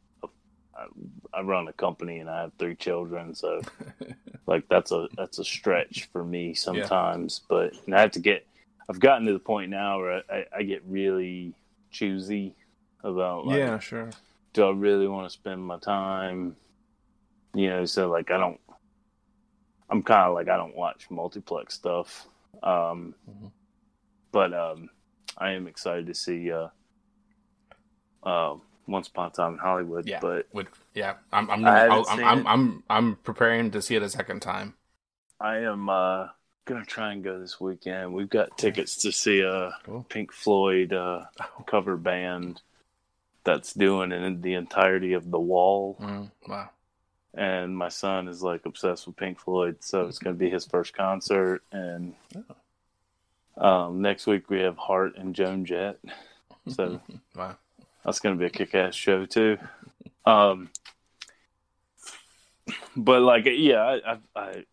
I, 0.81 1.39
I 1.39 1.43
run 1.43 1.69
a 1.69 1.73
company 1.73 2.19
and 2.19 2.31
I 2.31 2.43
have 2.43 2.53
three 2.59 2.75
children, 2.75 3.35
so 3.35 3.61
like 4.47 4.65
that's 4.69 4.93
a 4.93 5.09
that's 5.17 5.39
a 5.39 5.45
stretch 5.45 6.09
for 6.13 6.25
me 6.25 6.55
sometimes. 6.55 7.43
But 7.49 7.75
and 7.87 7.95
I 7.95 8.01
have 8.01 8.13
to 8.13 8.21
get. 8.21 8.47
I've 8.89 8.99
gotten 9.01 9.27
to 9.27 9.33
the 9.33 9.39
point 9.39 9.71
now 9.71 10.01
where 10.01 10.23
I, 10.29 10.45
I 10.57 10.63
get 10.65 10.83
really 10.85 11.55
choosy 11.93 12.57
about 13.05 13.47
like, 13.47 13.59
yeah. 13.59 13.79
Sure. 13.79 14.11
do 14.53 14.65
I 14.65 14.71
really 14.73 15.07
want 15.07 15.27
to 15.29 15.33
spend 15.33 15.63
my 15.65 15.79
time? 15.79 16.57
You 17.55 17.69
know, 17.71 17.85
so 17.85 18.09
like 18.11 18.31
I 18.31 18.39
don't. 18.39 18.61
I'm 19.89 20.03
kind 20.03 20.29
of 20.29 20.35
like 20.35 20.49
I 20.49 20.57
don't 20.57 20.77
watch 20.77 21.11
multiplex 21.11 21.75
stuff, 21.75 22.27
um, 22.63 23.15
Mhm. 23.29 23.51
but 24.31 24.55
um, 24.55 24.89
I 25.37 25.51
am 25.53 25.67
excited 25.67 26.07
to 26.07 26.15
see 26.15 26.53
uh, 26.53 26.69
uh, 28.23 28.57
Once 28.91 29.09
Upon 29.09 29.29
a 29.29 29.31
Time 29.31 29.53
in 29.55 29.59
Hollywood. 29.59 30.07
Yeah. 30.07 30.19
But 30.21 30.47
Would 30.53 30.69
yeah. 30.95 31.15
I'm 31.33 31.51
I'm 31.51 31.65
I 31.65 31.79
haven't 31.79 31.93
I'll- 31.93 32.07
I'm, 32.09 32.25
I'm. 32.25 32.47
I'm 32.47 32.83
I'm 32.91 33.17
preparing 33.17 33.71
to 33.73 33.83
see 33.83 33.97
it 33.97 34.03
a 34.03 34.09
second 34.11 34.41
time. 34.41 34.75
I 35.41 35.59
am 35.59 35.89
uh, 35.89 36.29
gonna 36.67 36.85
try 36.85 37.13
and 37.13 37.25
go 37.25 37.39
this 37.41 37.61
weekend. 37.61 38.13
We've 38.13 38.29
got 38.29 38.59
tickets 38.59 38.97
to 39.03 39.13
see 39.13 39.41
a 39.41 39.73
Cool. 39.85 40.05
Pink 40.09 40.33
Floyd 40.33 40.93
uh, 40.93 41.25
cover 41.67 41.97
band 41.97 42.61
that's 43.45 43.73
doing 43.73 44.13
in 44.13 44.43
the 44.43 44.55
entirety 44.55 45.15
of 45.15 45.31
the 45.31 45.41
Wall. 45.41 45.97
Mm, 45.99 46.31
wow. 46.47 46.69
and 47.33 47.75
my 47.75 47.89
son 47.89 48.29
is 48.29 48.43
like 48.43 48.67
obsessed 48.67 49.07
with 49.07 49.17
Pink 49.17 49.39
Floyd, 49.41 49.77
so 49.81 50.07
it's 50.07 50.19
going 50.19 50.37
to 50.37 50.39
be 50.39 50.51
his 50.51 50.67
first 50.67 50.93
concert. 50.95 51.63
And 51.73 52.15
um, 53.57 54.03
next 54.03 54.27
week 54.27 54.51
we 54.51 54.61
have 54.61 54.77
Heart 54.77 55.17
and 55.17 55.35
Joan 55.35 55.65
Jett, 55.65 55.99
so 56.69 57.01
Wow. 57.35 57.57
That's 58.05 58.21
going 58.21 58.35
to 58.35 58.39
be 58.39 58.47
a 58.47 58.51
kick-ass 58.51 58.95
show 58.95 59.27
too. 59.27 59.59
Um, 60.25 60.71
but 62.97 63.23
like, 63.23 63.45
yeah, 63.47 63.81
I, 63.83 64.13
I, 64.13 64.19
I, 64.37 64.65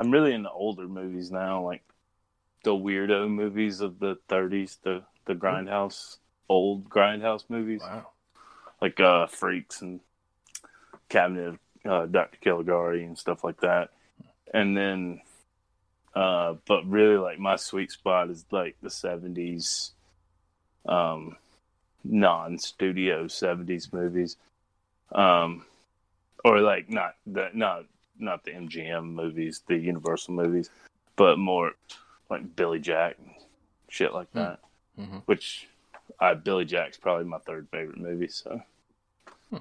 I'm 0.00 0.10
really 0.10 0.32
into 0.32 0.50
older 0.50 0.86
movies 0.88 1.30
now, 1.30 1.62
like 1.64 1.82
the 2.64 2.72
weirdo 2.72 3.28
movies 3.30 3.80
of 3.80 3.98
the 3.98 4.16
30s, 4.28 4.78
the 4.82 5.02
the 5.26 5.34
grindhouse, 5.34 6.18
old 6.48 6.88
grindhouse 6.88 7.44
movies 7.48 7.82
Wow. 7.82 8.06
like 8.80 9.00
uh 9.00 9.26
freaks 9.26 9.82
and 9.82 9.98
cabinet 11.08 11.48
of 11.48 11.58
uh, 11.84 12.06
dr 12.06 12.38
caligari 12.40 13.04
and 13.04 13.18
stuff 13.18 13.42
like 13.42 13.60
that 13.62 13.90
and 14.54 14.76
then 14.76 15.20
uh 16.14 16.54
but 16.66 16.86
really 16.88 17.16
like 17.16 17.40
my 17.40 17.56
sweet 17.56 17.90
spot 17.90 18.30
is 18.30 18.44
like 18.52 18.76
the 18.80 18.88
70s 18.88 19.90
um 20.86 21.36
non-studio 22.08 23.26
70s 23.26 23.92
movies 23.92 24.36
um 25.12 25.64
or 26.44 26.60
like 26.60 26.88
not 26.88 27.16
the 27.26 27.48
not 27.54 27.84
not 28.18 28.44
the 28.44 28.50
mgm 28.52 29.12
movies 29.12 29.62
the 29.66 29.76
universal 29.76 30.34
movies 30.34 30.70
but 31.16 31.38
more 31.38 31.72
like 32.30 32.56
billy 32.56 32.78
jack 32.78 33.16
shit 33.88 34.12
like 34.12 34.30
Hmm. 34.32 34.38
that 34.38 34.60
Mhm. 34.98 35.22
which 35.26 35.68
uh, 36.20 36.34
Billy 36.34 36.64
Jack's 36.64 36.96
probably 36.96 37.24
my 37.26 37.38
third 37.38 37.68
favorite 37.70 37.98
movie. 37.98 38.28
So, 38.28 38.62
Hmm. 39.50 39.58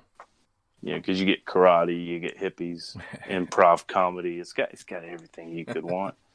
yeah, 0.82 0.96
because 0.96 1.20
you 1.20 1.26
get 1.26 1.44
karate, 1.46 2.06
you 2.06 2.20
get 2.20 2.38
hippies, 2.38 2.96
improv 3.28 3.88
comedy. 3.88 4.40
It's 4.40 4.54
got 4.54 4.72
it's 4.72 4.84
got 4.84 5.04
everything 5.04 5.50
you 5.50 5.66
could 5.66 5.84
want. 5.84 6.16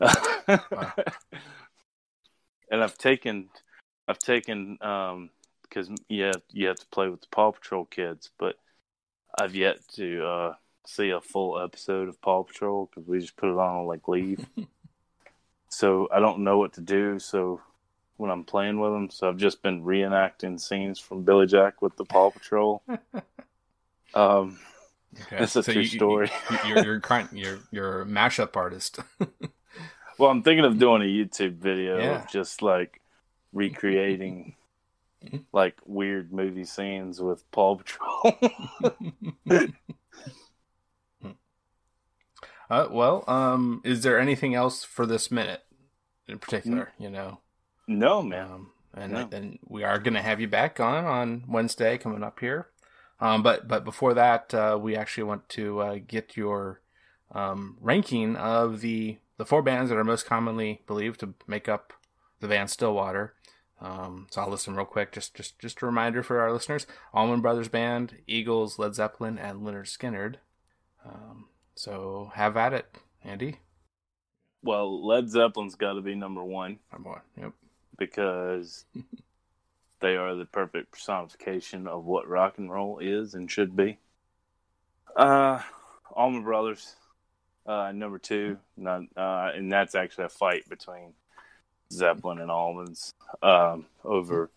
And 2.70 2.82
I've 2.84 2.98
taken, 2.98 3.48
I've 4.06 4.18
taken, 4.18 4.76
um, 4.82 5.30
because 5.68 5.90
you 6.08 6.24
have 6.24 6.42
you 6.50 6.68
have 6.68 6.78
to 6.78 6.86
play 6.86 7.08
with 7.08 7.20
the 7.20 7.26
Paw 7.30 7.52
Patrol 7.52 7.84
kids, 7.84 8.30
but 8.38 8.56
I've 9.38 9.54
yet 9.54 9.78
to 9.94 10.24
uh, 10.26 10.54
see 10.86 11.10
a 11.10 11.20
full 11.20 11.60
episode 11.60 12.08
of 12.08 12.20
Paw 12.20 12.42
Patrol 12.42 12.86
because 12.90 13.08
we 13.08 13.20
just 13.20 13.36
put 13.36 13.50
it 13.50 13.58
on 13.58 13.76
on 13.76 13.86
like 13.86 14.08
leave. 14.08 14.46
so 15.68 16.08
I 16.12 16.20
don't 16.20 16.40
know 16.44 16.58
what 16.58 16.74
to 16.74 16.80
do. 16.80 17.18
So 17.18 17.60
when 18.16 18.30
I'm 18.30 18.44
playing 18.44 18.80
with 18.80 18.92
them. 18.92 19.10
So 19.10 19.28
I've 19.28 19.36
just 19.36 19.62
been 19.62 19.84
reenacting 19.84 20.60
scenes 20.60 20.98
from 20.98 21.22
Billy 21.22 21.46
Jack 21.46 21.80
with 21.80 21.96
the 21.96 22.04
Paw 22.04 22.30
Patrol. 22.30 22.82
um, 24.14 24.58
Okay. 25.22 25.38
That's 25.38 25.56
a 25.56 25.62
true 25.62 25.80
you, 25.80 25.88
story. 25.88 26.30
You, 26.50 26.58
you're 26.66 26.84
you're 26.84 27.00
crying, 27.08 27.28
you're 27.32 27.58
you're 27.70 28.02
a 28.02 28.04
mashup 28.04 28.56
artist. 28.56 28.98
well, 30.18 30.30
I'm 30.30 30.42
thinking 30.42 30.66
of 30.66 30.78
doing 30.78 31.00
a 31.00 31.06
YouTube 31.06 31.54
video 31.54 31.98
Yeah. 31.98 32.22
of 32.22 32.30
just 32.30 32.60
like 32.60 33.00
recreating 33.54 34.54
like 35.52 35.76
weird 35.84 36.32
movie 36.32 36.64
scenes 36.64 37.20
with 37.20 37.50
Paw 37.50 37.76
Patrol. 37.76 38.38
uh, 42.70 42.88
well, 42.90 43.24
um, 43.26 43.80
is 43.84 44.02
there 44.02 44.18
anything 44.18 44.54
else 44.54 44.84
for 44.84 45.06
this 45.06 45.30
minute 45.30 45.62
in 46.26 46.38
particular? 46.38 46.92
You 46.98 47.10
know, 47.10 47.40
no, 47.86 48.22
man. 48.22 48.50
um, 48.50 48.70
and 48.94 49.12
No. 49.12 49.28
and 49.32 49.58
we 49.66 49.84
are 49.84 49.98
going 49.98 50.14
to 50.14 50.22
have 50.22 50.40
you 50.40 50.48
back 50.48 50.80
on 50.80 51.04
on 51.04 51.44
Wednesday 51.48 51.98
coming 51.98 52.22
up 52.22 52.40
here. 52.40 52.68
Um, 53.20 53.42
but 53.42 53.66
but 53.66 53.84
before 53.84 54.14
that, 54.14 54.54
uh, 54.54 54.78
we 54.80 54.94
actually 54.96 55.24
want 55.24 55.48
to 55.50 55.80
uh, 55.80 55.98
get 56.06 56.36
your 56.36 56.80
um, 57.32 57.76
ranking 57.80 58.36
of 58.36 58.80
the 58.80 59.18
the 59.36 59.46
four 59.46 59.62
bands 59.62 59.90
that 59.90 59.98
are 59.98 60.04
most 60.04 60.26
commonly 60.26 60.82
believed 60.86 61.20
to 61.20 61.34
make 61.46 61.68
up 61.68 61.92
the 62.40 62.48
band 62.48 62.70
Stillwater. 62.70 63.34
Um, 63.80 64.26
so 64.30 64.40
I'll 64.40 64.50
list 64.50 64.66
them 64.66 64.76
real 64.76 64.86
quick. 64.86 65.12
Just 65.12 65.34
just 65.34 65.58
just 65.58 65.82
a 65.82 65.86
reminder 65.86 66.22
for 66.22 66.40
our 66.40 66.52
listeners: 66.52 66.86
Allman 67.14 67.40
Brothers 67.40 67.68
Band, 67.68 68.18
Eagles, 68.26 68.78
Led 68.78 68.94
Zeppelin, 68.94 69.38
and 69.38 69.60
Lynyrd 69.62 69.86
Skynyrd. 69.86 70.36
Um, 71.04 71.46
so 71.74 72.32
have 72.34 72.56
at 72.56 72.72
it, 72.72 72.86
Andy. 73.24 73.60
Well, 74.62 75.06
Led 75.06 75.30
Zeppelin's 75.30 75.76
got 75.76 75.92
to 75.92 76.00
be 76.00 76.16
number 76.16 76.42
one 76.42 76.80
Number 76.92 77.10
one. 77.10 77.20
Yep. 77.40 77.52
because 77.96 78.84
they 80.00 80.16
are 80.16 80.34
the 80.34 80.44
perfect 80.44 80.90
personification 80.90 81.86
of 81.86 82.04
what 82.04 82.28
rock 82.28 82.58
and 82.58 82.70
roll 82.70 82.98
is 82.98 83.34
and 83.34 83.48
should 83.50 83.76
be. 83.76 83.98
Uh, 85.14 85.60
Allman 86.12 86.42
Brothers, 86.42 86.96
uh, 87.66 87.92
number 87.92 88.18
two, 88.18 88.58
not, 88.76 89.02
uh, 89.16 89.50
and 89.54 89.70
that's 89.70 89.94
actually 89.94 90.24
a 90.24 90.28
fight 90.28 90.68
between 90.68 91.14
Zeppelin 91.92 92.38
and 92.40 92.50
Allmans 92.50 93.12
um, 93.42 93.86
over 94.04 94.50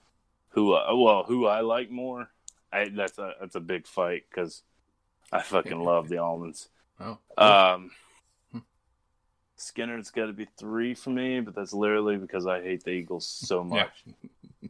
who, 0.49 0.73
I, 0.73 0.91
well, 0.93 1.23
who 1.23 1.45
I 1.47 1.61
like 1.61 1.89
more. 1.89 2.29
I, 2.73 2.89
that's 2.89 3.17
a 3.17 3.33
that's 3.39 3.55
a 3.55 3.59
big 3.61 3.85
fight 3.87 4.23
because 4.29 4.63
I 5.31 5.41
fucking 5.41 5.81
love 5.83 6.07
the 6.09 6.15
Allmans. 6.17 6.67
Oh. 6.99 7.17
Um, 7.37 7.91
Hmm. 8.51 8.59
Skynyrd's 9.57 10.11
got 10.11 10.25
to 10.27 10.33
be 10.33 10.47
three 10.57 10.93
for 10.93 11.09
me, 11.09 11.39
but 11.39 11.55
that's 11.55 11.73
literally 11.73 12.17
because 12.17 12.45
I 12.47 12.61
hate 12.61 12.83
the 12.83 12.91
Eagles 12.91 13.25
so 13.27 13.63
Yeah. 13.71 13.85
much 13.85 14.15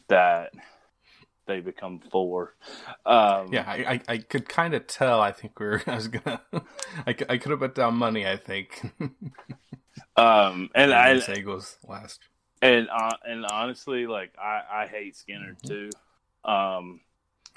that 0.07 0.53
they 1.47 1.59
become 1.61 1.99
four. 2.11 2.53
Um, 3.05 3.51
Yeah, 3.53 3.63
I, 3.67 3.93
I, 3.93 4.01
I 4.07 4.17
could 4.19 4.47
kind 4.47 4.73
of 4.73 4.87
tell. 4.87 5.19
I 5.21 5.31
think 5.31 5.59
we 5.59 5.65
are 5.65 5.81
I 5.87 5.95
was 5.95 6.07
gonna. 6.07 6.41
I, 7.05 7.13
could- 7.13 7.29
I 7.31 7.37
could 7.37 7.51
have 7.51 7.59
put 7.59 7.75
down 7.75 7.95
money. 7.95 8.27
I 8.27 8.37
think. 8.37 8.81
Um, 10.15 10.69
and 10.75 10.93
I 10.93 11.13
This 11.15 11.29
Eagles 11.29 11.77
last. 11.87 12.19
And 12.61 12.89
uh, 12.89 13.15
and 13.25 13.45
honestly, 13.51 14.05
like 14.07 14.33
I 14.39 14.61
I 14.71 14.87
hate 14.87 15.15
Skynyrd 15.15 15.57
Mm-hmm. 15.63 15.67
too. 15.67 15.89
Um, 16.49 17.01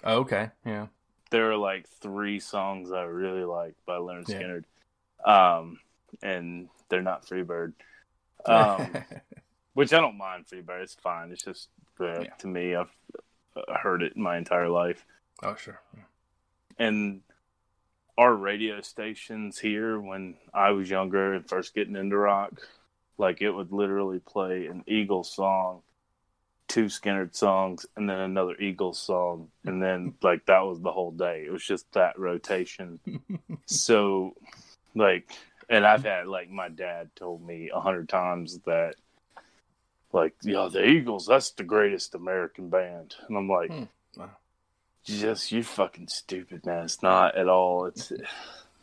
Oh, 0.03 0.19
okay. 0.21 0.51
Yeah. 0.67 0.87
there 1.31 1.51
are 1.51 1.57
like 1.57 1.89
three 1.89 2.39
songs 2.41 2.93
I 2.93 3.03
really 3.05 3.45
like 3.45 3.75
by 3.87 3.97
Lynyrd 3.97 4.29
Yeah. 4.29 4.41
Skynyrd, 4.43 4.65
um, 5.59 5.79
and 6.23 6.69
they're 6.89 7.03
not 7.03 7.27
Freebird. 7.27 7.73
Um, 8.47 8.95
which 9.75 9.93
I 9.95 10.01
don't 10.01 10.19
mind 10.19 10.47
Freebird. 10.47 10.83
It's 10.83 10.95
fine. 10.95 11.33
It's 11.33 11.43
just 11.45 11.69
uh, 12.01 12.21
Yeah. 12.23 12.35
to 12.39 12.47
me, 12.47 12.75
I've 12.75 12.91
uh, 13.57 13.79
heard 13.79 14.03
it 14.03 14.17
my 14.17 14.37
entire 14.37 14.69
life. 14.69 15.05
oh 15.43 15.55
sure. 15.57 15.81
and 16.79 17.21
our 18.17 18.35
radio 18.35 18.81
stations 18.81 19.59
here 19.59 19.99
when 19.99 20.37
I 20.53 20.71
was 20.71 20.89
younger 20.91 21.35
and 21.35 21.49
first 21.49 21.75
getting 21.75 21.97
into 21.97 22.17
rock, 22.17 22.53
like 23.19 23.41
it 23.43 23.51
would 23.51 23.73
literally 23.73 24.19
play 24.21 24.67
an 24.67 24.83
Eagles 24.87 25.31
song, 25.33 25.83
two 26.69 26.87
Skynyrd 26.87 27.35
songs, 27.37 27.87
and 27.97 28.09
then 28.09 28.19
another 28.19 28.57
Eagles 28.61 28.99
song, 28.99 29.49
and 29.65 29.83
then 29.83 30.15
like 30.23 30.47
that 30.47 30.61
was 30.67 30.81
the 30.81 30.93
whole 30.93 31.11
day. 31.13 31.45
It 31.47 31.53
was 31.53 31.65
just 31.65 31.91
that 31.93 32.19
rotation. 32.19 32.99
so, 33.67 34.35
like, 34.95 35.31
and 35.69 35.87
I've 35.87 36.05
had 36.05 36.27
like 36.27 36.51
my 36.51 36.69
dad 36.69 37.11
told 37.17 37.47
me 37.47 37.71
a 37.73 37.81
hundred 37.81 38.09
times 38.09 38.59
that. 38.67 38.95
Like, 40.13 40.35
yeah, 40.43 40.69
the 40.71 40.87
Eagles, 40.87 41.27
that's 41.27 41.51
the 41.51 41.65
greatest 41.65 42.15
American 42.15 42.69
band. 42.69 43.17
And 43.29 43.37
I'm 43.37 43.49
like, 43.49 43.73
Hmm. 43.73 43.85
Wow. 44.17 44.31
just 45.03 45.51
you're 45.51 45.65
fucking 45.65 46.07
stupid, 46.07 46.65
man. 46.65 46.85
It's 46.85 47.03
not 47.03 47.37
at 47.37 47.49
all. 47.49 47.87
It's 47.87 48.13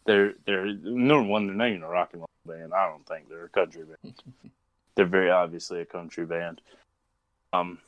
they're 0.05 0.33
they're 0.45 0.65
number 0.65 1.23
one. 1.29 1.47
They're 1.47 1.55
not 1.55 1.69
even 1.69 1.83
a 1.83 1.87
rock 1.87 2.09
and 2.11 2.19
roll 2.19 2.27
band. 2.45 2.73
I 2.73 2.87
don't 2.89 3.05
think 3.05 3.29
they're 3.29 3.45
a 3.45 3.49
country 3.49 3.83
band. 3.83 4.15
they're 4.95 5.05
very 5.05 5.29
obviously 5.29 5.81
a 5.81 5.85
country 5.85 6.25
band. 6.25 6.61
Um, 7.53 7.79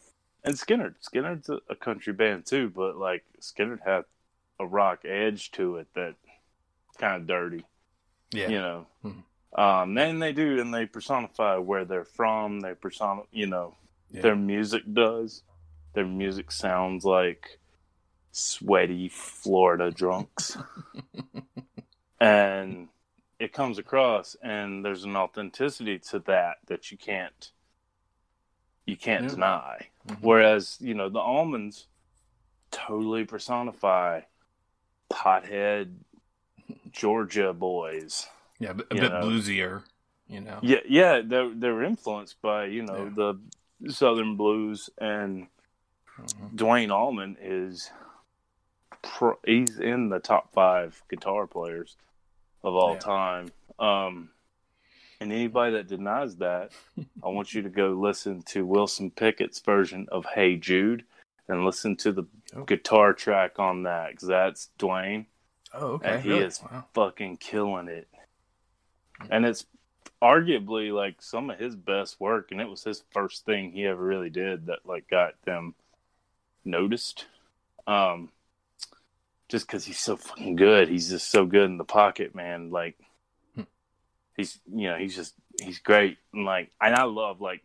and 0.43 0.55
Skynyrd, 0.55 0.95
Skynyrd's 1.01 1.49
a, 1.69 1.75
country 1.75 2.13
band 2.13 2.45
too, 2.45 2.69
but 2.69 2.97
like 2.97 3.23
Skynyrd 3.41 3.79
had 3.85 4.03
a 4.59 4.65
rock 4.65 5.05
edge 5.05 5.51
to 5.51 5.77
it 5.77 5.87
that 5.95 6.15
kind 6.97 7.21
of 7.21 7.27
dirty, 7.27 7.63
Yeah. 8.31 8.49
you 8.49 8.59
know. 8.59 8.87
Mhm. 9.03 9.23
Um, 9.57 9.97
and 9.97 10.21
they 10.21 10.33
do, 10.33 10.59
and 10.59 10.73
they 10.73 10.85
personify 10.85 11.57
where 11.57 11.85
they're 11.85 12.05
from. 12.05 12.59
They 12.59 12.73
persona, 12.73 13.21
you 13.31 13.47
know, 13.47 13.75
Yeah. 14.11 14.21
their 14.21 14.35
music 14.35 14.83
does. 14.91 15.43
Their 15.93 16.05
music 16.05 16.51
sounds 16.51 17.05
like 17.05 17.59
sweaty 18.31 19.09
Florida 19.09 19.91
drunks. 19.91 20.57
and 22.19 22.89
it 23.43 23.51
comes 23.51 23.77
across 23.77 24.37
and 24.41 24.85
there's 24.85 25.03
an 25.03 25.17
authenticity 25.17 25.99
to 25.99 26.19
that 26.19 26.55
that 26.67 26.91
you 26.91 26.97
can't 26.97 27.51
you 28.85 28.95
can't 28.97 29.23
Yeah. 29.25 29.29
deny. 29.29 29.87
Mhm. 30.07 30.17
Whereas, 30.21 30.77
you 30.81 30.93
know, 30.93 31.07
the 31.09 31.19
Allmans 31.19 31.85
totally 32.71 33.23
personify 33.25 34.21
pothead 35.09 35.95
Georgia 36.91 37.53
boys. 37.53 38.27
Yeah. 38.59 38.71
A 38.71 38.73
bit, 38.75 38.87
a 38.91 38.95
you 38.95 39.01
bit 39.01 39.11
know. 39.11 39.21
bluesier. 39.25 39.83
You 40.27 40.41
know. 40.41 40.59
Yeah, 40.63 40.79
yeah, 40.87 41.21
they're 41.23 41.53
they're 41.53 41.83
influenced 41.83 42.41
by 42.41 42.65
you 42.65 42.81
know 42.83 43.05
Yeah. 43.05 43.33
the 43.81 43.91
Southern 43.93 44.35
blues, 44.37 44.89
and 44.97 45.47
Mhm. 46.17 46.55
Duane 46.55 46.91
Allman 46.91 47.37
is 47.41 47.91
he's 49.45 49.79
in 49.79 50.09
the 50.09 50.19
top 50.19 50.53
five 50.53 51.03
guitar 51.09 51.45
players 51.47 51.97
of 52.63 52.75
all 52.75 52.93
Yeah. 52.93 52.99
time. 52.99 53.51
Um, 53.79 54.29
and 55.19 55.31
anybody 55.31 55.73
that 55.73 55.87
denies 55.87 56.35
that, 56.37 56.71
I 57.23 57.27
want 57.27 57.53
you 57.53 57.61
to 57.63 57.69
go 57.69 57.89
listen 57.91 58.41
to 58.47 58.65
Wilson 58.65 59.11
Pickett's 59.11 59.59
version 59.59 60.07
of 60.11 60.25
"Hey 60.25 60.55
Jude" 60.57 61.05
and 61.47 61.65
listen 61.65 61.95
to 61.97 62.11
the 62.11 62.23
Oh. 62.55 62.63
guitar 62.63 63.13
track 63.13 63.59
on 63.59 63.83
that 63.83 64.11
because 64.11 64.27
that's 64.27 64.67
Duane 64.77 65.27
Oh, 65.73 65.93
okay. 65.93 66.13
And 66.15 66.23
he 66.23 66.29
really? 66.29 66.43
is- 66.45 66.61
Wow. 66.61 66.85
fucking 66.93 67.37
killing 67.37 67.87
it. 67.87 68.07
And 69.31 69.45
it's 69.45 69.65
arguably 70.21 70.93
like 70.93 71.21
some 71.21 71.49
of 71.49 71.57
his 71.57 71.75
best 71.75 72.19
work, 72.19 72.51
and 72.51 72.61
it 72.61 72.69
was 72.69 72.83
his 72.83 73.03
first 73.11 73.45
thing 73.45 73.71
he 73.71 73.85
ever 73.87 74.03
really 74.03 74.29
did 74.29 74.67
that 74.67 74.85
like 74.85 75.07
got 75.07 75.41
them 75.43 75.73
noticed. 76.63 77.25
Um, 77.87 78.31
just 79.53 79.67
because 79.67 79.85
he's 79.85 79.99
so 79.99 80.17
fucking 80.17 80.55
good, 80.55 80.89
he's 80.89 81.11
just 81.11 81.29
so 81.29 81.45
good 81.45 81.65
in 81.69 81.77
the 81.77 81.83
pocket, 81.85 82.33
man. 82.33 82.71
Like 82.71 82.97
Hmm. 83.55 83.61
he's 84.35 84.59
you 84.65 84.89
know 84.89 84.97
he's 84.97 85.15
just 85.15 85.35
he's 85.61 85.77
great, 85.77 86.17
and 86.33 86.43
like 86.43 86.71
and 86.81 86.95
I 86.95 87.03
love 87.03 87.39
like 87.39 87.61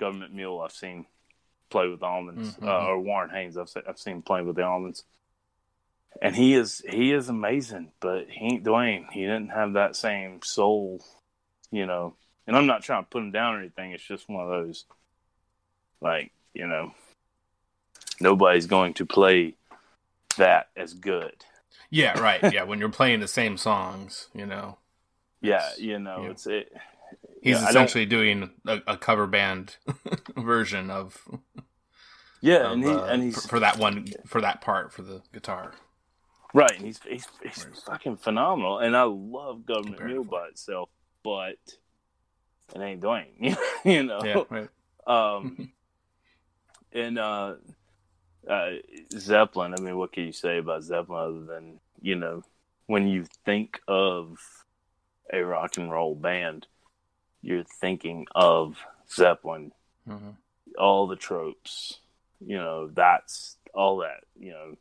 Government 0.00 0.32
Mule. 0.32 0.62
I've 0.62 0.72
seen 0.72 1.04
play 1.68 1.88
with 1.88 2.00
Allmans, 2.00 2.58
Mhm. 2.58 2.66
uh, 2.66 2.86
or 2.86 3.00
Warren 3.00 3.28
Haynes. 3.28 3.58
I've 3.58 3.68
se- 3.68 3.82
I've 3.86 3.98
seen 3.98 4.22
play 4.22 4.40
with 4.40 4.56
the 4.56 4.62
Allmans 4.62 5.02
and 6.22 6.34
he 6.34 6.54
is 6.54 6.82
he 6.88 7.12
is 7.12 7.28
amazing, 7.28 7.92
but 8.00 8.30
he 8.30 8.46
ain't 8.46 8.64
Duane. 8.64 9.06
He 9.12 9.20
didn't 9.20 9.50
have 9.50 9.74
that 9.74 9.94
same 9.94 10.40
soul, 10.42 11.04
you 11.70 11.84
know. 11.84 12.16
And 12.46 12.56
I'm 12.56 12.66
not 12.66 12.82
trying 12.82 13.04
to 13.04 13.10
put 13.10 13.22
him 13.22 13.30
down 13.30 13.56
or 13.56 13.58
anything. 13.58 13.92
It's 13.92 14.02
just 14.02 14.26
one 14.26 14.42
of 14.42 14.48
those, 14.48 14.86
like 16.00 16.32
you 16.54 16.66
know, 16.66 16.94
nobody's 18.22 18.66
going 18.66 18.94
to 18.94 19.04
play 19.04 19.57
that 20.38 20.68
as 20.76 20.94
good. 20.94 21.44
Yeah. 21.90 22.18
Right. 22.20 22.40
Yeah. 22.52 22.64
When 22.64 22.80
you're 22.80 22.88
playing 22.90 23.20
the 23.20 23.28
same 23.28 23.56
songs, 23.58 24.28
you 24.34 24.46
know, 24.46 24.78
Yeah, 25.40 25.70
you 25.78 25.98
know, 25.98 26.24
yeah. 26.24 26.30
it's 26.30 26.46
it. 26.46 26.72
he's 27.42 27.60
yeah, 27.60 27.68
essentially 27.68 28.06
doing 28.06 28.50
a, 28.66 28.80
a 28.86 28.96
cover 28.96 29.26
band 29.26 29.76
version 30.36 30.90
of, 30.90 31.18
Yeah, 32.40 32.72
of, 32.72 32.72
and 32.72 32.84
he 32.84 32.90
uh, 32.90 33.04
and 33.04 33.22
he's 33.22 33.42
for, 33.42 33.48
for 33.48 33.60
that 33.60 33.78
one 33.78 34.06
for 34.26 34.40
that 34.40 34.60
part 34.60 34.92
for 34.92 35.02
the 35.02 35.22
guitar. 35.32 35.74
Right, 36.54 36.72
and 36.76 36.86
he's 36.86 37.00
he's, 37.06 37.26
he's 37.42 37.66
fucking 37.86 38.16
phenomenal, 38.18 38.78
and 38.78 38.96
I 38.96 39.02
love 39.04 39.66
Government 39.66 40.04
Mule 40.04 40.24
by 40.24 40.48
itself, 40.48 40.88
but 41.22 41.58
it 42.74 42.80
ain't 42.80 43.00
Duane, 43.00 43.56
you 43.84 44.02
know. 44.04 44.20
Yeah. 44.24 44.42
Right. 44.50 44.68
Um, 45.06 45.72
and 46.92 47.18
uh, 47.18 47.54
uh, 48.48 48.70
Zeppelin. 49.12 49.74
I 49.74 49.80
mean, 49.80 49.96
what 49.98 50.12
can 50.12 50.24
you 50.24 50.32
say 50.32 50.58
about 50.58 50.82
Zeppelin 50.82 51.20
other 51.20 51.44
than 51.44 51.80
you 52.00 52.14
know 52.16 52.42
when 52.86 53.06
you 53.06 53.26
think 53.44 53.80
of 53.86 54.38
a 55.32 55.40
rock 55.44 55.76
and 55.76 55.90
roll 55.90 56.14
band, 56.14 56.66
you're 57.42 57.64
thinking 57.80 58.26
of 58.34 58.78
Zeppelin. 59.10 59.72
Mhm. 60.08 60.36
All 60.78 61.06
the 61.06 61.16
tropes, 61.16 61.98
you 62.40 62.56
know, 62.56 62.88
that's 62.88 63.56
all 63.74 63.98
that. 63.98 64.24
You 64.38 64.52
know, 64.52 64.76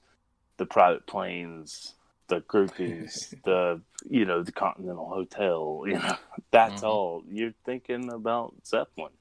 the 0.58 0.66
private 0.66 1.06
planes, 1.06 1.96
the 2.28 2.42
groupies, 2.42 3.34
the 3.44 3.82
you 4.10 4.26
know 4.26 4.44
the 4.44 4.52
Continental 4.54 5.10
Hotel. 5.10 5.84
You 5.86 6.00
know, 6.00 6.16
that's 6.52 6.82
Mhm. 6.82 6.88
all 6.88 7.24
you're 7.28 7.54
thinking 7.66 8.12
about 8.12 8.54
Zeppelin, 8.66 9.14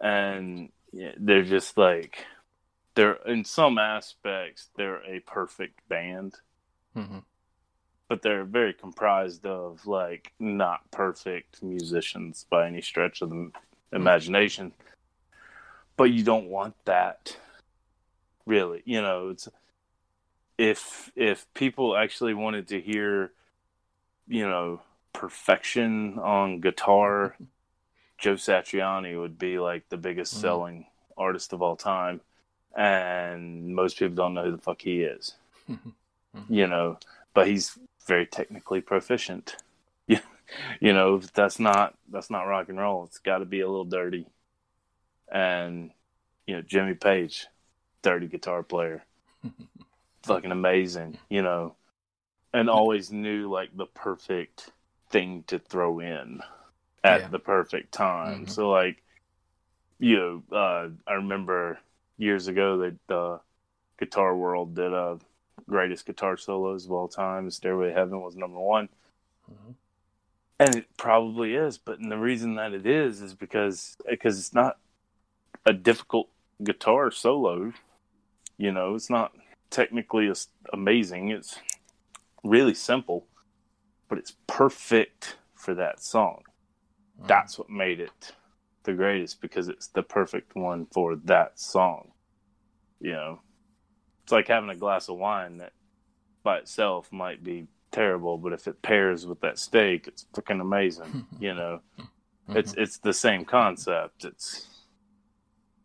and 0.00 0.70
yeah, 0.92 1.12
they're 1.18 1.42
just 1.44 1.76
like 1.76 2.24
they're 2.96 3.18
in 3.26 3.44
some 3.44 3.78
aspects 3.78 4.70
they're 4.74 5.04
a 5.04 5.20
perfect 5.20 5.86
band, 5.88 6.40
Mhm. 6.96 7.22
but 8.08 8.22
they're 8.22 8.44
very 8.44 8.72
comprised 8.72 9.46
of 9.46 9.86
like 9.86 10.32
not 10.40 10.90
perfect 10.90 11.62
musicians 11.62 12.44
by 12.50 12.66
any 12.66 12.80
stretch 12.80 13.22
of 13.22 13.30
the 13.30 13.52
imagination. 13.92 14.72
But 15.96 16.10
you 16.10 16.24
don't 16.24 16.48
want 16.48 16.74
that, 16.86 17.38
really. 18.46 18.82
You 18.84 19.02
know, 19.02 19.28
it's 19.28 19.48
if 20.58 21.12
if 21.14 21.52
people 21.54 21.96
actually 21.96 22.34
wanted 22.34 22.68
to 22.68 22.80
hear, 22.80 23.32
you 24.26 24.48
know, 24.48 24.80
perfection 25.12 26.18
on 26.18 26.60
guitar, 26.60 27.36
Joe 28.18 28.34
Satriani 28.34 29.18
would 29.20 29.38
be 29.38 29.58
like 29.58 29.88
the 29.90 29.98
biggest 29.98 30.34
Mhm. 30.34 30.40
selling 30.40 30.86
artist 31.18 31.52
of 31.52 31.60
all 31.62 31.76
time, 31.76 32.20
and 32.76 33.74
most 33.74 33.98
people 33.98 34.14
don't 34.14 34.34
know 34.34 34.44
who 34.44 34.52
the 34.52 34.58
fuck 34.58 34.82
he 34.82 35.02
is. 35.02 35.34
you 36.48 36.66
know, 36.66 36.98
but 37.34 37.48
he's 37.48 37.76
very 38.06 38.26
technically 38.26 38.80
proficient. 38.80 39.56
Yeah, 40.06 40.20
you 40.80 40.92
know, 40.92 41.18
that's 41.34 41.58
not 41.58 41.94
that's 42.10 42.30
not 42.30 42.42
rock 42.44 42.68
and 42.68 42.78
roll. 42.78 43.04
It's 43.04 43.18
got 43.18 43.38
to 43.38 43.44
be 43.44 43.60
a 43.60 43.68
little 43.68 43.84
dirty. 43.84 44.26
And 45.32 45.90
you 46.46 46.54
know, 46.56 46.62
Jimmy 46.62 46.94
Page, 46.94 47.46
dirty 48.02 48.28
guitar 48.28 48.62
player, 48.62 49.02
fucking 50.22 50.52
amazing. 50.52 51.18
You 51.28 51.42
know, 51.42 51.74
and 52.52 52.68
always 52.70 53.10
knew 53.10 53.50
like 53.50 53.76
the 53.76 53.86
perfect 53.86 54.70
thing 55.10 55.44
to 55.48 55.58
throw 55.58 56.00
in 56.00 56.40
at 57.02 57.22
Yeah. 57.22 57.28
the 57.28 57.38
perfect 57.38 57.92
time. 57.92 58.44
Mhm. 58.46 58.50
So 58.50 58.70
like, 58.70 59.02
you 59.98 60.16
know, 60.50 60.56
uh, 60.56 60.88
I 61.06 61.14
remember 61.14 61.78
years 62.18 62.48
ago 62.48 62.78
that 62.78 63.14
uh, 63.14 63.38
Guitar 63.98 64.36
World 64.36 64.74
did 64.74 64.92
uh, 64.92 65.16
greatest 65.68 66.06
guitar 66.06 66.36
solos 66.36 66.86
of 66.86 66.92
all 66.92 67.08
time. 67.08 67.50
Stairway 67.50 67.88
to 67.88 67.94
Heaven 67.94 68.20
was 68.20 68.36
number 68.36 68.58
one. 68.58 68.88
Mhm. 69.50 69.74
And 70.58 70.74
it 70.74 70.96
probably 70.96 71.54
is, 71.54 71.76
but 71.76 71.98
the 72.00 72.16
reason 72.16 72.54
that 72.54 72.72
it 72.72 72.86
is 72.86 73.20
is 73.20 73.34
because 73.34 73.96
because 74.08 74.38
it's 74.38 74.54
not 74.54 74.78
a 75.66 75.72
difficult 75.72 76.30
guitar 76.62 77.10
solo. 77.10 77.72
You 78.56 78.72
know, 78.72 78.94
it's 78.94 79.10
not 79.10 79.34
technically 79.68 80.32
amazing. 80.72 81.28
It's 81.28 81.58
really 82.42 82.72
simple, 82.72 83.26
but 84.08 84.18
it's 84.18 84.36
perfect 84.46 85.36
for 85.54 85.74
that 85.74 86.00
song. 86.00 86.42
Mhm. 87.20 87.26
That's 87.26 87.58
what 87.58 87.68
made 87.68 88.00
it 88.00 88.34
the 88.86 88.94
greatest 88.94 89.40
because 89.42 89.68
it's 89.68 89.88
the 89.88 90.02
perfect 90.02 90.56
one 90.56 90.86
for 90.86 91.16
that 91.24 91.60
song. 91.60 92.12
You 93.00 93.12
know, 93.12 93.40
it's 94.24 94.32
like 94.32 94.48
having 94.48 94.70
a 94.70 94.76
glass 94.76 95.08
of 95.08 95.18
wine 95.18 95.58
that 95.58 95.72
by 96.42 96.56
itself 96.58 97.12
might 97.12 97.44
be 97.44 97.66
terrible, 97.92 98.38
but 98.38 98.52
if 98.54 98.66
it 98.66 98.80
pairs 98.82 99.26
with 99.26 99.40
that 99.42 99.58
steak, 99.58 100.06
it's 100.08 100.24
freaking 100.34 100.60
amazing. 100.60 101.26
you 101.38 101.52
know, 101.54 101.80
it's 102.48 102.72
Mhm. 102.72 102.82
it's 102.82 102.98
the 102.98 103.12
same 103.12 103.44
concept. 103.44 104.24
It's 104.24 104.68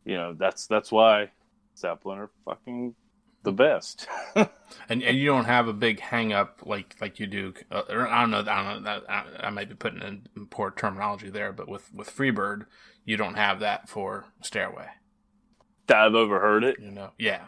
you 0.06 0.16
know 0.16 0.34
that's 0.34 0.68
that's 0.68 0.92
why 0.92 1.32
Zeppelin 1.78 2.20
are 2.20 2.32
fucking 2.46 2.96
the 3.44 3.52
best. 3.52 4.08
and 4.36 4.50
and 5.04 5.18
you 5.18 5.26
don't 5.26 5.46
have 5.46 5.68
a 5.68 5.74
big 5.74 6.00
hang 6.00 6.34
up 6.34 6.62
like 6.66 6.96
like 7.02 7.20
you 7.20 7.28
do. 7.28 7.54
Uh, 7.72 7.84
or 7.90 8.08
I 8.08 8.22
don't 8.22 8.32
know. 8.32 8.40
I 8.40 8.64
don't 8.74 8.84
know. 8.84 9.00
That, 9.00 9.10
I, 9.10 9.48
I 9.48 9.50
might 9.50 9.70
be 9.70 9.76
putting 9.76 10.02
in 10.02 10.46
poor 10.48 10.72
terminology 10.72 11.30
there, 11.30 11.52
but 11.52 11.68
with 11.68 11.94
with 11.94 12.16
Freebird, 12.16 12.66
you 13.06 13.18
don't 13.18 13.36
have 13.36 13.60
that 13.62 13.90
for 13.90 14.26
Stairway. 14.42 14.88
I've 15.94 16.16
overheard 16.16 16.64
it. 16.64 16.78
You 16.80 16.92
know? 16.92 17.12
Yeah. 17.18 17.46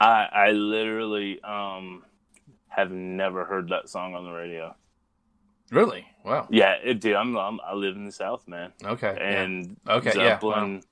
I 0.00 0.28
I 0.32 0.50
literally 0.52 1.42
um 1.42 2.04
have 2.68 2.90
never 2.90 3.44
heard 3.44 3.68
that 3.68 3.88
song 3.88 4.14
on 4.14 4.24
the 4.24 4.32
radio. 4.32 4.74
Really? 5.70 6.06
Wow. 6.24 6.48
Yeah, 6.50 6.74
it 6.84 7.00
did. 7.00 7.14
I'm, 7.14 7.36
I'm 7.36 7.58
I 7.60 7.74
live 7.74 7.96
in 7.96 8.04
the 8.04 8.12
South, 8.12 8.46
man, 8.46 8.72
Okay. 8.84 9.16
yeah. 9.18 9.42
and 9.42 9.76
Okay, 9.88 10.12
yeah, 10.14 10.34
Zeppelin 10.34 10.82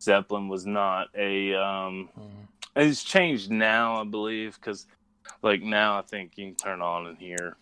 Zeppelin 0.00 0.48
was 0.48 0.66
not 0.66 1.08
a 1.16 1.54
um. 1.54 2.08
Mhm. 2.18 2.48
It's 2.74 3.02
changed 3.04 3.50
now, 3.50 4.00
I 4.00 4.04
believe, 4.04 4.58
because 4.60 4.86
like 5.42 5.62
now 5.62 5.98
I 5.98 6.02
think 6.02 6.32
you 6.36 6.46
can 6.46 6.54
turn 6.54 6.82
on 6.82 7.06
and 7.06 7.18
hear 7.18 7.56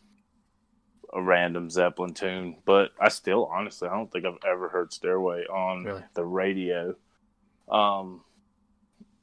a 1.13 1.21
random 1.21 1.69
Zeppelin 1.71 2.15
tune, 2.15 2.57
but 2.65 2.93
I 3.01 3.09
still 3.09 3.47
honestly 3.47 3.89
I 3.89 3.95
don't 3.95 4.11
think 4.13 4.25
I've 4.25 4.39
ever 4.49 4.69
heard 4.69 4.93
Stairway 4.93 5.45
on 5.47 5.85
Really? 5.85 6.05
the 6.15 6.25
radio. 6.25 6.95
Um, 7.69 8.23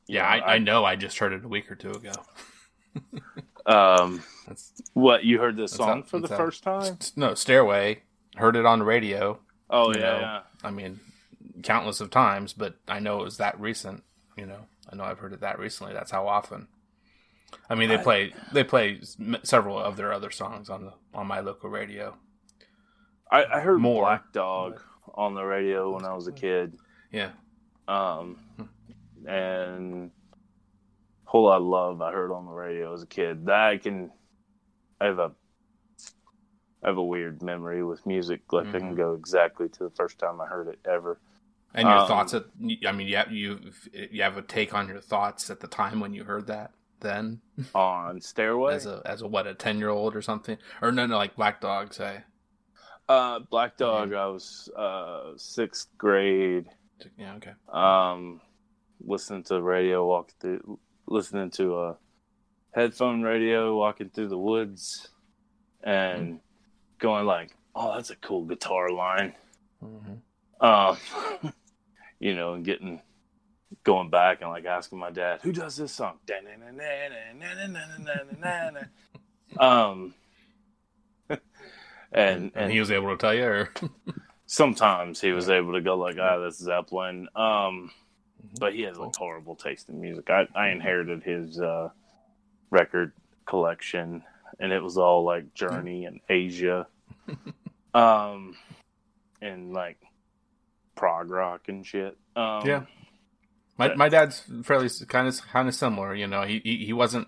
Yeah, 0.08 0.24
know, 0.24 0.28
I, 0.28 0.56
I 0.56 0.58
know. 0.58 0.84
I 0.84 0.96
just 0.98 1.18
heard 1.20 1.32
it 1.34 1.46
a 1.46 1.48
week 1.48 1.72
or 1.72 1.76
two 1.76 1.92
ago. 1.92 2.12
um, 3.66 4.24
That's 4.48 4.82
what 4.94 5.24
you 5.24 5.40
heard 5.40 5.56
this 5.58 5.72
song 5.74 6.00
out- 6.00 6.08
for 6.10 6.20
the 6.20 6.32
out. 6.34 6.38
first 6.38 6.64
time? 6.64 6.98
no 7.16 7.34
Stairway. 7.34 8.02
Heard 8.36 8.56
it 8.56 8.66
on 8.66 8.80
the 8.80 8.86
radio. 8.86 9.40
Oh 9.70 9.94
yeah, 9.94 10.00
know, 10.00 10.20
yeah. 10.20 10.40
I 10.64 10.72
mean, 10.72 11.00
countless 11.64 12.02
of 12.02 12.10
times, 12.12 12.54
but 12.54 12.76
I 12.88 13.00
know 13.00 13.20
it 13.22 13.24
was 13.24 13.38
that 13.38 13.60
recent. 13.60 14.04
You 14.38 14.46
know, 14.46 14.66
I 14.92 14.96
know 14.96 15.04
I've 15.04 15.20
heard 15.20 15.34
of 15.34 15.42
that 15.42 15.60
recently. 15.60 15.94
That's 15.94 16.12
how 16.12 16.28
often. 16.28 16.68
I 17.70 17.76
mean, 17.76 17.90
they 17.90 17.98
play 17.98 18.34
they 18.54 18.64
play 18.64 19.02
several 19.44 19.78
of 19.80 19.96
their 19.98 20.12
other 20.14 20.32
songs 20.32 20.70
on 20.70 20.86
the 20.86 20.94
on 21.14 21.28
my 21.28 21.40
local 21.40 21.70
radio. 21.70 22.16
I, 23.32 23.46
I 23.46 23.60
heard 23.60 23.80
More. 23.80 24.04
Black 24.04 24.32
Dog 24.34 24.82
on 25.16 25.34
the 25.36 25.44
radio 25.44 25.94
when 25.94 26.06
I 26.06 26.14
was 26.14 26.28
a 26.28 26.32
kid. 26.32 26.78
Yeah, 27.12 27.32
Um, 27.88 28.38
and 29.26 30.12
whole 31.26 31.46
lot 31.46 31.58
of 31.58 31.64
love 31.64 32.02
I 32.02 32.12
heard 32.12 32.32
on 32.32 32.46
the 32.46 32.52
radio 32.52 32.94
as 32.94 33.04
a 33.04 33.08
kid. 33.08 33.46
That 33.48 33.60
I 33.60 33.78
can, 33.78 34.12
I 35.02 35.06
have 35.06 35.20
a, 35.20 35.32
I 36.84 36.88
have 36.88 36.98
a 36.98 37.04
weird 37.04 37.42
memory 37.42 37.84
with 37.84 38.06
music. 38.06 38.42
Like 38.54 38.68
I 38.68 38.80
can 38.80 38.94
Mhm. 38.94 38.98
go 38.98 39.14
exactly 39.14 39.68
to 39.70 39.84
the 39.86 39.90
first 39.90 40.20
time 40.20 40.40
I 40.42 40.46
heard 40.48 40.68
it 40.68 40.80
ever. 40.86 41.20
And 41.74 41.88
your 41.88 41.98
Um, 42.00 42.08
thoughts. 42.08 42.34
At, 42.34 42.46
I 42.86 42.92
mean, 42.92 43.08
you 43.08 43.18
have, 43.18 43.32
you 43.32 43.60
you 43.94 44.22
have 44.24 44.38
a 44.38 44.42
take 44.42 44.74
on 44.74 44.88
your 44.88 45.02
thoughts 45.02 45.50
at 45.50 45.60
the 45.60 45.68
time 45.68 46.00
when 46.00 46.14
you 46.14 46.24
heard 46.24 46.48
that. 46.48 46.72
Then, 47.00 47.42
On 47.76 48.20
Stairway, 48.22 48.76
as 48.76 48.86
a 48.88 49.02
as 49.06 49.22
a 49.22 49.28
what 49.28 49.46
a 49.48 49.54
ten 49.54 49.78
year 49.78 49.90
old 49.90 50.16
or 50.16 50.22
something, 50.22 50.58
or 50.82 50.92
no, 50.92 51.06
no, 51.06 51.18
like 51.18 51.36
Black 51.36 51.62
Dog 51.62 51.94
say. 51.94 52.24
uh, 53.10 53.40
Black 53.40 53.78
Dog. 53.78 54.14
I 54.14 54.28
was 54.28 54.70
uh, 54.76 55.34
sixth 55.38 55.90
grade. 55.98 56.66
Yeah, 57.18 57.36
okay. 57.36 57.54
Um, 57.72 58.42
listening 59.00 59.44
to 59.44 59.62
radio, 59.62 60.06
walk 60.08 60.32
through, 60.40 60.80
listening 61.06 61.52
to 61.52 61.78
a 61.84 61.98
headphone 62.74 63.22
radio, 63.22 63.78
walking 63.78 64.10
through 64.10 64.30
the 64.30 64.38
woods, 64.38 65.10
and 65.84 66.40
going 67.00 67.26
like, 67.28 67.56
"Oh, 67.76 67.94
that's 67.96 68.10
a 68.10 68.16
cool 68.16 68.46
guitar 68.46 68.90
line." 68.92 69.36
hmm 69.80 70.16
Um, 70.60 70.98
you 72.20 72.36
know, 72.36 72.54
and 72.54 72.66
getting 72.66 73.02
going 73.84 74.10
back 74.10 74.42
and 74.42 74.50
like 74.50 74.66
asking 74.66 75.00
my 75.00 75.12
dad, 75.12 75.42
"Who 75.44 75.52
does 75.52 75.76
this 75.78 75.92
song?" 75.92 76.20
Um, 79.60 80.14
and 82.12 82.52
And, 82.56 82.72
he 82.72 82.80
was 82.80 82.92
able 82.92 83.10
to 83.10 83.18
tell 83.18 83.34
you, 83.34 83.46
or 83.46 83.70
sometimes 84.46 85.22
he 85.22 85.32
was 85.32 85.50
able 85.50 85.74
to 85.74 85.82
go 85.82 85.96
like, 85.96 86.18
"Ah, 86.20 86.38
that's 86.40 86.58
Zeppelin." 86.58 87.28
Um, 87.36 87.92
but 88.60 88.74
he 88.74 88.84
has 88.84 88.98
like 88.98 89.16
horrible 89.16 89.56
taste 89.56 89.90
in 89.90 90.02
music. 90.02 90.30
I 90.30 90.48
I 90.56 90.70
inherited 90.70 91.24
his 91.24 91.60
uh, 91.60 91.90
record 92.70 93.14
collection, 93.46 94.24
and 94.60 94.72
it 94.72 94.82
was 94.82 94.98
all 94.98 95.24
like 95.24 95.54
Journey 95.54 96.06
and 96.06 96.20
Asia, 96.30 96.88
um, 97.94 98.56
and 99.42 99.74
like 99.74 99.98
prog 100.98 101.30
rock 101.30 101.70
and 101.70 101.86
shit. 101.86 102.18
Um, 102.36 102.66
Yeah. 102.66 102.82
My 103.78 103.94
my 103.94 104.10
dad's 104.10 104.44
fairly 104.64 104.90
kind 105.08 105.28
of 105.28 105.40
kind 105.48 105.68
of 105.68 105.76
similar. 105.76 106.16
You 106.16 106.28
know, 106.28 106.42
he 106.44 106.60
he, 106.64 106.86
he 106.88 106.94
wasn't. 106.94 107.28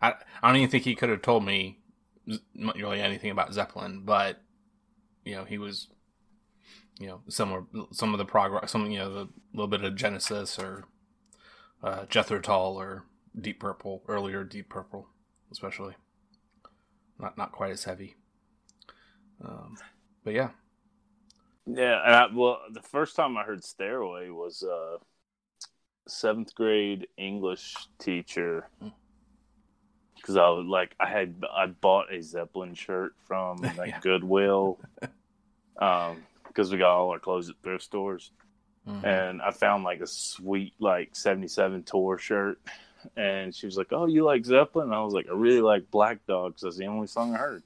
I 0.00 0.14
I 0.42 0.48
don't 0.48 0.56
even 0.56 0.70
think 0.70 0.84
he 0.84 0.94
could 0.94 1.10
have 1.10 1.22
told 1.22 1.44
me 1.44 1.78
really 2.56 3.00
anything 3.00 3.30
about 3.30 3.52
Zeppelin, 3.52 4.02
but 4.04 4.40
you 5.24 5.34
know, 5.36 5.44
he 5.44 5.58
was. 5.58 5.88
You 7.00 7.08
know, 7.08 7.22
similar 7.28 7.64
some 7.90 8.14
of 8.14 8.18
the 8.18 8.24
prog 8.24 8.52
rock, 8.52 8.68
some 8.68 8.88
you 8.88 9.00
know, 9.00 9.12
the 9.12 9.28
little 9.52 9.66
bit 9.66 9.82
of 9.82 9.96
Genesis 9.96 10.60
or 10.60 10.84
uh, 11.82 12.06
Jethro 12.06 12.38
Tull 12.38 12.76
or 12.76 13.04
Deep 13.38 13.58
Purple, 13.58 14.04
earlier 14.06 14.44
Deep 14.44 14.68
Purple, 14.68 15.08
especially. 15.50 15.94
Not 17.18 17.36
not 17.36 17.50
quite 17.50 17.72
as 17.72 17.82
heavy. 17.82 18.14
Um, 19.44 19.76
but 20.24 20.34
yeah, 20.34 20.50
Yeah, 21.66 22.00
and 22.04 22.14
I, 22.14 22.26
well, 22.34 22.60
the 22.70 22.82
first 22.82 23.16
time 23.16 23.36
I 23.36 23.44
heard 23.44 23.64
Stairway 23.64 24.28
was 24.28 24.62
uh, 24.62 24.98
seventh 26.06 26.54
grade 26.54 27.08
English 27.16 27.74
teacher. 27.98 28.68
Because 30.16 30.36
I 30.36 30.48
was 30.48 30.66
like, 30.66 30.94
I 30.98 31.06
had 31.08 31.34
I 31.54 31.66
bought 31.66 32.12
a 32.12 32.22
Zeppelin 32.22 32.74
shirt 32.74 33.14
from 33.26 33.56
like 33.76 33.90
Yeah. 33.90 34.00
Goodwill, 34.00 34.78
um, 35.80 36.22
because 36.46 36.70
we 36.70 36.78
got 36.78 36.96
all 36.96 37.10
our 37.10 37.18
clothes 37.18 37.50
at 37.50 37.56
thrift 37.62 37.84
stores, 37.84 38.30
Mhm. 38.86 39.04
and 39.04 39.42
I 39.42 39.50
found 39.50 39.84
like 39.84 40.00
a 40.00 40.06
sweet 40.06 40.74
like 40.78 41.14
'77 41.14 41.82
tour 41.82 42.16
shirt, 42.18 42.58
and 43.16 43.54
she 43.54 43.66
was 43.66 43.76
like, 43.76 43.92
"Oh, 43.92 44.06
you 44.06 44.24
like 44.24 44.44
Zeppelin?" 44.44 44.86
And 44.88 44.94
I 44.94 45.02
was 45.02 45.14
like, 45.14 45.26
"I 45.28 45.32
really 45.34 45.60
like 45.60 45.90
Black 45.90 46.24
Dog 46.26 46.52
because 46.52 46.62
that's 46.62 46.76
the 46.78 46.86
only 46.86 47.06
song 47.06 47.34
I 47.34 47.38
heard." 47.38 47.62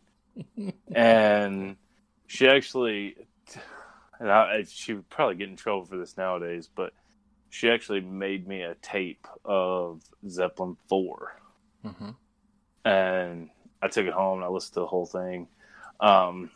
and 0.94 1.76
she 2.26 2.49
actually, 2.49 3.16
and 4.18 4.30
I, 4.30 4.64
she 4.68 4.94
would 4.94 5.08
probably 5.08 5.36
get 5.36 5.48
in 5.48 5.56
trouble 5.56 5.84
for 5.84 5.96
this 5.96 6.16
nowadays, 6.16 6.68
but 6.74 6.92
she 7.50 7.70
actually 7.70 8.00
made 8.00 8.46
me 8.46 8.62
a 8.62 8.74
tape 8.76 9.26
of 9.44 10.02
Zeppelin 10.28 10.76
Four, 10.88 11.40
Mhm. 11.84 12.14
and 12.84 13.50
I 13.80 13.88
took 13.88 14.06
it 14.06 14.12
home 14.12 14.38
and 14.38 14.44
I 14.44 14.48
listened 14.48 14.74
to 14.74 14.80
the 14.80 14.86
whole 14.86 15.06
thing. 15.06 15.48
Um, 16.00 16.50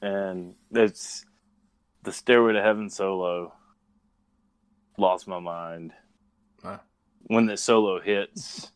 and 0.00 0.54
it's 0.70 1.24
the 2.02 2.12
Stairway 2.12 2.54
to 2.54 2.62
Heaven 2.62 2.90
solo. 2.90 3.54
Lost 4.98 5.26
my 5.26 5.38
mind 5.38 5.92
Huh. 6.62 6.78
when 7.22 7.46
the 7.46 7.56
solo 7.56 8.00
hits. 8.00 8.72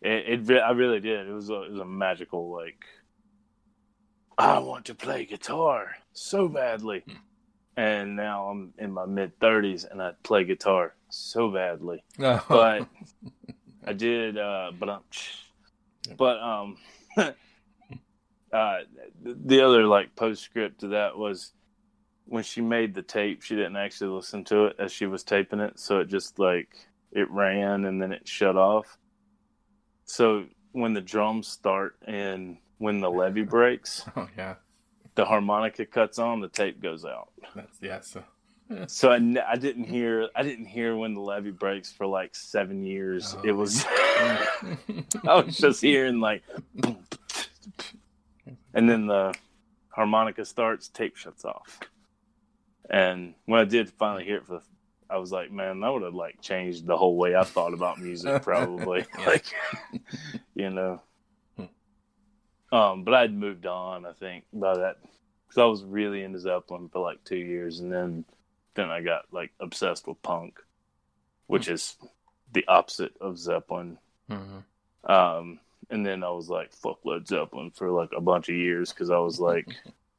It, 0.00 0.48
it 0.50 0.62
I 0.62 0.70
really 0.72 1.00
did. 1.00 1.26
It 1.28 1.32
was 1.32 1.50
a, 1.50 1.62
it 1.62 1.70
was 1.70 1.80
a 1.80 1.84
magical 1.84 2.50
like. 2.52 2.84
I 4.36 4.58
want 4.58 4.86
to 4.86 4.94
play 4.94 5.24
guitar 5.24 5.96
so 6.12 6.48
badly, 6.48 7.04
and 7.76 8.16
now 8.16 8.48
I'm 8.48 8.72
in 8.78 8.92
my 8.92 9.06
mid 9.06 9.38
thirties 9.38 9.84
and 9.84 10.02
I 10.02 10.12
play 10.22 10.44
guitar 10.44 10.94
so 11.08 11.50
badly. 11.50 12.04
But 12.48 12.88
I 13.86 13.92
did. 13.92 14.38
Uh, 14.38 14.72
but 14.78 14.88
um, 14.88 15.02
but 16.16 16.38
um, 16.38 16.76
uh, 17.16 18.78
the 19.22 19.60
other 19.60 19.86
like 19.86 20.16
postscript 20.16 20.80
to 20.80 20.88
that 20.88 21.16
was 21.16 21.52
when 22.26 22.42
she 22.42 22.60
made 22.60 22.94
the 22.94 23.02
tape, 23.02 23.42
she 23.42 23.54
didn't 23.54 23.76
actually 23.76 24.10
listen 24.10 24.44
to 24.44 24.66
it 24.66 24.76
as 24.78 24.90
she 24.90 25.06
was 25.06 25.22
taping 25.22 25.60
it, 25.60 25.78
so 25.78 26.00
it 26.00 26.08
just 26.08 26.38
like 26.38 26.74
it 27.12 27.30
ran 27.30 27.84
and 27.84 28.00
then 28.00 28.12
it 28.12 28.26
shut 28.26 28.56
off. 28.56 28.98
So 30.04 30.46
when 30.72 30.94
the 30.94 31.00
drums 31.00 31.48
start 31.48 31.96
and 32.06 32.56
when 32.78 33.00
the 33.00 33.10
levee 33.10 33.42
breaks, 33.42 34.04
oh 34.16 34.28
yeah, 34.36 34.54
the 35.14 35.24
harmonica 35.24 35.86
cuts 35.86 36.18
on, 36.18 36.40
the 36.40 36.48
tape 36.48 36.80
goes 36.82 37.04
out. 37.04 37.28
that's 37.54 37.78
yeah. 37.80 38.00
So 38.00 38.22
So 38.86 39.10
I, 39.10 39.16
I 39.48 39.56
didn't 39.56 39.84
hear 39.84 40.28
I 40.34 40.42
didn't 40.42 40.66
hear 40.66 40.96
when 40.96 41.14
the 41.14 41.20
levee 41.20 41.50
breaks 41.50 41.92
for 41.92 42.06
like 42.06 42.34
seven 42.34 42.82
years. 42.82 43.34
Oh. 43.38 43.42
It 43.44 43.52
was 43.52 43.84
I 43.88 45.42
was 45.44 45.56
just 45.56 45.80
hearing 45.80 46.20
like, 46.20 46.42
and 48.72 48.88
then 48.88 49.06
the 49.06 49.34
harmonica 49.90 50.44
starts, 50.44 50.88
tape 50.88 51.16
shuts 51.16 51.44
off, 51.44 51.80
and 52.90 53.34
when 53.46 53.60
I 53.60 53.64
did 53.64 53.90
finally 53.90 54.24
hear 54.24 54.38
it 54.38 54.46
for 54.46 54.54
the, 54.54 54.62
I 55.10 55.18
was 55.18 55.30
like, 55.30 55.52
man, 55.52 55.80
that 55.80 55.92
would 55.92 56.02
have 56.02 56.14
like 56.14 56.40
changed 56.40 56.86
the 56.86 56.96
whole 56.96 57.16
way 57.16 57.36
I 57.36 57.44
thought 57.44 57.74
about 57.74 58.00
music, 58.00 58.42
probably. 58.42 59.04
Like, 59.26 59.44
you 60.54 60.70
know. 60.70 61.02
Um, 62.74 63.04
but 63.04 63.14
I'd 63.14 63.32
moved 63.32 63.66
on, 63.66 64.04
I 64.04 64.12
think, 64.12 64.44
by 64.52 64.76
that 64.76 64.96
because 65.46 65.58
I 65.60 65.64
was 65.66 65.84
really 65.84 66.22
into 66.24 66.40
Zeppelin 66.40 66.88
for 66.88 66.98
like 66.98 67.22
two 67.24 67.36
years, 67.36 67.78
and 67.80 67.92
then 67.92 68.24
then 68.74 68.90
I 68.90 69.00
got 69.00 69.26
like 69.30 69.52
obsessed 69.60 70.08
with 70.08 70.20
punk, 70.22 70.58
which 71.46 71.68
is 71.68 71.96
the 72.52 72.66
opposite 72.66 73.16
of 73.20 73.38
Zeppelin. 73.38 73.98
Mhm. 74.28 74.64
Um, 75.04 75.60
and 75.90 76.04
then 76.04 76.24
I 76.24 76.30
was 76.30 76.48
like, 76.48 76.72
fuck 76.72 76.98
Led 77.04 77.28
Zeppelin 77.28 77.70
for 77.70 77.90
like 77.90 78.10
a 78.16 78.20
bunch 78.20 78.48
of 78.48 78.56
years 78.56 78.92
because 78.92 79.10
I 79.10 79.18
was 79.18 79.38
like 79.38 79.68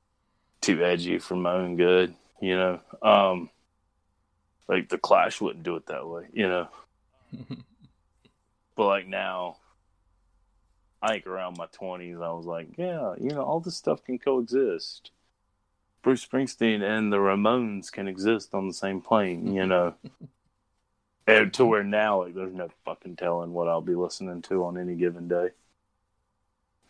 too 0.62 0.82
edgy 0.84 1.18
for 1.20 1.36
my 1.36 1.54
own 1.54 1.76
good, 1.76 2.16
you 2.40 2.56
know. 2.56 2.80
Um, 3.02 3.50
like 4.70 4.88
the 4.88 4.98
Clash 4.98 5.42
wouldn't 5.42 5.64
do 5.66 5.76
it 5.76 5.88
that 5.88 6.08
way, 6.08 6.28
you 6.32 6.48
know. 6.48 6.68
But 8.78 8.88
like 8.88 9.08
now, 9.08 9.56
I 11.06 11.10
think 11.10 11.28
around 11.28 11.58
my 11.58 11.68
twenties, 11.68 12.18
I 12.20 12.32
was 12.32 12.46
like, 12.46 12.68
yeah, 12.78 13.14
you 13.22 13.30
know, 13.30 13.44
all 13.44 13.60
this 13.60 13.78
stuff 13.78 14.04
can 14.04 14.18
coexist. 14.18 15.12
Bruce 16.02 16.26
Springsteen 16.26 16.82
and 16.82 17.14
the 17.14 17.18
Ramones 17.18 17.92
can 17.92 18.08
exist 18.08 18.56
on 18.56 18.68
the 18.68 18.74
same 18.74 19.02
plane, 19.02 19.54
you 19.54 19.66
know. 19.68 19.94
and 21.28 21.54
to 21.54 21.66
where 21.66 21.84
now, 21.84 22.24
like, 22.24 22.34
there's 22.34 22.56
no 22.56 22.70
fucking 22.86 23.18
telling 23.18 23.54
what 23.54 23.68
I'll 23.68 23.82
be 23.82 23.94
listening 23.94 24.42
to 24.44 24.66
on 24.66 24.80
any 24.80 24.96
given 24.96 25.28
day. 25.28 25.50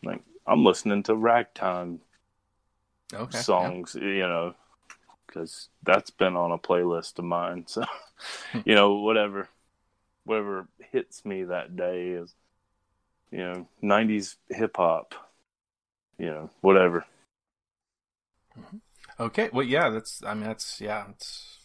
Like, 0.01 0.21
I'm 0.47 0.63
listening 0.63 1.03
to 1.03 1.15
ragtime 1.15 1.99
okay, 3.13 3.37
songs, 3.37 3.95
you 3.95 4.19
know, 4.19 4.55
because 5.27 5.67
that's 5.83 6.09
been 6.09 6.37
on 6.37 6.53
a 6.53 6.57
playlist 6.57 7.19
of 7.19 7.25
mine. 7.25 7.65
So, 7.75 7.83
hmm. 8.53 8.59
you 8.63 8.75
know, 8.75 8.99
whatever, 8.99 9.49
whatever 10.23 10.69
hits 10.93 11.25
me 11.25 11.43
that 11.43 11.75
day 11.75 12.11
is, 12.11 12.33
you 13.35 13.43
know, 13.43 13.67
'90s 13.83 14.35
hip 14.49 14.77
hop, 14.77 15.13
you 16.17 16.27
know, 16.27 16.49
whatever. 16.61 17.05
Mm-hmm. 18.57 18.77
Okay, 19.19 19.49
well, 19.51 19.65
yeah, 19.65 19.89
that's. 19.89 20.23
I 20.25 20.33
mean, 20.33 20.45
that's 20.45 20.79
yeah. 20.79 21.05
It's. 21.09 21.57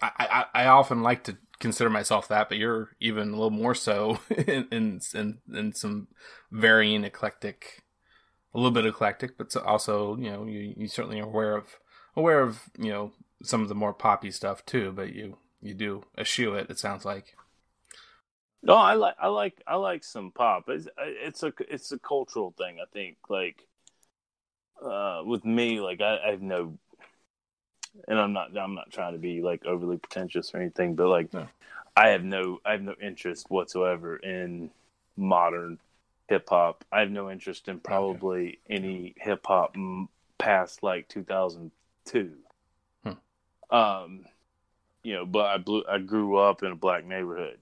I, 0.00 0.44
I 0.54 0.62
I 0.62 0.66
often 0.66 1.02
like 1.02 1.24
to 1.24 1.36
consider 1.58 1.90
myself 1.90 2.28
that, 2.28 2.48
but 2.48 2.58
you're 2.58 2.90
even 3.00 3.28
a 3.28 3.32
little 3.32 3.50
more 3.50 3.74
so 3.74 4.20
in 4.30 4.68
in 4.70 5.00
in, 5.14 5.38
in 5.52 5.72
some 5.74 6.08
varying 6.52 7.04
eclectic, 7.04 7.82
a 8.54 8.58
little 8.58 8.70
bit 8.70 8.86
eclectic, 8.86 9.36
but 9.36 9.54
also 9.56 10.16
you 10.16 10.30
know 10.30 10.44
you, 10.44 10.74
you 10.76 10.88
certainly 10.88 11.20
are 11.20 11.26
aware 11.26 11.56
of 11.56 11.64
aware 12.16 12.40
of 12.40 12.62
you 12.78 12.90
know 12.90 13.12
some 13.42 13.62
of 13.62 13.68
the 13.68 13.74
more 13.74 13.92
poppy 13.92 14.30
stuff 14.30 14.64
too. 14.64 14.92
But 14.92 15.12
you 15.12 15.38
you 15.60 15.74
do 15.74 16.04
eschew 16.16 16.54
it. 16.54 16.70
It 16.70 16.78
sounds 16.78 17.04
like. 17.04 17.34
No, 18.62 18.74
I 18.74 18.94
like, 18.94 19.14
I 19.18 19.28
like, 19.28 19.62
I 19.66 19.76
like 19.76 20.04
some 20.04 20.32
pop. 20.32 20.68
It's, 20.68 20.86
it's 20.98 21.42
a, 21.42 21.52
it's 21.68 21.92
a 21.92 21.98
cultural 21.98 22.54
thing. 22.58 22.76
I 22.80 22.84
think, 22.92 23.16
like, 23.28 23.66
uh, 24.84 25.22
with 25.24 25.44
me, 25.44 25.80
like, 25.80 26.00
I, 26.00 26.18
I 26.26 26.30
have 26.32 26.42
no, 26.42 26.76
and 28.06 28.18
I'm 28.18 28.32
not, 28.32 28.56
I'm 28.56 28.74
not 28.74 28.90
trying 28.90 29.14
to 29.14 29.18
be 29.18 29.40
like 29.40 29.64
overly 29.64 29.96
pretentious 29.96 30.54
or 30.54 30.58
anything, 30.58 30.94
but 30.94 31.08
like, 31.08 31.32
No. 31.32 31.48
I 31.96 32.08
have 32.10 32.22
no, 32.22 32.60
I 32.64 32.72
have 32.72 32.82
no 32.82 32.94
interest 33.00 33.50
whatsoever 33.50 34.16
in 34.16 34.70
modern 35.16 35.78
hip 36.28 36.48
hop. 36.48 36.84
I 36.92 37.00
have 37.00 37.10
no 37.10 37.30
interest 37.30 37.68
in 37.68 37.80
probably 37.80 38.58
any 38.68 39.14
hip 39.16 39.46
hop 39.46 39.72
m- 39.74 40.08
past 40.38 40.82
like 40.82 41.08
2002. 41.08 42.32
Hmm. 43.04 43.74
Um, 43.76 44.24
you 45.02 45.14
know, 45.14 45.26
but 45.26 45.46
I 45.46 45.58
blew, 45.58 45.82
I 45.88 45.98
grew 45.98 46.36
up 46.36 46.62
in 46.62 46.72
a 46.72 46.76
black 46.76 47.04
neighborhood. 47.04 47.58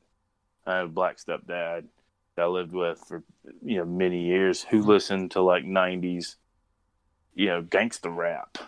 I 0.69 0.77
had 0.77 0.85
a 0.87 0.89
black 0.89 1.19
stepdad 1.19 1.87
that 2.37 2.43
I 2.43 2.47
lived 2.47 2.73
with 2.73 3.01
for 3.09 3.25
you 3.63 3.79
know 3.79 3.85
many 3.87 4.25
years 4.27 4.63
who 4.65 4.83
listened 4.83 5.33
to 5.33 5.43
like 5.43 5.65
'90s, 5.65 6.37
you 7.35 7.47
know, 7.49 7.63
gangster 7.63 8.11
rap. 8.11 8.59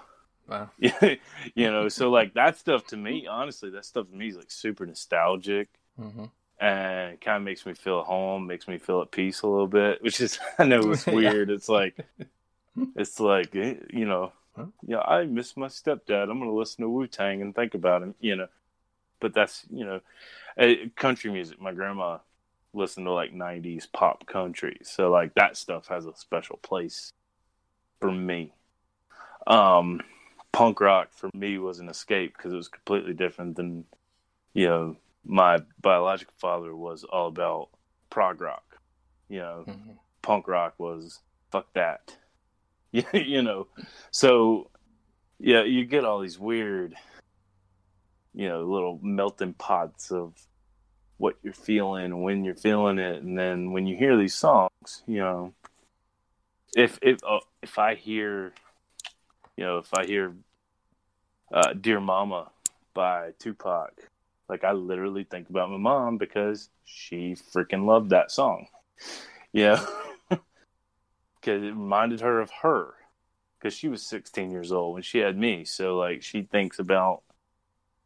Wow. 0.48 0.70
you 0.78 1.18
know, 1.56 1.88
so 1.88 2.10
like 2.10 2.34
that 2.34 2.56
stuff 2.58 2.86
to 2.88 2.96
me, 2.96 3.26
honestly, 3.26 3.70
that 3.70 3.84
stuff 3.84 4.08
to 4.08 4.16
me 4.16 4.28
is 4.28 4.36
like 4.36 4.50
super 4.50 4.86
nostalgic 4.86 5.68
hmm 5.96 6.26
and 6.60 7.20
kind 7.20 7.38
of 7.38 7.42
makes 7.42 7.66
me 7.66 7.74
feel 7.74 8.00
at 8.00 8.06
home, 8.06 8.46
makes 8.46 8.68
me 8.68 8.78
feel 8.78 9.02
at 9.02 9.12
peace 9.12 9.42
a 9.42 9.48
little 9.48 9.68
bit, 9.68 10.02
which 10.02 10.20
is 10.20 10.38
I 10.58 10.64
know 10.66 10.90
it's 10.92 11.06
Yeah. 11.10 11.10
weird. 11.10 11.50
It's 11.50 11.68
like 11.68 11.96
it's 12.94 13.20
like 13.20 13.54
eh, 13.56 13.74
you 13.92 14.04
know, 14.06 14.32
Huh? 14.56 14.66
yeah, 14.86 15.00
I 15.00 15.24
miss 15.24 15.56
my 15.56 15.66
stepdad. 15.68 16.30
I'm 16.30 16.38
gonna 16.38 16.52
listen 16.54 16.82
to 16.84 16.90
Wu 16.90 17.06
Tang 17.06 17.42
and 17.42 17.54
think 17.54 17.74
about 17.74 18.02
him, 18.02 18.14
you 18.20 18.36
know. 18.36 18.48
But 19.20 19.34
that's 19.34 19.64
you 19.70 19.84
know, 19.84 20.00
country 20.96 21.30
music. 21.30 21.60
My 21.60 21.72
grandma 21.72 22.18
listened 22.72 23.06
to 23.06 23.12
like 23.12 23.32
'90s 23.32 23.86
pop 23.92 24.26
country, 24.26 24.78
so 24.82 25.10
like 25.10 25.34
that 25.34 25.56
stuff 25.56 25.88
has 25.88 26.06
a 26.06 26.16
special 26.16 26.56
place 26.58 27.12
for 28.00 28.10
me. 28.10 28.52
Um, 29.46 30.00
punk 30.52 30.80
rock 30.80 31.08
for 31.12 31.30
me 31.34 31.58
was 31.58 31.78
an 31.78 31.88
escape 31.88 32.36
because 32.36 32.52
it 32.52 32.56
was 32.56 32.68
completely 32.68 33.14
different 33.14 33.56
than 33.56 33.84
you 34.54 34.66
know 34.66 34.96
my 35.24 35.58
biological 35.80 36.34
father 36.38 36.74
was 36.74 37.04
all 37.04 37.28
about 37.28 37.68
prog 38.10 38.40
rock. 38.40 38.64
You 39.28 39.40
know, 39.40 39.64
hmm 39.66 39.92
punk 40.22 40.48
rock 40.48 40.74
was 40.78 41.20
fuck 41.50 41.72
that. 41.74 42.16
you 42.92 43.42
know, 43.42 43.68
so 44.10 44.70
yeah, 45.38 45.62
you 45.62 45.84
get 45.84 46.04
all 46.04 46.20
these 46.20 46.38
weird, 46.38 46.94
you 48.34 48.48
know, 48.48 48.62
little 48.62 48.98
melting 49.02 49.54
pots 49.54 50.10
of 50.10 50.34
what 51.16 51.36
you're 51.42 51.52
feeling, 51.52 52.22
when 52.22 52.44
you're 52.44 52.54
feeling 52.54 52.98
it, 52.98 53.22
and 53.22 53.38
then 53.38 53.72
when 53.72 53.86
you 53.86 53.96
hear 53.96 54.16
these 54.16 54.34
songs, 54.34 55.02
you 55.06 55.18
know, 55.18 55.52
if 56.76 56.98
if 57.02 57.18
uh, 57.28 57.40
if 57.62 57.78
I 57.78 57.94
hear, 57.94 58.52
you 59.56 59.64
know, 59.64 59.78
if 59.78 59.92
I 59.92 60.06
hear 60.06 60.34
uh, 61.52 61.74
"Dear 61.74 62.00
Mama" 62.00 62.50
by 62.94 63.32
Tupac, 63.38 63.92
like 64.48 64.64
I 64.64 64.72
literally 64.72 65.24
think 65.24 65.50
about 65.50 65.70
my 65.70 65.76
mom 65.76 66.16
because 66.16 66.70
she 66.84 67.36
freaking 67.52 67.84
loved 67.84 68.10
that 68.10 68.30
song, 68.30 68.66
yeah, 69.52 69.84
because 70.30 71.62
it 71.62 71.74
reminded 71.74 72.20
her 72.20 72.40
of 72.40 72.50
her 72.62 72.94
because 73.58 73.74
she 73.74 73.88
was 73.88 74.06
16 74.06 74.50
years 74.50 74.72
old 74.72 74.94
when 74.94 75.02
she 75.02 75.18
had 75.18 75.36
me, 75.36 75.64
so 75.64 75.98
like 75.98 76.22
she 76.22 76.42
thinks 76.42 76.78
about 76.78 77.22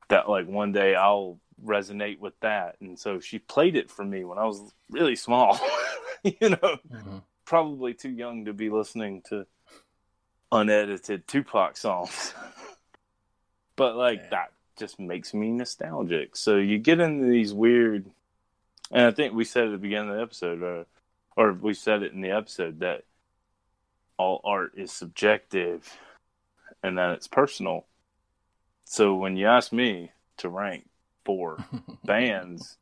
that 0.09 0.29
like 0.29 0.47
one 0.47 0.73
day 0.73 0.95
I'll 0.95 1.39
resonate 1.65 2.19
with 2.19 2.39
that. 2.41 2.77
And 2.81 2.99
so 2.99 3.21
she 3.21 3.39
played 3.39 3.77
it 3.77 3.91
for 3.91 4.05
me 4.05 4.25
when 4.25 4.39
I 4.39 4.45
was 4.45 4.73
really 4.91 5.17
small, 5.17 5.59
you 6.23 6.51
know, 6.51 6.79
Mhm. 6.93 7.23
probably 7.45 7.95
too 7.95 8.11
young 8.11 8.45
to 8.47 8.53
be 8.53 8.71
listening 8.71 9.23
to 9.29 9.47
unedited 10.53 11.27
Tupac 11.27 11.77
songs. 11.77 12.35
but 13.77 13.97
like 13.97 14.21
Yeah. 14.25 14.29
that 14.31 14.53
just 14.77 14.99
makes 14.99 15.33
me 15.35 15.51
nostalgic. 15.51 16.37
So 16.37 16.57
you 16.57 16.79
get 16.79 17.01
into 17.01 17.27
these 17.27 17.53
weird, 17.55 18.11
and 18.91 19.07
I 19.07 19.11
think 19.13 19.35
we 19.35 19.45
said 19.45 19.67
at 19.67 19.71
the 19.73 19.79
beginning 19.79 20.11
of 20.11 20.17
the 20.17 20.23
episode, 20.23 20.63
uh, 20.63 20.85
or 21.37 21.53
we 21.53 21.75
said 21.75 22.03
it 22.03 22.13
in 22.13 22.21
the 22.21 22.31
episode 22.31 22.81
that 22.81 23.05
all 24.17 24.41
art 24.45 24.73
is 24.77 24.93
subjective 24.93 25.97
and 26.83 26.99
that 26.99 27.13
it's 27.13 27.27
personal. 27.29 27.87
So 28.85 29.15
when 29.17 29.37
you 29.37 29.47
ask 29.47 29.73
me 29.73 30.13
to 30.39 30.49
rank 30.49 30.87
four 31.25 31.65
bands, 32.05 32.77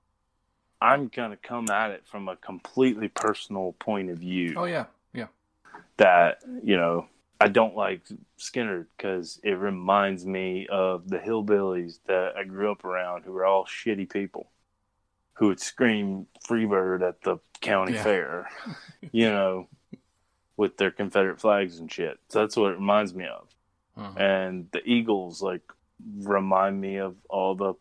I'm 0.81 1.09
gonna 1.09 1.37
come 1.37 1.71
at 1.71 1.91
it 1.93 2.07
from 2.07 2.29
a 2.29 2.37
completely 2.37 3.09
personal 3.09 3.73
point 3.79 4.11
of 4.11 4.19
view. 4.19 4.55
Oh 4.57 4.65
yeah, 4.65 4.87
yeah. 5.13 5.29
That 5.97 6.41
you 6.63 6.77
know, 6.77 7.07
I 7.41 7.49
don't 7.49 7.77
like 7.77 8.03
Skynyrd 8.39 8.87
because 8.97 9.41
it 9.45 9.53
reminds 9.53 10.27
me 10.27 10.67
of 10.69 11.09
the 11.09 11.19
hillbillies 11.19 11.99
that 12.07 12.37
I 12.37 12.45
grew 12.45 12.71
up 12.73 12.85
around, 12.85 13.25
who 13.25 13.33
were 13.33 13.45
all 13.47 13.65
shitty 13.65 14.11
people, 14.11 14.51
who 15.35 15.49
would 15.49 15.61
scream 15.61 16.27
"Freebird" 16.49 17.07
at 17.07 17.23
the 17.23 17.39
county 17.61 17.93
Yeah. 17.93 18.03
fair, 18.03 18.51
you 19.13 19.31
know, 19.31 19.69
with 20.57 20.77
their 20.79 20.91
Confederate 20.91 21.41
flags 21.41 21.79
and 21.79 21.91
shit. 21.91 22.19
So 22.29 22.41
that's 22.41 22.57
what 22.57 22.73
it 22.73 22.77
reminds 22.79 23.15
me 23.15 23.27
of 23.27 23.49
Mhm. 23.97 24.19
and 24.21 24.69
the 24.73 24.83
Eagles 24.85 25.43
like 25.43 25.63
remind 26.19 26.81
me 26.81 26.97
of 26.97 27.17
all 27.29 27.55
the 27.55 27.75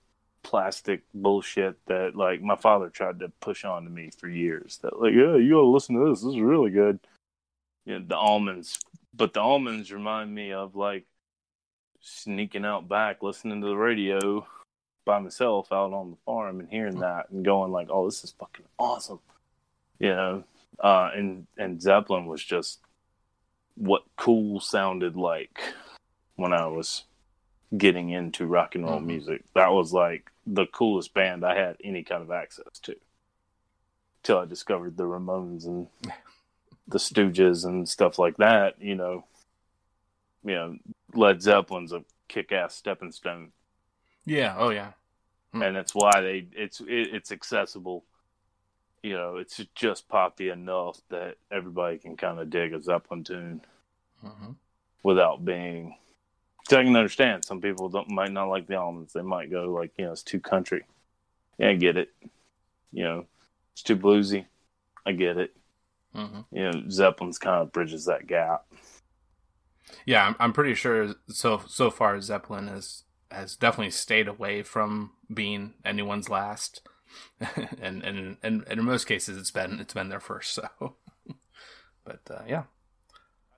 plastic 0.43 1.03
bullshit 1.13 1.77
that 1.85 2.15
like 2.15 2.41
my 2.41 2.55
father 2.55 2.89
tried 2.89 3.19
to 3.19 3.29
push 3.39 3.63
on 3.63 3.83
to 3.83 3.89
me 3.89 4.09
for 4.17 4.27
years. 4.27 4.79
That 4.81 4.99
like, 4.99 5.13
yeah, 5.13 5.35
you 5.35 5.51
gotta 5.51 5.65
listen 5.65 5.95
to 5.95 6.09
this. 6.09 6.21
This 6.21 6.33
is 6.35 6.41
really 6.41 6.71
good. 6.71 6.99
You 7.85 7.99
know, 7.99 8.05
the 8.07 8.15
Allmans, 8.15 8.79
but 9.13 9.33
the 9.33 9.39
Allmans 9.39 9.91
remind 9.91 10.33
me 10.33 10.53
of 10.53 10.75
like 10.75 11.05
sneaking 11.99 12.65
out 12.65 12.87
back, 12.87 13.21
listening 13.21 13.61
to 13.61 13.67
the 13.67 13.75
radio 13.75 14.45
by 15.05 15.19
myself 15.19 15.71
out 15.71 15.93
on 15.93 16.11
the 16.11 16.17
farm 16.25 16.59
and 16.59 16.69
hearing 16.69 16.99
that 16.99 17.29
and 17.31 17.43
going 17.43 17.71
like, 17.71 17.87
oh, 17.89 18.05
this 18.05 18.23
is 18.23 18.33
fucking 18.39 18.65
awesome. 18.77 19.19
You 19.99 20.09
know, 20.09 20.43
uh, 20.79 21.11
and 21.15 21.47
and 21.57 21.81
Zeppelin 21.81 22.25
was 22.25 22.43
just 22.43 22.79
what 23.75 24.03
cool 24.15 24.59
sounded 24.59 25.15
like 25.15 25.59
when 26.35 26.53
I 26.53 26.67
was 26.67 27.03
getting 27.77 28.09
into 28.09 28.45
rock 28.45 28.75
and 28.75 28.85
roll 28.85 28.99
Mhm. 28.99 29.05
music. 29.05 29.43
That 29.53 29.71
was 29.71 29.93
like 29.93 30.31
the 30.45 30.65
coolest 30.67 31.13
band 31.13 31.45
I 31.45 31.55
had 31.55 31.77
any 31.83 32.03
kind 32.03 32.21
of 32.21 32.31
access 32.31 32.79
to. 32.83 32.95
Till 34.23 34.39
I 34.39 34.45
discovered 34.45 34.97
the 34.97 35.03
Ramones 35.05 35.65
and 35.65 35.87
the 36.87 36.97
Stooges 36.97 37.65
and 37.65 37.87
stuff 37.87 38.19
like 38.19 38.37
that, 38.37 38.81
you 38.81 38.95
know. 38.95 39.25
You 40.43 40.55
know, 40.55 40.77
Led 41.13 41.41
Zeppelin's 41.41 41.93
a 41.93 42.03
kick 42.27 42.51
ass 42.51 42.75
stepping 42.75 43.11
stone. 43.11 43.51
Yeah. 44.25 44.55
Oh 44.57 44.69
yeah. 44.69 44.93
Hmm. 45.53 45.61
And 45.61 45.75
that's 45.75 45.93
why 45.95 46.21
they 46.21 46.47
it's 46.53 46.79
it, 46.81 47.13
it's 47.13 47.31
accessible. 47.31 48.05
You 49.03 49.13
know, 49.13 49.37
it's 49.37 49.59
just 49.75 50.07
poppy 50.09 50.49
enough 50.49 50.99
that 51.09 51.37
everybody 51.51 51.97
can 51.97 52.17
kind 52.17 52.39
of 52.39 52.49
dig 52.49 52.73
a 52.73 52.81
Zeppelin 52.81 53.23
tune 53.23 53.61
hmm 54.21 54.51
without 55.03 55.43
being. 55.43 55.95
So 56.69 56.79
I 56.79 56.83
can 56.83 56.95
understand 56.95 57.43
some 57.45 57.61
people 57.61 57.89
don't 57.89 58.09
might 58.09 58.31
not 58.31 58.49
like 58.49 58.67
the 58.67 58.75
Allmans. 58.75 59.13
They 59.13 59.21
might 59.21 59.51
go 59.51 59.65
like, 59.71 59.91
you 59.97 60.05
know, 60.05 60.11
it's 60.13 60.23
too 60.23 60.39
country. 60.39 60.85
Yeah, 61.57 61.69
I 61.69 61.75
get 61.75 61.97
it. 61.97 62.09
You 62.91 63.03
know, 63.03 63.25
it's 63.73 63.83
too 63.83 63.97
bluesy. 63.97 64.45
I 65.05 65.13
get 65.13 65.37
it. 65.37 65.55
hmm 66.13 66.41
You 66.51 66.71
know, 66.71 66.83
Zeppelin's 66.89 67.39
kind 67.39 67.61
of 67.61 67.71
bridges 67.71 68.05
that 68.05 68.27
gap. 68.27 68.65
Yeah, 70.05 70.25
I'm, 70.27 70.35
I'm 70.39 70.53
pretty 70.53 70.75
sure. 70.75 71.15
So 71.29 71.61
so 71.67 71.89
far, 71.89 72.19
Zeppelin 72.21 72.67
has 72.67 73.03
has 73.29 73.55
definitely 73.55 73.91
stayed 73.91 74.27
away 74.27 74.63
from 74.63 75.11
being 75.33 75.73
anyone's 75.85 76.29
last, 76.29 76.81
and, 77.81 78.03
and 78.03 78.37
and 78.43 78.63
and 78.67 78.79
in 78.79 78.85
most 78.85 79.05
cases, 79.05 79.37
it's 79.37 79.51
been 79.51 79.79
it's 79.79 79.93
been 79.93 80.09
their 80.09 80.19
first. 80.19 80.53
So, 80.53 80.95
but 82.05 82.21
uh, 82.29 82.43
yeah, 82.47 82.63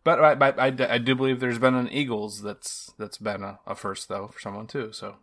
but 0.03 0.19
I, 0.19 0.47
I, 0.49 0.67
I, 0.67 0.93
I 0.95 0.97
do 0.97 1.15
believe 1.15 1.39
there's 1.39 1.59
been 1.59 1.75
an 1.75 1.89
Eagles 1.89 2.41
that's 2.41 2.91
that's 2.97 3.17
been 3.17 3.43
a, 3.43 3.59
a 3.65 3.75
first 3.75 4.09
though 4.09 4.27
for 4.27 4.39
someone 4.39 4.67
too. 4.67 4.91
So 4.91 5.15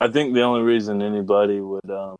I 0.00 0.08
think 0.08 0.34
the 0.34 0.42
only 0.42 0.62
reason 0.62 1.02
anybody 1.02 1.60
would 1.60 1.90
um, 1.90 2.16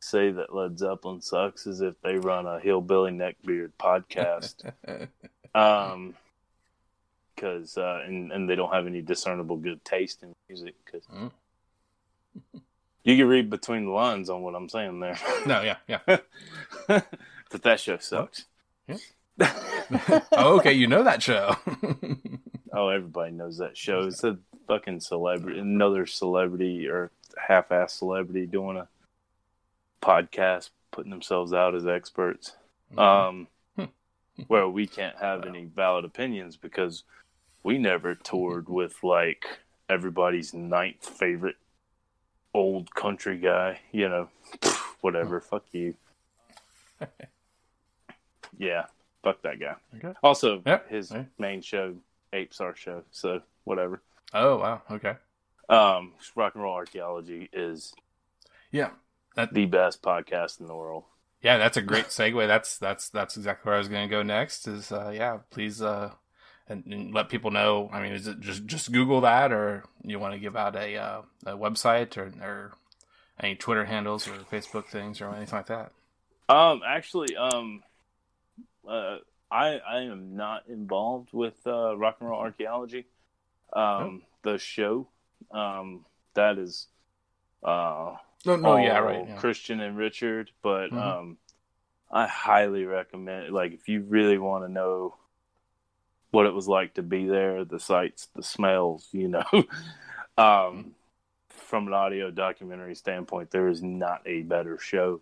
say 0.00 0.30
that 0.30 0.54
Led 0.54 0.78
Zeppelin 0.78 1.20
sucks 1.20 1.66
is 1.66 1.80
if 1.80 2.00
they 2.02 2.16
run 2.16 2.46
a 2.46 2.60
hillbilly 2.60 3.12
neckbeard 3.12 3.72
podcast. 3.78 4.70
um, 5.54 6.14
because 7.34 7.78
uh, 7.78 8.00
and 8.04 8.32
and 8.32 8.48
they 8.50 8.56
don't 8.56 8.72
have 8.74 8.86
any 8.86 9.00
discernible 9.00 9.56
good 9.56 9.84
taste 9.84 10.22
in 10.22 10.34
music. 10.48 10.74
Because 10.84 11.04
Mm. 11.06 11.30
you 13.04 13.16
can 13.16 13.26
read 13.28 13.48
between 13.48 13.84
the 13.86 13.90
lines 13.92 14.28
on 14.28 14.42
what 14.42 14.54
I'm 14.54 14.68
saying 14.68 15.00
there. 15.00 15.16
no, 15.46 15.62
yeah, 15.62 15.76
yeah. 15.86 16.00
but 16.86 17.62
that 17.62 17.80
show 17.80 17.98
sucks. 17.98 18.44
Oh, 19.40 20.58
okay, 20.58 20.72
you 20.72 20.86
know 20.86 21.02
that 21.02 21.22
show. 21.22 21.56
oh, 22.72 22.88
everybody 22.88 23.32
knows 23.32 23.58
that 23.58 23.76
show. 23.76 24.00
It's 24.00 24.22
a 24.24 24.38
fucking 24.66 25.00
celebrity, 25.00 25.58
another 25.58 26.06
celebrity 26.06 26.88
or 26.88 27.10
half-ass 27.38 27.94
celebrity 27.94 28.46
doing 28.46 28.76
a 28.76 28.88
podcast, 30.02 30.70
putting 30.90 31.10
themselves 31.10 31.52
out 31.52 31.74
as 31.74 31.86
experts. 31.86 32.52
Um, 32.96 33.48
where 34.46 34.68
we 34.68 34.86
can't 34.86 35.16
have 35.16 35.44
any 35.44 35.64
valid 35.64 36.04
opinions 36.04 36.56
because 36.56 37.02
we 37.62 37.76
never 37.78 38.14
toured 38.14 38.68
with 38.68 39.02
like 39.02 39.44
everybody's 39.88 40.54
ninth 40.54 41.04
favorite 41.04 41.56
old 42.54 42.94
country 42.94 43.38
guy. 43.38 43.80
You 43.92 44.08
know, 44.08 44.28
whatever. 45.00 45.40
Fuck 45.40 45.64
you. 45.72 45.94
yeah, 48.58 48.86
fuck 49.22 49.42
that 49.42 49.58
guy. 49.60 49.74
Okay. 49.96 50.14
Also, 50.22 50.62
Yep. 50.64 50.88
his 50.90 51.10
Yeah. 51.10 51.24
main 51.38 51.60
show, 51.62 51.96
Apes 52.32 52.60
Our 52.60 52.74
Show. 52.74 53.04
So 53.10 53.42
whatever. 53.64 54.00
oh 54.34 54.58
wow, 54.58 54.82
okay, 54.90 55.16
Um, 55.68 56.14
rock 56.34 56.54
and 56.54 56.62
roll 56.62 56.74
archaeology 56.74 57.48
is 57.52 57.94
yeah. 58.70 58.90
the 59.52 59.66
best 59.66 60.02
podcast 60.02 60.60
in 60.60 60.66
the 60.66 60.74
world. 60.74 61.04
Yeah, 61.40 61.56
that's 61.58 61.76
a 61.76 61.82
great 61.82 62.06
segue. 62.06 62.46
That's 62.48 62.78
that's 62.78 63.08
that's 63.10 63.36
exactly 63.36 63.68
where 63.68 63.76
I 63.76 63.78
was 63.78 63.88
going 63.88 64.08
to 64.08 64.10
go 64.10 64.22
next. 64.22 64.66
Is 64.66 64.90
uh, 64.90 65.12
yeah, 65.14 65.38
please 65.50 65.80
uh, 65.80 66.12
and, 66.68 66.84
and 66.86 67.14
let 67.14 67.28
people 67.28 67.50
know. 67.52 67.88
I 67.92 68.02
mean, 68.02 68.12
is 68.12 68.26
it 68.26 68.40
just 68.40 68.66
just 68.66 68.90
Google 68.92 69.20
that, 69.22 69.52
or 69.52 69.84
you 70.02 70.18
want 70.18 70.34
to 70.34 70.40
give 70.40 70.56
out 70.56 70.74
a 70.74 70.96
uh, 70.96 71.22
a 71.46 71.52
website 71.52 72.16
or 72.16 72.32
or 72.42 72.72
any 73.38 73.54
Twitter 73.54 73.84
handles 73.84 74.26
or 74.26 74.32
Facebook 74.50 74.86
things 74.86 75.20
or 75.20 75.32
anything 75.32 75.56
like 75.56 75.66
that? 75.68 75.92
Um, 76.48 76.80
actually, 76.84 77.36
um, 77.36 77.82
uh, 78.88 79.18
I 79.50 79.78
I 79.78 80.00
am 80.02 80.36
not 80.36 80.68
involved 80.68 81.30
with 81.32 81.54
uh, 81.66 81.96
rock 81.96 82.16
and 82.20 82.28
roll 82.28 82.40
archaeology. 82.40 83.06
Um, 83.72 84.22
the 84.42 84.58
show, 84.58 85.08
um, 85.50 86.04
that 86.34 86.58
is, 86.58 86.86
uh, 87.62 88.16
No, 88.46 88.56
no, 88.56 88.76
yeah, 88.76 88.98
right. 88.98 89.26
Yeah. 89.26 89.36
Christian 89.36 89.80
and 89.80 89.96
Richard, 89.96 90.50
but 90.62 90.90
Mhm. 90.90 90.98
um, 90.98 91.38
I 92.10 92.26
highly 92.26 92.84
recommend. 92.84 93.52
Like, 93.52 93.72
if 93.72 93.88
you 93.88 94.02
really 94.02 94.38
want 94.38 94.64
to 94.64 94.72
know 94.72 95.16
what 96.30 96.46
it 96.46 96.54
was 96.54 96.68
like 96.68 96.94
to 96.94 97.02
be 97.02 97.26
there, 97.26 97.64
the 97.64 97.80
sights, 97.80 98.28
the 98.34 98.42
smells, 98.42 99.08
you 99.12 99.28
know, 99.28 99.44
um, 100.38 100.94
from 101.48 101.86
an 101.86 101.92
audio 101.92 102.30
documentary 102.30 102.94
standpoint, 102.94 103.50
there 103.50 103.68
is 103.68 103.82
not 103.82 104.22
a 104.26 104.42
better 104.42 104.78
show 104.78 105.20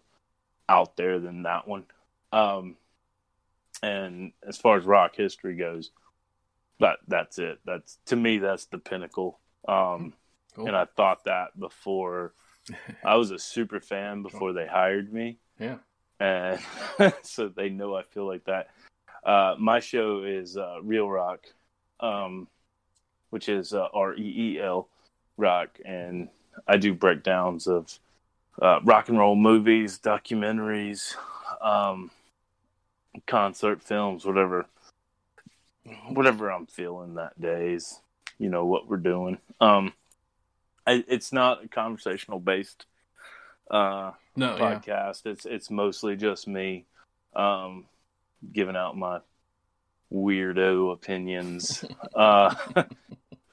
out 0.69 0.97
there 0.97 1.19
than 1.19 1.43
that 1.45 1.67
one. 1.67 1.85
Um, 2.33 2.77
and 3.83 4.33
as 4.47 4.57
far 4.57 4.77
as 4.77 4.85
rock 4.85 5.17
history 5.17 5.57
goes, 5.57 5.91
that 6.81 6.99
that's 7.09 7.39
it. 7.39 7.59
That's 7.65 7.99
to 8.07 8.17
me, 8.17 8.39
that's 8.39 8.67
the 8.67 8.79
pinnacle. 8.79 9.39
Um, 9.67 10.13
Cool. 10.55 10.69
and 10.69 10.77
I 10.77 10.87
thought 10.87 11.25
that 11.25 11.59
before 11.59 12.33
I 13.05 13.17
was 13.17 13.31
a 13.31 13.39
super 13.39 13.79
fan 13.81 14.23
before 14.23 14.55
they 14.55 14.67
hired 14.67 15.13
me. 15.13 15.37
Yeah. 15.61 15.77
And 16.19 16.59
so 17.23 17.49
they 17.49 17.69
know 17.69 17.95
I 17.95 18.03
feel 18.05 18.27
like 18.27 18.45
that. 18.47 18.71
Uh, 19.23 19.55
my 19.59 19.81
show 19.81 20.23
is 20.23 20.57
uh, 20.57 20.79
Reel 20.83 21.11
Rock, 21.11 21.41
um, 22.01 22.49
which 23.31 23.49
is 23.51 23.75
uh, 23.75 23.89
R 23.93 24.15
E 24.15 24.55
E 24.55 24.61
L 24.61 24.89
Rock, 25.37 25.79
and 25.85 26.29
I 26.67 26.79
do 26.79 26.95
breakdowns 26.95 27.67
of 27.67 27.99
uh, 28.63 28.81
rock 28.85 29.11
and 29.11 29.19
roll 29.19 29.37
movies, 29.37 29.99
documentaries, 29.99 31.15
um, 31.61 32.11
concert 33.27 33.83
films, 33.83 34.25
whatever, 34.25 34.67
whatever 36.09 36.51
I'm 36.51 36.67
feeling 36.67 37.15
that 37.15 37.41
day 37.41 37.73
is, 37.73 38.01
you 38.39 38.49
know, 38.49 38.65
what 38.67 38.89
we're 38.89 38.97
doing. 38.97 39.39
Um, 39.61 39.93
I, 40.87 41.05
it's 41.09 41.33
not 41.33 41.65
a 41.65 41.69
conversational 41.69 42.39
based 42.39 42.87
uh, 43.71 44.13
No, 44.37 44.57
yeah. 44.57 44.79
podcast. 44.79 45.27
It's 45.27 45.45
it's 45.47 45.71
mostly 45.71 46.17
just 46.17 46.47
me 46.47 46.85
um, 47.35 47.87
giving 48.53 48.77
out 48.77 48.97
my 48.97 49.21
weirdo 50.13 50.93
opinions. 50.93 51.85
uh, 52.15 52.55
but 52.75 52.93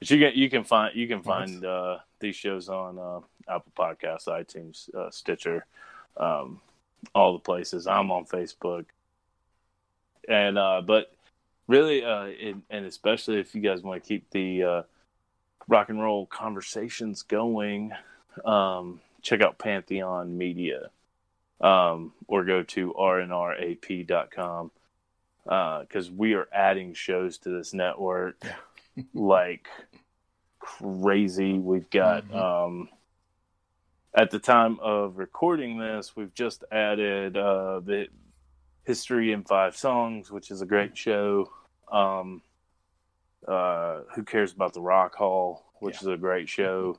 you 0.00 0.18
can 0.18 0.32
you 0.34 0.50
can 0.50 0.64
find 0.64 0.94
you 0.94 1.08
can 1.08 1.22
find 1.22 1.64
uh, 1.64 1.98
these 2.20 2.36
shows 2.36 2.68
on 2.68 2.98
uh, 2.98 3.20
Apple 3.52 3.72
Podcasts, 3.76 4.28
iTunes, 4.28 4.94
uh, 4.94 5.10
Stitcher, 5.10 5.66
um, 6.16 6.60
all 7.14 7.32
the 7.32 7.38
places. 7.38 7.86
I'm 7.86 8.10
on 8.10 8.24
Facebook, 8.26 8.86
and 10.28 10.58
uh, 10.58 10.82
but 10.86 11.12
really, 11.66 12.04
uh, 12.04 12.24
it, 12.24 12.56
and 12.70 12.84
especially 12.86 13.38
if 13.38 13.54
you 13.54 13.60
guys 13.60 13.82
want 13.82 14.02
to 14.02 14.08
keep 14.08 14.30
the 14.30 14.62
uh, 14.62 14.82
rock 15.68 15.88
and 15.88 16.00
roll 16.00 16.26
conversations 16.26 17.22
going, 17.22 17.92
um, 18.44 19.00
check 19.22 19.40
out 19.40 19.58
Pantheon 19.58 20.36
Media, 20.36 20.90
um, 21.60 22.12
or 22.26 22.44
go 22.44 22.62
to 22.62 22.92
rnrap.com 22.98 24.70
uh, 25.48 25.80
because 25.80 26.10
we 26.10 26.34
are 26.34 26.48
adding 26.52 26.94
shows 26.94 27.38
to 27.38 27.50
this 27.50 27.72
network 27.74 28.42
like 29.14 29.68
crazy. 30.58 31.58
We've 31.58 31.90
got 31.90 32.26
Mhm. 32.28 32.34
um, 32.34 32.88
at 34.14 34.30
the 34.30 34.38
time 34.38 34.78
of 34.80 35.18
recording 35.18 35.78
this, 35.78 36.14
we've 36.14 36.32
just 36.34 36.64
added 36.70 37.36
uh, 37.36 37.80
the 37.80 38.08
History 38.84 39.32
in 39.32 39.44
Five 39.44 39.76
Songs, 39.76 40.30
which 40.30 40.50
is 40.50 40.60
a 40.62 40.66
great 40.66 40.96
show. 40.96 41.50
Um, 41.90 42.42
uh, 43.46 44.00
Who 44.14 44.22
cares 44.22 44.52
about 44.52 44.74
the 44.74 44.80
Rock 44.80 45.14
Hall, 45.14 45.64
which 45.80 46.00
is 46.00 46.06
a 46.06 46.16
great 46.16 46.48
show, 46.48 46.98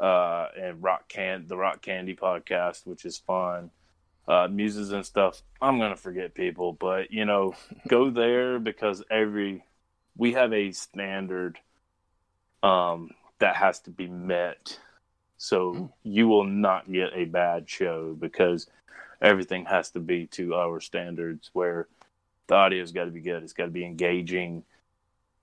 uh, 0.00 0.46
and 0.60 0.82
Rock 0.82 1.08
Can 1.08 1.46
the 1.46 1.56
Rock 1.56 1.82
Candy 1.82 2.14
podcast, 2.14 2.86
which 2.86 3.04
is 3.04 3.18
fun. 3.18 3.70
Uh, 4.28 4.46
muses 4.48 4.92
and 4.92 5.04
stuff. 5.04 5.42
I'm 5.60 5.78
gonna 5.78 5.96
forget 5.96 6.34
people, 6.34 6.72
but 6.72 7.10
you 7.10 7.24
know, 7.24 7.54
go 7.88 8.10
there 8.10 8.58
because 8.58 9.02
every 9.10 9.64
we 10.16 10.32
have 10.32 10.52
a 10.52 10.72
standard 10.72 11.58
um, 12.62 13.10
that 13.40 13.56
has 13.56 13.80
to 13.80 13.90
be 13.90 14.06
met. 14.06 14.78
So 15.36 15.92
you 16.04 16.28
will 16.28 16.44
not 16.44 16.90
get 16.90 17.10
a 17.14 17.24
bad 17.24 17.68
show 17.68 18.16
because 18.18 18.68
everything 19.22 19.64
has 19.64 19.90
to 19.92 20.00
be 20.00 20.26
to 20.26 20.54
our 20.54 20.80
standards 20.80 21.48
where 21.52 21.86
the 22.48 22.54
audio's 22.54 22.92
got 22.92 23.04
to 23.04 23.10
be 23.10 23.20
good. 23.20 23.42
It's 23.42 23.52
got 23.52 23.66
to 23.66 23.70
be 23.70 23.84
engaging. 23.84 24.64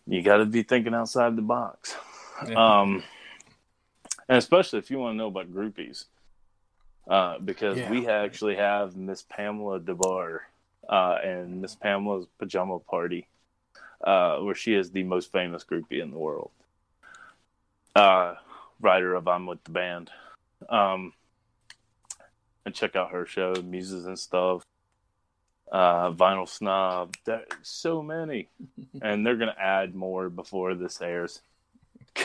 You 0.06 0.22
got 0.22 0.38
to 0.38 0.46
be 0.46 0.64
thinking 0.64 0.94
outside 0.94 1.36
the 1.36 1.42
box. 1.42 1.96
Yeah. 2.48 2.54
Um, 2.82 3.04
and 4.28 4.38
especially 4.38 4.80
if 4.80 4.92
you 4.92 5.00
want 5.00 5.14
to 5.14 5.18
know 5.18 5.28
about 5.28 5.52
groupies, 5.52 6.06
uh, 7.08 7.40
because 7.40 7.78
Yeah. 7.78 7.90
we 7.90 8.08
actually 8.08 8.56
have 8.56 8.96
Miss 8.96 9.24
Pamela 9.24 9.80
Des 9.80 9.94
Barres 9.94 10.42
uh, 10.88 11.18
and 11.24 11.62
Miss 11.62 11.76
Pamela's 11.76 12.28
Pajama 12.38 12.80
Party, 12.80 13.28
uh, 14.04 14.38
where 14.40 14.56
she 14.56 14.74
is 14.74 14.92
the 14.92 15.04
most 15.04 15.32
famous 15.32 15.64
groupie 15.64 16.02
in 16.02 16.12
the 16.12 16.18
world. 16.18 16.52
Uh, 17.96 18.36
writer 18.80 19.16
of 19.16 19.28
I'm 19.28 19.46
with 19.46 19.64
the 19.64 19.72
band. 19.72 20.12
Um, 20.70 21.14
and 22.70 22.76
check 22.76 22.96
out 22.96 23.12
her 23.12 23.26
show, 23.26 23.54
Muses 23.64 24.06
and 24.06 24.18
stuff. 24.18 24.64
Uh, 25.72 26.12
Vinyl 26.12 26.48
Snob. 26.48 27.16
There's 27.26 27.46
so 27.62 28.02
many, 28.02 28.50
and 29.02 29.26
they're 29.26 29.36
gonna 29.38 29.56
add 29.60 29.94
more 29.96 30.30
before 30.30 30.76
this 30.76 31.02
airs. 31.02 31.42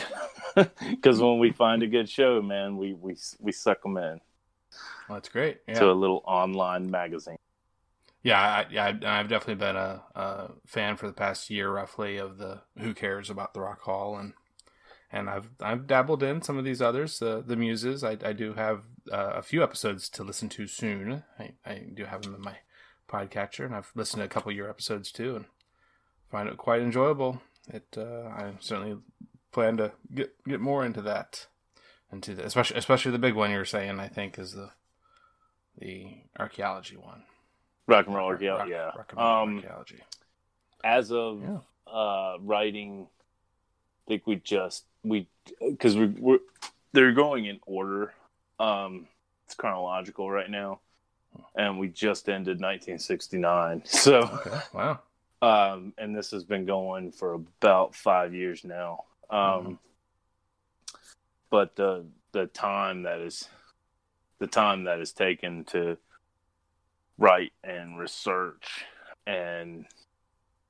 Because 0.55 1.19
when 1.19 1.37
we 1.37 1.51
find 1.51 1.83
a 1.83 1.87
good 1.87 2.07
show, 2.07 2.41
man, 2.41 2.77
we 2.77 2.93
we 2.93 3.17
we 3.41 3.51
suck 3.51 3.81
them 3.83 3.97
in 3.97 4.21
Well, 5.09 5.17
that's 5.17 5.27
great. 5.27 5.57
Yeah. 5.67 5.79
to 5.79 5.91
a 5.91 5.93
little 5.93 6.23
online 6.25 6.89
magazine. 6.89 7.35
Yeah, 8.23 8.39
I, 8.39 8.65
yeah, 8.71 8.93
I've 9.05 9.27
definitely 9.27 9.55
been 9.55 9.75
a, 9.75 10.01
a 10.15 10.51
fan 10.65 10.95
for 10.95 11.07
the 11.07 11.13
past 11.13 11.49
year, 11.49 11.69
roughly, 11.69 12.17
of 12.17 12.37
the 12.37 12.61
Who 12.79 12.93
Cares 12.93 13.29
About 13.29 13.53
the 13.53 13.59
Rock 13.59 13.81
Hall, 13.81 14.15
and 14.17 14.31
and 15.15 15.29
I've 15.29 15.49
I've 15.61 15.87
dabbled 15.87 16.21
in 16.23 16.41
some 16.41 16.57
of 16.57 16.65
these 16.65 16.81
others, 16.81 17.19
the 17.19 17.41
the 17.45 17.55
Muses. 17.55 18.03
I, 18.03 18.17
I 18.23 18.33
do 18.33 18.53
have 18.53 18.81
uh, 19.11 19.33
a 19.35 19.41
few 19.41 19.63
episodes 19.63 20.09
to 20.09 20.23
listen 20.23 20.49
to 20.49 20.67
soon. 20.67 21.23
I, 21.39 21.53
I 21.65 21.75
do 21.93 22.05
have 22.05 22.21
them 22.23 22.35
in 22.35 22.41
my 22.41 22.57
podcatcher, 23.09 23.65
and 23.65 23.75
I've 23.75 23.91
listened 23.95 24.19
to 24.21 24.25
a 24.25 24.29
couple 24.29 24.51
of 24.51 24.57
your 24.57 24.69
episodes 24.69 25.11
too, 25.11 25.35
and 25.37 25.45
find 26.29 26.49
it 26.49 26.57
quite 26.57 26.81
enjoyable. 26.81 27.41
It 27.67 27.87
uh, 27.97 28.27
I 28.41 28.53
certainly 28.59 28.97
plan 29.51 29.77
to 29.77 29.91
get 30.13 30.33
get 30.47 30.59
more 30.59 30.85
into 30.85 31.01
that, 31.03 31.47
into 32.11 32.35
the, 32.35 32.45
especially 32.45 32.77
especially 32.77 33.11
the 33.11 33.19
big 33.19 33.35
one 33.35 33.51
you 33.51 33.57
were 33.57 33.65
saying. 33.65 33.99
I 33.99 34.07
think 34.09 34.37
is 34.37 34.51
the 34.53 34.71
the 35.77 36.07
archaeology 36.39 36.97
one. 36.97 37.23
Rock 37.87 38.07
and 38.07 38.15
roll, 38.15 38.31
rock- 38.31 38.41
yeah. 38.41 38.91
rock 38.97 39.07
and 39.11 39.17
roll 39.19 39.27
Um, 39.43 39.55
archaeology. 39.57 40.01
as 40.83 41.11
of 41.11 41.41
Yeah. 41.43 41.59
uh, 41.85 42.37
writing, 42.41 43.07
I 43.07 44.03
think 44.07 44.25
we 44.25 44.37
just 44.37 44.85
we 45.05 45.27
because 45.61 45.95
we, 45.95 46.07
we're 46.07 46.39
they're 46.93 47.13
going 47.13 47.45
in 47.45 47.59
order. 47.65 48.13
Um, 48.59 49.07
it's 49.45 49.55
chronological 49.55 50.29
right 50.29 50.49
now, 50.49 50.79
and 51.55 51.77
we 51.79 51.87
just 51.89 52.27
ended 52.29 52.59
1969. 52.59 53.83
So, 53.85 54.19
Okay. 54.19 54.59
Wow. 54.73 54.99
um, 55.41 55.93
and 55.97 56.15
this 56.15 56.31
has 56.31 56.43
been 56.43 56.65
going 56.65 57.11
for 57.11 57.33
about 57.33 57.95
five 57.95 58.33
years 58.33 58.63
now. 58.63 59.03
Um, 59.29 59.39
Mhm. 59.39 59.77
but 61.49 61.75
the 61.75 62.05
the 62.31 62.47
time 62.47 63.03
that 63.03 63.19
is 63.19 63.47
the 64.39 64.47
time 64.47 64.85
that 64.85 64.99
is 64.99 65.13
taken 65.13 65.63
to 65.65 65.97
write 67.17 67.53
and 67.63 67.97
research 67.97 68.83
and 69.25 69.85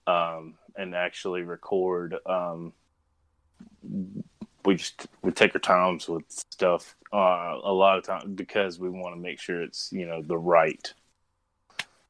um 0.05 0.53
and 0.75 0.93
actually 0.93 1.41
record 1.41 2.15
um 2.27 2.71
we 4.65 4.75
just 4.75 5.07
we 5.21 5.31
take 5.31 5.53
our 5.55 5.61
times 5.61 6.07
with 6.09 6.23
stuff 6.29 6.95
uh 7.13 7.57
a 7.63 7.71
lot 7.71 7.97
of 7.97 8.03
times 8.03 8.23
because 8.35 8.79
we 8.79 8.89
want 8.89 9.13
to 9.15 9.19
make 9.21 9.39
sure 9.39 9.61
it's 9.61 9.91
you 9.91 10.05
know 10.07 10.21
the 10.21 10.37
right 10.37 10.93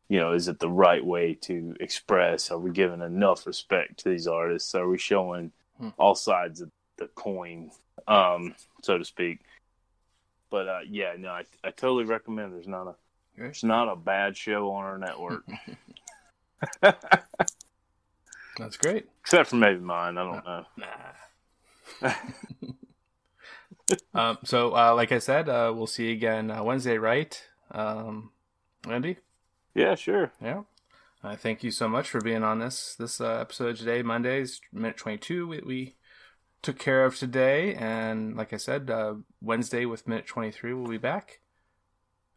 you 0.07 0.19
know 0.19 0.33
is 0.33 0.47
it 0.47 0.59
the 0.59 0.69
right 0.69 1.03
way 1.05 1.33
to 1.33 1.75
express 1.79 2.51
are 2.51 2.57
we 2.59 2.71
giving 2.71 3.01
enough 3.01 3.45
respect 3.45 3.97
to 3.97 4.09
these 4.09 4.27
artists 4.27 4.73
are 4.75 4.87
we 4.87 4.97
showing 4.97 5.51
Hmm. 5.77 5.89
all 5.97 6.15
sides 6.15 6.61
of 6.61 6.69
the 6.97 7.07
coin 7.15 7.69
um 8.07 8.55
so 8.81 8.97
to 8.97 9.03
speak 9.03 9.41
but 10.49 10.69
uh 10.69 10.79
yeah 10.87 11.15
no 11.17 11.27
i, 11.31 11.43
I 11.65 11.71
totally 11.71 12.05
recommend 12.05 12.53
there's 12.53 12.65
not 12.67 12.87
a 12.87 12.95
there's 13.37 13.61
not 13.61 13.89
a 13.89 13.95
bad 13.97 14.37
show 14.37 14.71
on 14.71 14.85
our 14.85 14.97
network 14.97 15.43
That's 18.57 18.77
great. 18.77 19.09
except 19.19 19.49
for 19.49 19.57
maybe 19.57 19.81
mine 19.81 20.17
i 20.17 20.23
don't 20.23 20.45
know 20.45 20.65
Nah. 20.77 20.85
um, 24.13 24.37
so, 24.43 24.75
uh, 24.75 24.93
like 24.95 25.11
I 25.11 25.19
said, 25.19 25.49
uh, 25.49 25.73
we'll 25.75 25.87
see 25.87 26.07
you 26.07 26.13
again 26.13 26.51
uh, 26.51 26.63
Wednesday, 26.63 26.97
right? 26.97 27.41
Um, 27.71 28.31
Andy? 28.89 29.17
yeah 29.73 29.95
sure 29.95 30.31
Yeah. 30.41 30.61
Uh, 31.23 31.35
thank 31.35 31.63
you 31.63 31.71
so 31.71 31.87
much 31.87 32.07
for 32.07 32.21
being 32.21 32.43
on 32.43 32.59
this 32.59 32.95
this 32.95 33.19
uh, 33.19 33.39
episode 33.41 33.77
today. 33.77 34.03
Monday's 34.03 34.61
minute 34.71 34.95
twenty 34.95 35.17
two. 35.17 35.47
We, 35.47 35.59
we 35.65 35.95
took 36.61 36.77
care 36.77 37.03
of 37.03 37.17
today, 37.17 37.73
and 37.73 38.35
like 38.35 38.53
I 38.53 38.57
said, 38.57 38.91
uh, 38.91 39.15
Wednesday 39.41 39.85
with 39.85 40.07
minute 40.07 40.27
twenty 40.27 40.51
three, 40.51 40.71
we'll 40.73 40.87
be 40.87 40.99
back. 40.99 41.39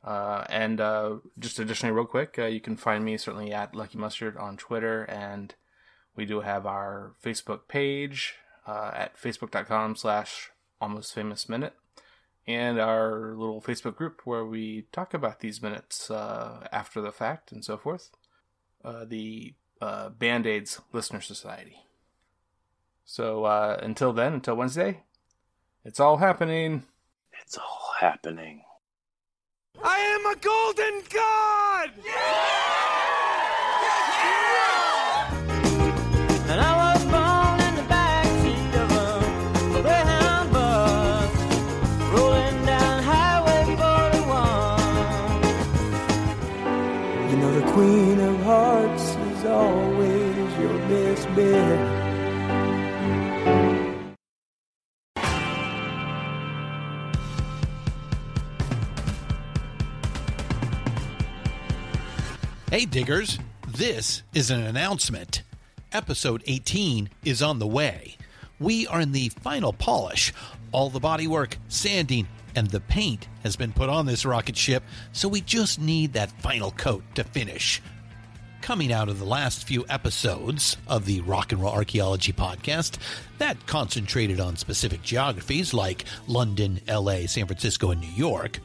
Uh, 0.03 0.45
and 0.49 0.81
uh, 0.81 1.17
just 1.39 1.59
additionally, 1.59 1.93
real 1.93 2.07
quick, 2.07 2.37
uh, 2.39 2.47
you 2.47 2.61
can 2.61 2.79
find 2.79 3.05
me 3.05 3.19
certainly 3.19 3.53
at 3.53 3.75
Lucky 3.75 3.99
Mustard 3.99 4.39
on 4.39 4.57
Twitter, 4.57 5.03
and 5.05 5.55
we 6.17 6.25
do 6.25 6.41
have 6.41 6.65
our 6.65 7.13
Facebook 7.23 7.69
page 7.69 8.37
uh, 8.69 8.91
at 8.95 9.17
facebook.com 9.17 9.97
slash 9.97 10.51
almost 10.81 11.15
famous 11.15 11.49
minute 11.49 11.75
and 12.47 12.79
our 12.79 13.35
little 13.35 13.61
Facebook 13.61 13.97
group 13.97 14.23
where 14.25 14.45
we 14.45 14.87
talk 14.93 15.13
about 15.15 15.41
these 15.41 15.63
minutes 15.63 16.11
uh, 16.11 16.67
after 16.71 17.01
the 17.01 17.13
fact 17.13 17.51
and 17.53 17.65
so 17.65 17.77
forth. 17.77 18.11
Uh, 18.85 19.05
the 19.05 19.55
uh, 19.81 20.09
Band 20.11 20.47
Aids 20.47 20.81
Listener 20.93 21.21
Society. 21.21 21.77
So 23.05 23.45
uh, 23.45 23.79
until 23.83 24.13
then, 24.13 24.35
until 24.35 24.57
Wednesday, 24.57 25.03
it's 25.85 26.01
all 26.01 26.19
happening. 26.19 26.85
it's 27.43 27.57
all 27.57 27.95
happening. 28.01 28.63
I 29.83 29.99
am 29.99 30.27
a 30.27 30.37
golden 30.37 31.03
god! 31.13 31.91
And 31.97 32.58
Queen 47.79 48.19
of 48.19 48.43
Hearts 48.43 49.03
is 49.03 49.45
always 49.45 50.59
your 50.59 50.77
best 50.89 51.29
bet. 51.37 51.79
Hey, 62.69 62.85
diggers, 62.85 63.39
this 63.69 64.25
is 64.35 64.51
an 64.51 64.65
announcement. 64.65 65.45
Episode 65.93 66.43
18 66.49 67.09
is 67.25 67.41
on 67.41 67.61
the 67.61 67.67
way. 67.69 68.17
We 68.59 68.89
are 68.89 69.01
in 69.01 69.13
the 69.13 69.29
final 69.29 69.73
polish. 69.73 70.35
All 70.73 70.91
the 70.91 70.99
bodywork, 70.99 71.55
sanding, 71.69 72.27
and 72.55 72.69
the 72.69 72.81
paint 72.81 73.29
has 73.43 73.57
been 73.57 73.73
put 73.73 73.89
on 73.89 74.07
this 74.07 74.25
rocket 74.25 74.57
ship, 74.57 74.83
so 75.13 75.29
we 75.29 75.41
just 75.41 75.81
need 75.81 76.13
that 76.13 76.31
final 76.41 76.71
coat 76.73 77.03
to 77.15 77.25
finish. 77.25 77.83
Coming 78.61 78.93
out 78.93 79.09
of 79.09 79.19
the 79.19 79.25
last 79.25 79.67
few 79.67 79.85
episodes 79.89 80.77
of 80.89 81.07
the 81.07 81.21
Rock 81.21 81.53
and 81.53 81.63
Roll 81.63 81.73
Archaeology 81.73 82.33
podcast 82.33 82.99
that 83.39 83.67
concentrated 83.67 84.41
on 84.41 84.57
specific 84.57 85.03
geographies 85.03 85.73
like 85.73 86.05
London, 86.27 86.81
LA, 86.89 87.27
San 87.27 87.47
Francisco, 87.47 87.93
and 87.93 88.01
New 88.01 88.09
York, 88.09 88.59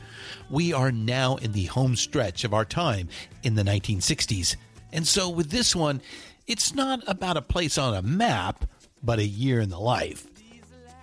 we 0.50 0.74
are 0.74 0.92
now 0.92 1.36
in 1.38 1.52
the 1.52 1.66
home 1.66 1.96
stretch 1.96 2.44
of 2.44 2.54
our 2.54 2.66
time 2.66 3.08
in 3.44 3.56
the 3.56 3.64
1960s. 3.64 4.56
And 4.92 5.08
so 5.08 5.30
with 5.30 5.52
this 5.52 5.76
one, 5.76 6.02
it's 6.48 6.74
not 6.74 7.02
about 7.08 7.38
a 7.38 7.42
place 7.42 7.78
on 7.78 7.94
a 7.94 8.02
map, 8.02 8.66
but 9.02 9.20
a 9.20 9.26
year 9.26 9.60
in 9.62 9.70
the 9.70 9.80
life. 9.80 10.28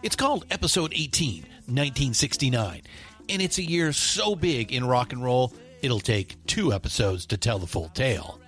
It's 0.03 0.17
called 0.17 0.47
Episode 0.51 0.93
18, 0.95 1.47
1969, 1.71 2.83
and 3.29 3.43
it's 3.43 3.59
a 3.59 3.63
year 3.63 3.93
so 3.93 4.35
big 4.35 4.73
in 4.73 4.85
rock 4.85 5.13
and 5.13 5.23
roll, 5.23 5.55
it'll 5.83 6.01
take 6.01 6.45
two 6.47 6.73
episodes 6.73 7.27
to 7.27 7.37
tell 7.37 7.59
the 7.59 7.67
full 7.67 7.89
tale. 7.91 8.41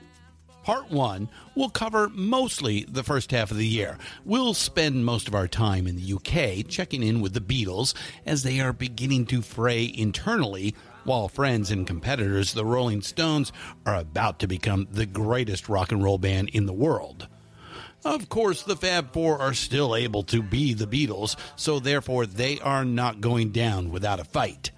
Part 0.62 0.90
one 0.90 1.28
will 1.56 1.70
cover 1.70 2.08
mostly 2.08 2.84
the 2.84 3.02
first 3.02 3.32
half 3.32 3.50
of 3.50 3.56
the 3.56 3.66
year. 3.66 3.98
We'll 4.24 4.54
spend 4.54 5.04
most 5.04 5.26
of 5.26 5.34
our 5.34 5.48
time 5.48 5.88
in 5.88 5.96
the 5.96 6.12
UK 6.14 6.68
checking 6.68 7.02
in 7.02 7.20
with 7.20 7.34
the 7.34 7.40
Beatles 7.40 7.94
as 8.24 8.44
they 8.44 8.60
are 8.60 8.72
beginning 8.72 9.26
to 9.26 9.42
fray 9.42 9.92
internally, 9.92 10.76
while 11.04 11.26
friends 11.26 11.72
and 11.72 11.84
competitors, 11.84 12.52
the 12.52 12.64
Rolling 12.64 13.02
Stones, 13.02 13.52
are 13.84 13.96
about 13.96 14.38
to 14.38 14.46
become 14.46 14.86
the 14.90 15.06
greatest 15.06 15.68
rock 15.68 15.90
and 15.90 16.02
roll 16.02 16.18
band 16.18 16.50
in 16.50 16.66
the 16.66 16.72
world. 16.72 17.26
Of 18.04 18.28
course, 18.28 18.62
the 18.62 18.76
Fab 18.76 19.12
Four 19.12 19.38
are 19.38 19.54
still 19.54 19.94
able 19.94 20.24
to 20.24 20.42
be 20.42 20.74
the 20.74 20.86
Beatles, 20.86 21.36
so 21.56 21.78
therefore 21.78 22.26
they 22.26 22.58
are 22.60 22.84
not 22.84 23.20
going 23.20 23.50
down 23.50 23.90
without 23.90 24.20
a 24.20 24.24
fight 24.24 24.72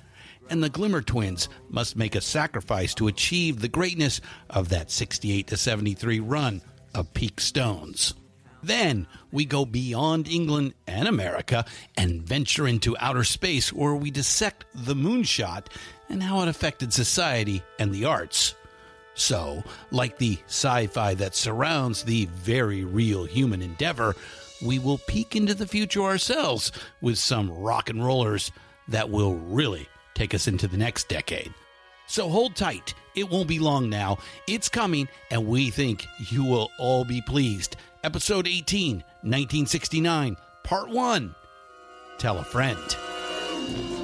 and 0.51 0.63
the 0.63 0.69
Glimmer 0.69 1.03
Twins 1.03 1.49
must 1.69 1.97
make 1.97 2.15
a 2.15 2.21
sacrifice 2.21 2.95
to 2.95 3.09
achieve 3.09 3.61
the 3.61 3.69
greatness 3.69 4.21
of 4.51 4.69
that 4.69 4.91
68 4.91 5.47
to 5.49 5.57
73 5.57 6.21
run 6.21 6.63
of 6.95 7.13
Peak 7.15 7.41
Stones. 7.41 8.15
Then 8.63 9.07
we 9.31 9.45
go 9.45 9.67
beyond 9.67 10.27
England 10.27 10.75
and 10.87 11.07
America 11.07 11.67
and 11.97 12.23
venture 12.23 12.67
into 12.67 12.97
outer 12.99 13.25
space 13.25 13.73
where 13.73 13.95
we 13.95 14.11
dissect 14.11 14.65
the 14.75 14.95
moonshot 14.95 15.67
and 16.09 16.23
how 16.23 16.41
it 16.41 16.49
affected 16.49 16.93
society 16.93 17.63
and 17.79 17.93
the 17.93 18.07
arts. 18.07 18.55
So, 19.15 19.63
like 19.91 20.19
the 20.19 20.39
sci 20.47 20.89
fi 20.89 21.15
that 21.15 21.35
surrounds 21.35 22.03
the 22.03 22.27
very 22.27 22.85
real 22.85 23.25
human 23.25 23.63
endeavor, 23.63 24.17
we 24.63 24.79
will 24.79 24.99
peek 24.99 25.37
into 25.37 25.55
the 25.55 25.67
future 25.67 26.03
ourselves 26.03 26.73
with 27.01 27.19
some 27.19 27.51
rock 27.51 27.91
and 27.91 28.05
rollers 28.05 28.51
that 28.89 29.11
will 29.11 29.37
really 29.37 29.89
take 30.15 30.35
us 30.35 30.49
into 30.49 30.69
the 30.69 30.77
next 30.77 31.09
decade. 31.09 31.53
So 32.07 32.29
hold 32.29 32.55
tight. 32.55 32.95
It 33.15 33.31
won't 33.31 33.49
be 33.49 33.59
long 33.59 33.89
now. 33.89 34.19
It's 34.47 34.69
coming, 34.69 35.09
and 35.31 35.47
we 35.47 35.71
think 35.71 36.07
you 36.31 36.45
will 36.45 36.71
all 36.79 37.05
be 37.05 37.23
pleased. 37.23 37.77
Episode 38.03 38.47
18, 38.47 38.97
1969, 38.97 40.37
Part 40.65 40.91
1. 40.91 41.35
Tell 42.19 42.39
a 42.39 42.45
friend. 42.45 44.04